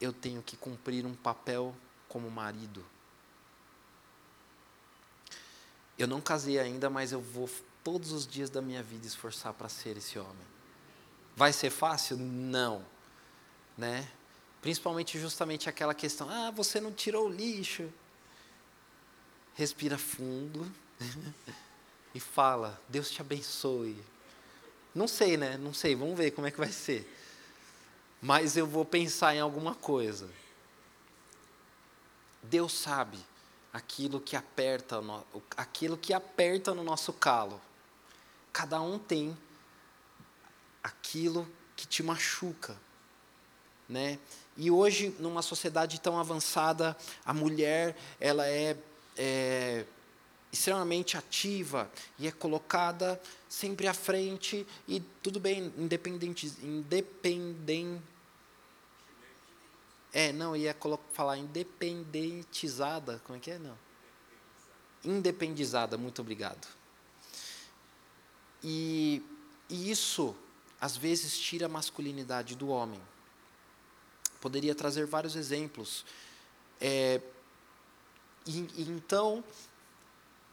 eu 0.00 0.12
tenho 0.12 0.42
que 0.42 0.56
cumprir 0.56 1.06
um 1.06 1.14
papel 1.14 1.74
como 2.08 2.30
marido. 2.30 2.84
Eu 5.98 6.08
não 6.08 6.20
casei 6.20 6.58
ainda, 6.58 6.90
mas 6.90 7.12
eu 7.12 7.20
vou 7.20 7.48
todos 7.84 8.10
os 8.12 8.26
dias 8.26 8.50
da 8.50 8.60
minha 8.60 8.82
vida 8.82 9.06
esforçar 9.06 9.52
para 9.52 9.68
ser 9.68 9.96
esse 9.96 10.18
homem. 10.18 10.46
Vai 11.36 11.52
ser 11.52 11.70
fácil? 11.70 12.16
Não. 12.16 12.84
Né? 13.76 14.08
Principalmente 14.64 15.20
justamente 15.20 15.68
aquela 15.68 15.92
questão, 15.92 16.26
ah, 16.30 16.50
você 16.50 16.80
não 16.80 16.90
tirou 16.90 17.26
o 17.26 17.30
lixo. 17.30 17.92
Respira 19.54 19.98
fundo 19.98 20.66
e 22.14 22.18
fala, 22.18 22.80
Deus 22.88 23.10
te 23.10 23.20
abençoe. 23.20 24.02
Não 24.94 25.06
sei, 25.06 25.36
né? 25.36 25.58
Não 25.58 25.74
sei, 25.74 25.94
vamos 25.94 26.16
ver 26.16 26.30
como 26.30 26.46
é 26.46 26.50
que 26.50 26.56
vai 26.56 26.72
ser. 26.72 27.06
Mas 28.22 28.56
eu 28.56 28.66
vou 28.66 28.86
pensar 28.86 29.36
em 29.36 29.40
alguma 29.40 29.74
coisa. 29.74 30.30
Deus 32.42 32.72
sabe 32.72 33.18
aquilo 33.70 34.18
que 34.18 34.34
aperta, 34.34 34.98
aquilo 35.58 35.98
que 35.98 36.14
aperta 36.14 36.72
no 36.72 36.82
nosso 36.82 37.12
calo. 37.12 37.60
Cada 38.50 38.80
um 38.80 38.98
tem 38.98 39.36
aquilo 40.82 41.46
que 41.76 41.86
te 41.86 42.02
machuca, 42.02 42.74
né? 43.86 44.18
E 44.56 44.70
hoje, 44.70 45.14
numa 45.18 45.42
sociedade 45.42 46.00
tão 46.00 46.18
avançada, 46.18 46.96
a 47.24 47.34
mulher 47.34 47.96
ela 48.20 48.46
é, 48.46 48.76
é 49.16 49.84
extremamente 50.52 51.16
ativa 51.16 51.90
e 52.18 52.28
é 52.28 52.32
colocada 52.32 53.20
sempre 53.48 53.88
à 53.88 53.94
frente 53.94 54.66
e 54.86 55.00
tudo 55.22 55.40
bem, 55.40 55.72
independente, 55.76 56.46
independente 56.62 58.00
é, 60.14 60.32
não, 60.32 60.54
ia 60.54 60.76
falar 61.12 61.36
independentizada, 61.38 63.20
como 63.24 63.36
é 63.36 63.40
que 63.40 63.50
é? 63.50 63.58
Não. 63.58 63.76
Independizada, 65.04 65.98
muito 65.98 66.22
obrigado. 66.22 66.68
E, 68.62 69.20
e 69.68 69.90
isso, 69.90 70.36
às 70.80 70.96
vezes, 70.96 71.36
tira 71.36 71.66
a 71.66 71.68
masculinidade 71.68 72.54
do 72.54 72.68
homem. 72.68 73.02
Poderia 74.44 74.74
trazer 74.74 75.06
vários 75.06 75.36
exemplos. 75.36 76.04
É, 76.78 77.18
e, 78.46 78.58
e 78.76 78.82
então, 78.82 79.42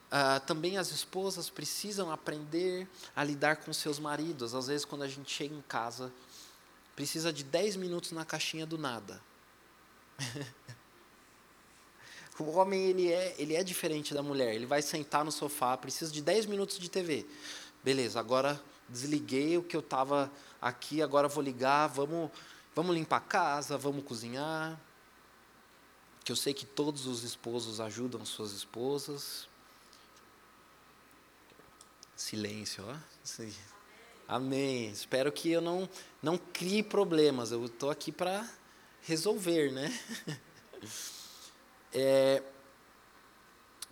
ah, 0.10 0.40
também 0.40 0.78
as 0.78 0.92
esposas 0.92 1.50
precisam 1.50 2.10
aprender 2.10 2.88
a 3.14 3.22
lidar 3.22 3.58
com 3.58 3.74
seus 3.74 4.00
maridos. 4.00 4.56
Às 4.56 4.68
vezes, 4.68 4.86
quando 4.86 5.02
a 5.02 5.10
gente 5.10 5.30
chega 5.30 5.54
em 5.54 5.62
casa, 5.64 6.10
precisa 6.96 7.34
de 7.34 7.44
10 7.44 7.76
minutos 7.76 8.14
na 8.14 8.24
caixinha 8.24 8.66
do 8.66 8.78
nada. 8.78 9.22
o 12.40 12.50
homem 12.52 12.92
ele 12.92 13.12
é, 13.12 13.36
ele 13.38 13.58
é 13.58 13.62
diferente 13.62 14.14
da 14.14 14.24
mulher. 14.24 14.56
Ele 14.56 14.66
vai 14.66 14.82
sentar 14.82 15.26
no 15.26 15.34
sofá, 15.34 15.76
precisa 15.76 16.10
de 16.10 16.22
10 16.22 16.46
minutos 16.46 16.80
de 16.80 16.90
TV. 16.90 17.26
Beleza, 17.84 18.22
agora 18.22 18.58
desliguei 18.88 19.58
o 19.58 19.64
que 19.64 19.76
eu 19.76 19.82
estava 19.82 20.32
aqui, 20.62 21.02
agora 21.02 21.28
vou 21.28 21.44
ligar, 21.44 21.88
vamos, 21.88 22.32
vamos 22.76 22.96
limpar 22.96 23.18
a 23.18 23.22
casa, 23.22 23.78
vamos 23.78 24.04
cozinhar. 24.04 24.80
Que 26.24 26.32
eu 26.32 26.36
sei 26.36 26.54
que 26.54 26.66
todos 26.66 27.08
os 27.08 27.24
esposos 27.24 27.80
ajudam 27.80 28.26
suas 28.26 28.52
esposas. 28.52 29.48
Silêncio, 32.16 32.84
ó. 32.88 32.96
Sim. 33.24 33.54
Amém. 34.28 34.90
Espero 34.92 35.32
que 35.32 35.52
eu 35.52 35.62
não, 35.62 35.90
não 36.22 36.38
crie 36.38 36.84
problemas. 36.84 37.52
Eu 37.52 37.66
estou 37.66 37.90
aqui 37.90 38.12
para 38.12 38.48
resolver, 39.02 39.72
né? 39.72 39.92
É, 41.94 42.42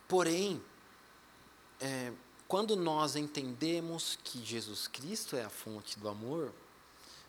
porém, 0.07 0.63
é, 1.82 2.13
quando 2.47 2.77
nós 2.77 3.17
entendemos 3.17 4.17
que 4.23 4.43
Jesus 4.43 4.88
Cristo 4.88 5.36
é 5.36 5.43
a 5.43 5.49
fonte 5.49 5.99
do 5.99 6.07
amor, 6.07 6.53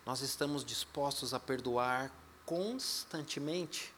nós 0.04 0.20
estamos 0.20 0.64
dispostos 0.64 1.34
a 1.34 1.40
perdoar 1.40 2.12
constantemente. 2.44 3.92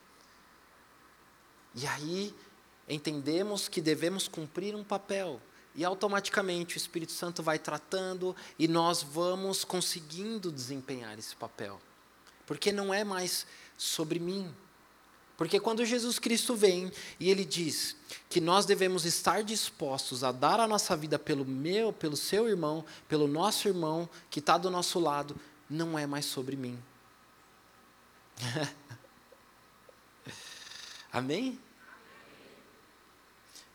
E 1.75 1.87
aí 1.87 2.35
entendemos 2.89 3.69
que 3.69 3.81
devemos 3.81 4.29
cumprir 4.29 4.75
um 4.75 4.85
papel. 4.85 5.41
E 5.75 5.85
automaticamente 5.85 6.77
o 6.77 6.79
Espírito 6.79 7.13
Santo 7.13 7.43
vai 7.43 7.59
tratando 7.59 8.37
e 8.59 8.69
nós 8.69 9.03
vamos 9.03 9.65
conseguindo 9.65 10.53
desempenhar 10.53 11.19
esse 11.19 11.35
papel. 11.35 11.81
Porque 12.47 12.71
não 12.71 12.93
é 12.93 13.05
mais 13.05 13.47
sobre 13.79 14.19
mim, 14.19 14.55
porque 15.43 15.59
quando 15.59 15.85
Jesus 15.85 16.21
Cristo 16.21 16.55
vem 16.55 16.93
e 17.19 17.29
ele 17.29 17.45
diz 17.45 17.97
que 18.29 18.41
nós 18.41 18.65
devemos 18.65 19.05
estar 19.05 19.43
dispostos 19.43 20.23
a 20.23 20.31
dar 20.31 20.61
a 20.61 20.69
nossa 20.69 20.97
vida 20.97 21.19
pelo 21.19 21.45
meu, 21.45 21.93
pelo 21.93 22.17
seu 22.17 22.49
irmão, 22.49 22.85
pelo 23.09 23.27
nosso 23.27 23.67
irmão 23.67 24.09
que 24.31 24.39
está 24.39 24.57
do 24.57 24.71
nosso 24.71 25.01
lado, 25.01 25.35
não 25.73 25.99
é 25.99 26.07
mais 26.07 26.25
sobre 26.27 26.55
mim. 26.57 26.81
Amém? 31.11 31.59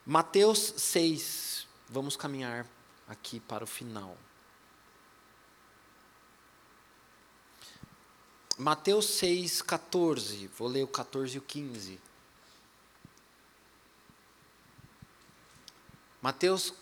Mateus 0.05 0.73
6, 0.77 1.67
vamos 1.89 2.15
caminhar 2.15 2.65
aqui 3.07 3.39
para 3.39 3.63
o 3.63 3.67
final. 3.67 4.17
Mateus 8.57 9.05
6, 9.05 9.61
14. 9.61 10.47
Vou 10.57 10.67
ler 10.67 10.83
o 10.83 10.87
14 10.87 11.35
e 11.35 11.37
o 11.37 11.41
15. 11.41 11.99
Mateus 16.21 16.73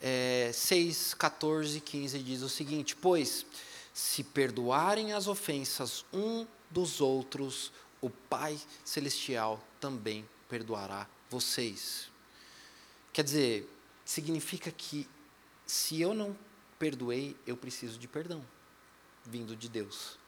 é, 0.00 0.50
6, 0.54 1.12
14 1.14 1.76
e 1.76 1.80
15 1.80 2.18
diz 2.20 2.40
o 2.40 2.48
seguinte: 2.48 2.96
Pois, 2.96 3.44
se 4.00 4.24
perdoarem 4.24 5.12
as 5.12 5.26
ofensas 5.26 6.06
um 6.10 6.46
dos 6.70 7.02
outros, 7.02 7.70
o 8.00 8.08
Pai 8.08 8.58
Celestial 8.82 9.62
também 9.78 10.26
perdoará 10.48 11.06
vocês. 11.28 12.10
Quer 13.12 13.22
dizer, 13.22 13.70
significa 14.02 14.70
que 14.70 15.06
se 15.66 16.00
eu 16.00 16.14
não 16.14 16.34
perdoei, 16.78 17.36
eu 17.46 17.58
preciso 17.58 17.98
de 17.98 18.08
perdão, 18.08 18.42
vindo 19.26 19.54
de 19.54 19.68
Deus. 19.68 20.18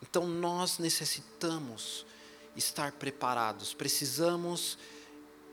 Então 0.00 0.26
nós 0.26 0.78
necessitamos 0.78 2.06
estar 2.56 2.92
preparados, 2.92 3.74
precisamos 3.74 4.78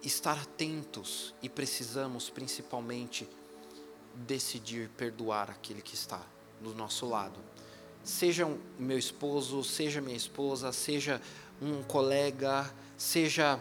estar 0.01 0.39
atentos 0.39 1.35
e 1.41 1.49
precisamos 1.49 2.29
principalmente 2.29 3.27
decidir 4.16 4.89
perdoar 4.97 5.49
aquele 5.49 5.82
que 5.82 5.93
está 5.93 6.22
do 6.62 6.74
nosso 6.74 7.07
lado. 7.07 7.39
Seja 8.03 8.47
meu 8.80 8.97
esposo, 8.97 9.64
seja 9.64 10.01
minha 10.01 10.18
esposa, 10.18 10.72
seja 10.72 11.22
um 11.62 11.84
colega, 11.84 12.72
seja 12.97 13.59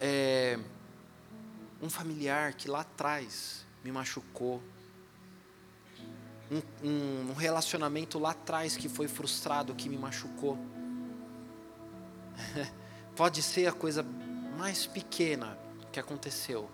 é, 0.00 0.58
um 1.80 1.88
familiar 1.88 2.54
que 2.54 2.68
lá 2.68 2.80
atrás 2.80 3.64
me 3.84 3.92
machucou, 3.92 4.60
um, 6.50 6.88
um, 6.88 7.30
um 7.30 7.34
relacionamento 7.34 8.18
lá 8.18 8.30
atrás 8.30 8.76
que 8.76 8.88
foi 8.88 9.08
frustrado, 9.08 9.74
que 9.74 9.88
me 9.88 9.96
machucou. 9.96 10.58
Pode 13.16 13.42
ser 13.42 13.66
a 13.66 13.72
coisa 13.72 14.04
mais 14.58 14.86
pequena 14.86 15.58
que 15.92 16.00
aconteceu, 16.00 16.70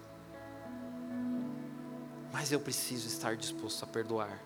mas 2.32 2.50
eu 2.50 2.58
preciso 2.58 3.06
estar 3.06 3.36
disposto 3.36 3.84
a 3.84 3.86
perdoar. 3.86 4.42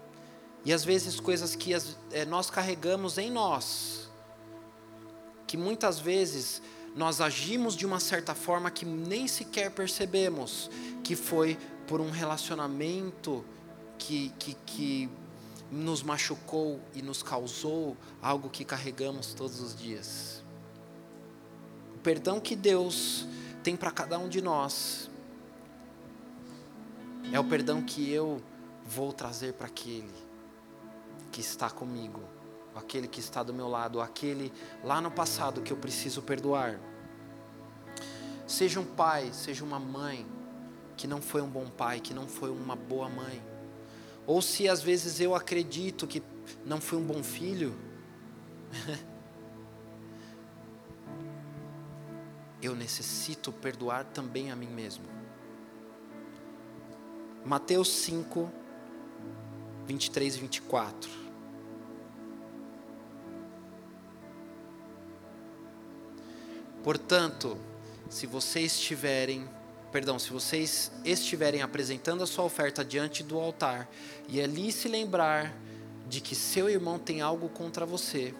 E 0.64 0.72
às 0.72 0.84
vezes 0.84 1.20
coisas 1.20 1.54
que 1.54 1.72
as, 1.72 1.96
é, 2.10 2.24
nós 2.24 2.50
carregamos 2.50 3.16
em 3.16 3.30
nós, 3.30 4.10
que 5.46 5.56
muitas 5.56 6.00
vezes 6.00 6.60
nós 6.96 7.20
agimos 7.20 7.76
de 7.76 7.86
uma 7.86 8.00
certa 8.00 8.34
forma 8.34 8.70
que 8.70 8.84
nem 8.84 9.28
sequer 9.28 9.70
percebemos 9.70 10.68
que 11.04 11.14
foi 11.14 11.56
por 11.86 12.00
um 12.00 12.10
relacionamento 12.10 13.44
que, 13.96 14.30
que, 14.38 14.54
que 14.66 15.10
nos 15.70 16.02
machucou 16.02 16.80
e 16.94 17.02
nos 17.02 17.22
causou 17.22 17.96
algo 18.20 18.48
que 18.48 18.64
carregamos 18.64 19.34
todos 19.34 19.60
os 19.60 19.76
dias. 19.76 20.42
O 21.94 21.98
perdão 21.98 22.40
que 22.40 22.56
Deus 22.56 23.26
tem 23.62 23.76
para 23.76 23.90
cada 23.92 24.18
um 24.18 24.28
de 24.28 24.40
nós 24.40 25.08
é 27.32 27.40
o 27.40 27.44
perdão 27.44 27.82
que 27.82 28.10
eu 28.10 28.42
vou 28.84 29.12
trazer 29.12 29.54
para 29.54 29.66
aquele 29.66 30.14
que 31.32 31.40
está 31.40 31.68
comigo, 31.68 32.22
aquele 32.74 33.08
que 33.08 33.20
está 33.20 33.42
do 33.42 33.52
meu 33.52 33.68
lado, 33.68 34.00
aquele 34.00 34.52
lá 34.84 35.00
no 35.00 35.10
passado 35.10 35.60
que 35.60 35.72
eu 35.72 35.76
preciso 35.76 36.22
perdoar. 36.22 36.78
Seja 38.46 38.78
um 38.78 38.84
pai, 38.84 39.30
seja 39.32 39.64
uma 39.64 39.78
mãe 39.78 40.26
que 40.96 41.06
não 41.06 41.20
foi 41.20 41.42
um 41.42 41.48
bom 41.48 41.66
pai, 41.68 42.00
que 42.00 42.14
não 42.14 42.26
foi 42.26 42.50
uma 42.50 42.76
boa 42.76 43.08
mãe. 43.08 43.42
Ou 44.26 44.40
se 44.40 44.68
às 44.68 44.82
vezes 44.82 45.20
eu 45.20 45.34
acredito 45.34 46.06
que 46.06 46.22
não 46.64 46.80
fui 46.80 46.98
um 46.98 47.04
bom 47.04 47.22
filho, 47.22 47.76
eu 52.62 52.74
necessito 52.74 53.52
perdoar 53.52 54.04
também 54.04 54.50
a 54.50 54.56
mim 54.56 54.68
mesmo. 54.68 55.15
Mateus 57.46 57.88
5, 57.90 58.50
23 59.86 60.34
e 60.34 60.40
24. 60.40 61.10
Portanto, 66.82 67.56
se 68.10 68.26
vocês 68.26 68.72
estiverem, 68.72 69.48
perdão, 69.92 70.18
se 70.18 70.32
vocês 70.32 70.90
estiverem 71.04 71.62
apresentando 71.62 72.24
a 72.24 72.26
sua 72.26 72.44
oferta 72.44 72.84
diante 72.84 73.22
do 73.22 73.38
altar 73.38 73.88
e 74.28 74.40
ali 74.42 74.72
se 74.72 74.88
lembrar 74.88 75.54
de 76.08 76.20
que 76.20 76.34
seu 76.34 76.68
irmão 76.68 76.98
tem 76.98 77.20
algo 77.20 77.48
contra 77.48 77.86
você, 77.86 78.34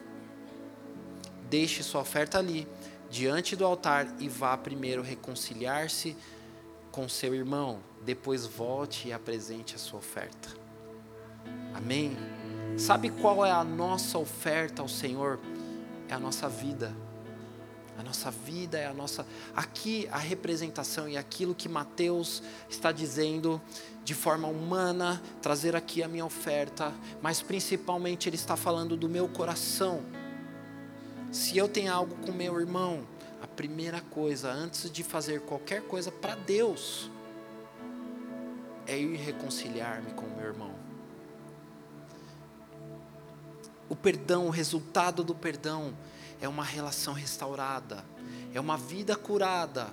deixe 1.48 1.84
sua 1.84 2.00
oferta 2.00 2.40
ali, 2.40 2.66
diante 3.09 3.54
do 3.54 3.64
altar 3.64 4.16
e 4.18 4.28
vá 4.28 4.57
primeiro 4.57 5.00
reconciliar-se 5.00 6.16
com 6.90 7.09
seu 7.09 7.32
irmão, 7.36 7.80
depois 8.07 8.46
volte 8.46 9.09
e 9.09 9.12
apresente 9.12 9.74
a 9.74 9.78
sua 9.78 9.98
oferta. 9.98 10.48
Amém? 11.74 12.16
Sabe 12.78 13.11
qual 13.11 13.44
é 13.44 13.50
a 13.50 13.64
nossa 13.64 14.16
oferta 14.16 14.80
ao 14.80 14.88
Senhor? 14.88 15.40
É 16.09 16.14
a 16.14 16.18
nossa 16.18 16.48
vida. 16.48 16.94
A 17.98 18.02
nossa 18.04 18.30
vida 18.30 18.78
é 18.78 18.86
a 18.86 18.94
nossa. 18.94 19.26
Aqui 19.57 20.09
a 20.12 20.18
representação 20.18 21.09
e 21.09 21.16
aquilo 21.16 21.54
que 21.54 21.68
Mateus 21.68 22.42
está 22.68 22.92
dizendo 22.92 23.61
de 24.04 24.14
forma 24.14 24.46
humana, 24.46 25.20
trazer 25.42 25.74
aqui 25.74 26.00
a 26.00 26.07
minha 26.07 26.24
oferta, 26.24 26.94
mas 27.20 27.42
principalmente 27.42 28.28
ele 28.28 28.36
está 28.36 28.57
falando 28.57 28.96
do 28.96 29.09
meu 29.09 29.28
coração. 29.28 30.04
Se 31.32 31.59
eu 31.59 31.68
tenho 31.68 31.92
algo 31.92 32.14
com 32.24 32.30
meu 32.30 32.61
irmão, 32.61 33.04
a 33.42 33.48
primeira 33.48 34.00
coisa, 34.00 34.52
antes 34.52 34.88
de 34.88 35.02
fazer 35.02 35.40
qualquer 35.40 35.82
coisa 35.82 36.12
para 36.12 36.36
Deus, 36.36 37.11
é 38.87 38.99
ir 38.99 39.16
reconciliar-me 39.16 40.12
com 40.12 40.26
o 40.26 40.37
meu 40.37 40.47
irmão. 40.47 40.74
O 43.89 43.95
perdão, 43.95 44.47
o 44.47 44.51
resultado 44.51 45.22
do 45.22 45.34
perdão, 45.34 45.97
é 46.41 46.49
uma 46.49 46.64
relação 46.64 47.14
restaurada, 47.14 48.05
é 48.53 48.61
uma 48.61 48.76
vida 48.76 49.16
curada, 49.16 49.93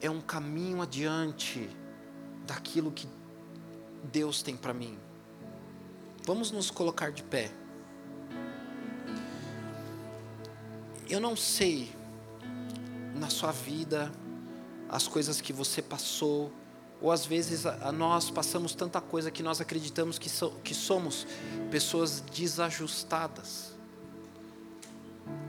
é 0.00 0.10
um 0.10 0.20
caminho 0.20 0.82
adiante 0.82 1.68
daquilo 2.46 2.92
que 2.92 3.08
Deus 4.04 4.42
tem 4.42 4.56
para 4.56 4.72
mim. 4.72 4.98
Vamos 6.24 6.50
nos 6.50 6.70
colocar 6.70 7.10
de 7.10 7.22
pé. 7.22 7.50
Eu 11.08 11.20
não 11.20 11.36
sei 11.36 11.92
na 13.14 13.30
sua 13.30 13.52
vida 13.52 14.10
as 14.88 15.06
coisas 15.06 15.40
que 15.40 15.52
você 15.52 15.80
passou, 15.80 16.52
ou 17.00 17.12
às 17.12 17.26
vezes 17.26 17.66
a, 17.66 17.92
nós 17.92 18.30
passamos 18.30 18.74
tanta 18.74 19.00
coisa 19.00 19.30
que 19.30 19.42
nós 19.42 19.60
acreditamos 19.60 20.18
que, 20.18 20.28
so, 20.28 20.50
que 20.64 20.74
somos 20.74 21.26
pessoas 21.70 22.20
desajustadas. 22.20 23.74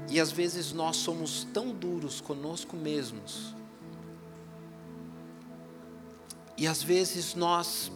E 0.09 0.19
às 0.19 0.31
vezes 0.31 0.71
nós 0.73 0.97
somos 0.97 1.45
tão 1.53 1.71
duros 1.71 2.21
conosco 2.21 2.75
mesmos. 2.75 3.53
E 6.57 6.65
às 6.65 6.81
vezes 6.81 7.35
nós 7.35 7.91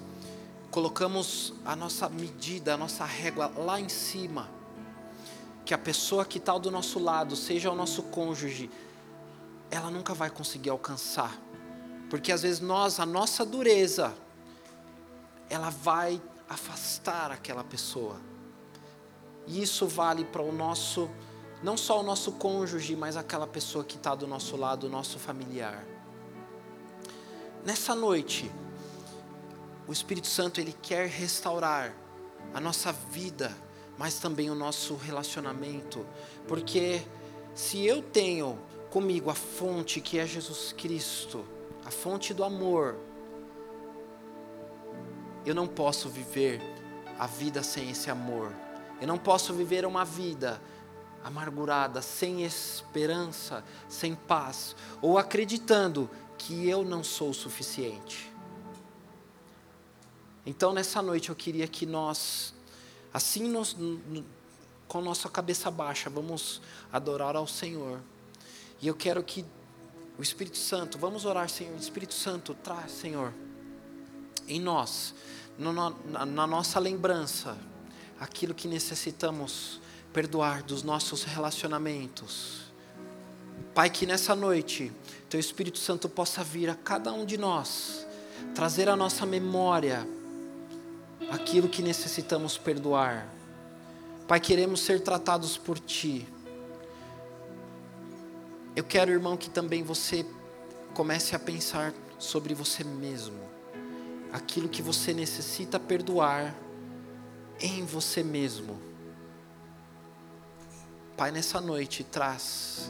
colocamos 0.70 1.54
a 1.66 1.76
nossa 1.76 2.08
medida, 2.08 2.74
a 2.74 2.78
nossa 2.78 3.06
régua 3.06 3.52
lá 3.58 3.80
em 3.80 3.89
cima. 3.89 4.49
Que 5.66 5.74
a 5.74 5.78
pessoa 5.78 6.26
que 6.26 6.38
está 6.38 6.58
do 6.58 6.70
nosso 6.70 6.99
lado, 6.99 7.36
seja 7.36 7.72
o 7.72 7.76
nosso 7.76 8.04
cônjuge, 8.04 8.70
ela 9.70 9.89
nunca 9.89 10.14
vai 10.14 10.30
conseguir 10.30 10.70
alcançar. 10.70 11.38
Porque 12.12 12.30
às 12.30 12.41
vezes 12.41 12.59
nós, 12.59 12.99
a 12.99 13.05
nossa 13.05 13.45
dureza, 13.45 14.14
ela 15.49 15.70
vai 15.70 16.22
afastar 16.49 17.32
aquela 17.32 17.64
pessoa. 17.64 18.20
E 19.47 19.64
isso 19.64 19.88
vale 19.88 20.26
para 20.26 20.41
o 20.41 20.51
nosso, 20.51 21.09
não 21.64 21.78
só 21.78 22.01
o 22.01 22.03
nosso 22.03 22.34
cônjuge, 22.34 22.97
mas 22.97 23.16
aquela 23.16 23.47
pessoa 23.47 23.86
que 23.86 23.95
está 23.95 24.14
do 24.14 24.28
nosso 24.28 24.57
lado, 24.57 24.88
o 24.88 24.89
nosso 24.89 25.20
familiar. 25.20 25.86
Nessa 27.64 27.95
noite, 27.95 28.51
o 29.88 29.93
Espírito 29.93 30.28
Santo 30.28 30.59
ele 30.59 30.76
quer 30.82 31.07
restaurar 31.07 31.95
a 32.53 32.59
nossa 32.59 32.91
vida, 32.91 33.55
mas 33.97 34.20
também 34.20 34.49
o 34.49 34.55
nosso 34.55 34.97
relacionamento, 34.97 36.05
porque 36.45 37.03
se 37.55 37.86
eu 37.86 38.03
tenho 38.03 38.59
comigo 38.89 39.30
a 39.30 39.34
fonte 39.34 40.01
que 40.01 40.20
é 40.20 40.28
Jesus 40.28 40.74
Cristo, 40.74 41.45
a 41.86 41.92
fonte 41.92 42.34
do 42.34 42.44
amor. 42.44 42.98
Eu 45.46 45.56
não 45.56 45.68
posso 45.68 46.10
viver 46.10 46.62
a 47.18 47.28
vida 47.28 47.64
sem 47.64 47.90
esse 47.90 48.10
amor. 48.10 48.54
Eu 49.00 49.08
não 49.08 49.18
posso 49.18 49.54
viver 49.54 49.86
uma 49.86 50.06
vida 50.06 50.62
amargurada, 51.24 52.02
sem 52.02 52.44
esperança, 52.44 53.64
sem 53.88 54.16
paz, 54.16 54.76
ou 55.02 55.18
acreditando 55.18 56.10
que 56.38 56.68
eu 56.68 56.84
não 56.84 57.04
sou 57.04 57.30
o 57.30 57.34
suficiente. 57.34 58.32
Então, 60.46 60.74
nessa 60.74 61.02
noite, 61.02 61.30
eu 61.30 61.36
queria 61.36 61.68
que 61.68 61.86
nós, 61.86 62.54
assim, 63.14 63.48
no, 63.48 63.64
com 64.88 65.02
nossa 65.02 65.30
cabeça 65.30 65.70
baixa, 65.70 66.10
vamos 66.10 66.62
adorar 66.92 67.36
ao 67.36 67.46
Senhor. 67.46 68.02
E 68.82 68.88
eu 68.88 68.96
quero 68.96 69.24
que 69.24 69.46
o 70.22 70.24
O 70.24 70.24
Espírito 70.24 70.60
Santo, 70.60 71.00
vamos 71.00 71.26
orar, 71.26 71.50
Senhor. 71.50 71.76
Espírito 71.78 72.14
Santo, 72.14 72.54
traz, 72.54 72.92
Senhor, 72.92 73.34
em 74.48 74.62
nós, 74.62 75.16
no, 75.58 75.74
na, 75.74 76.26
na 76.28 76.46
nossa 76.46 76.80
lembrança, 76.80 77.58
aquilo 78.20 78.54
que 78.54 78.68
necessitamos 78.68 79.82
perdoar 80.14 80.62
dos 80.62 80.84
nossos 80.84 81.24
relacionamentos. 81.24 82.72
Pai, 83.74 83.90
que 83.90 84.06
nessa 84.06 84.36
noite 84.36 84.92
Teu 85.28 85.40
Espírito 85.40 85.80
Santo 85.80 86.08
possa 86.08 86.44
vir 86.44 86.70
a 86.70 86.76
cada 86.76 87.12
um 87.12 87.26
de 87.26 87.36
nós, 87.36 88.06
trazer 88.54 88.90
à 88.90 88.96
nossa 88.96 89.26
memória 89.26 90.08
aquilo 91.32 91.68
que 91.68 91.82
necessitamos 91.82 92.60
perdoar. 92.60 93.28
Pai, 94.28 94.40
queremos 94.40 94.82
ser 94.82 95.02
tratados 95.02 95.58
por 95.58 95.80
Ti. 95.80 96.28
Eu 98.74 98.86
quero, 98.86 99.12
irmão, 99.12 99.36
que 99.36 99.50
também 99.50 99.84
você 99.84 100.26
comece 100.94 101.36
a 101.36 101.40
pensar 101.40 101.94
sobre 102.18 102.54
você 102.54 102.86
mesmo, 102.86 103.42
aquilo 104.32 104.70
que 104.70 104.82
você 104.82 105.14
necessita 105.14 105.78
perdoar 105.78 106.56
em 107.60 107.84
você 107.84 108.24
mesmo. 108.24 108.80
Pai, 111.18 111.32
nessa 111.32 111.60
noite, 111.60 112.04
traz 112.04 112.90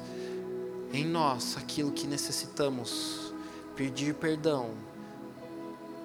em 0.94 1.04
nós 1.04 1.58
aquilo 1.58 1.92
que 1.92 2.06
necessitamos 2.06 3.34
pedir 3.76 4.14
perdão 4.14 4.76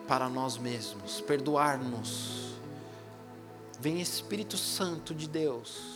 para 0.09 0.27
nós 0.29 0.57
mesmos, 0.57 1.21
perdoar-nos. 1.21 2.55
Vem 3.79 4.01
Espírito 4.01 4.57
Santo 4.57 5.15
de 5.15 5.29
Deus 5.29 5.96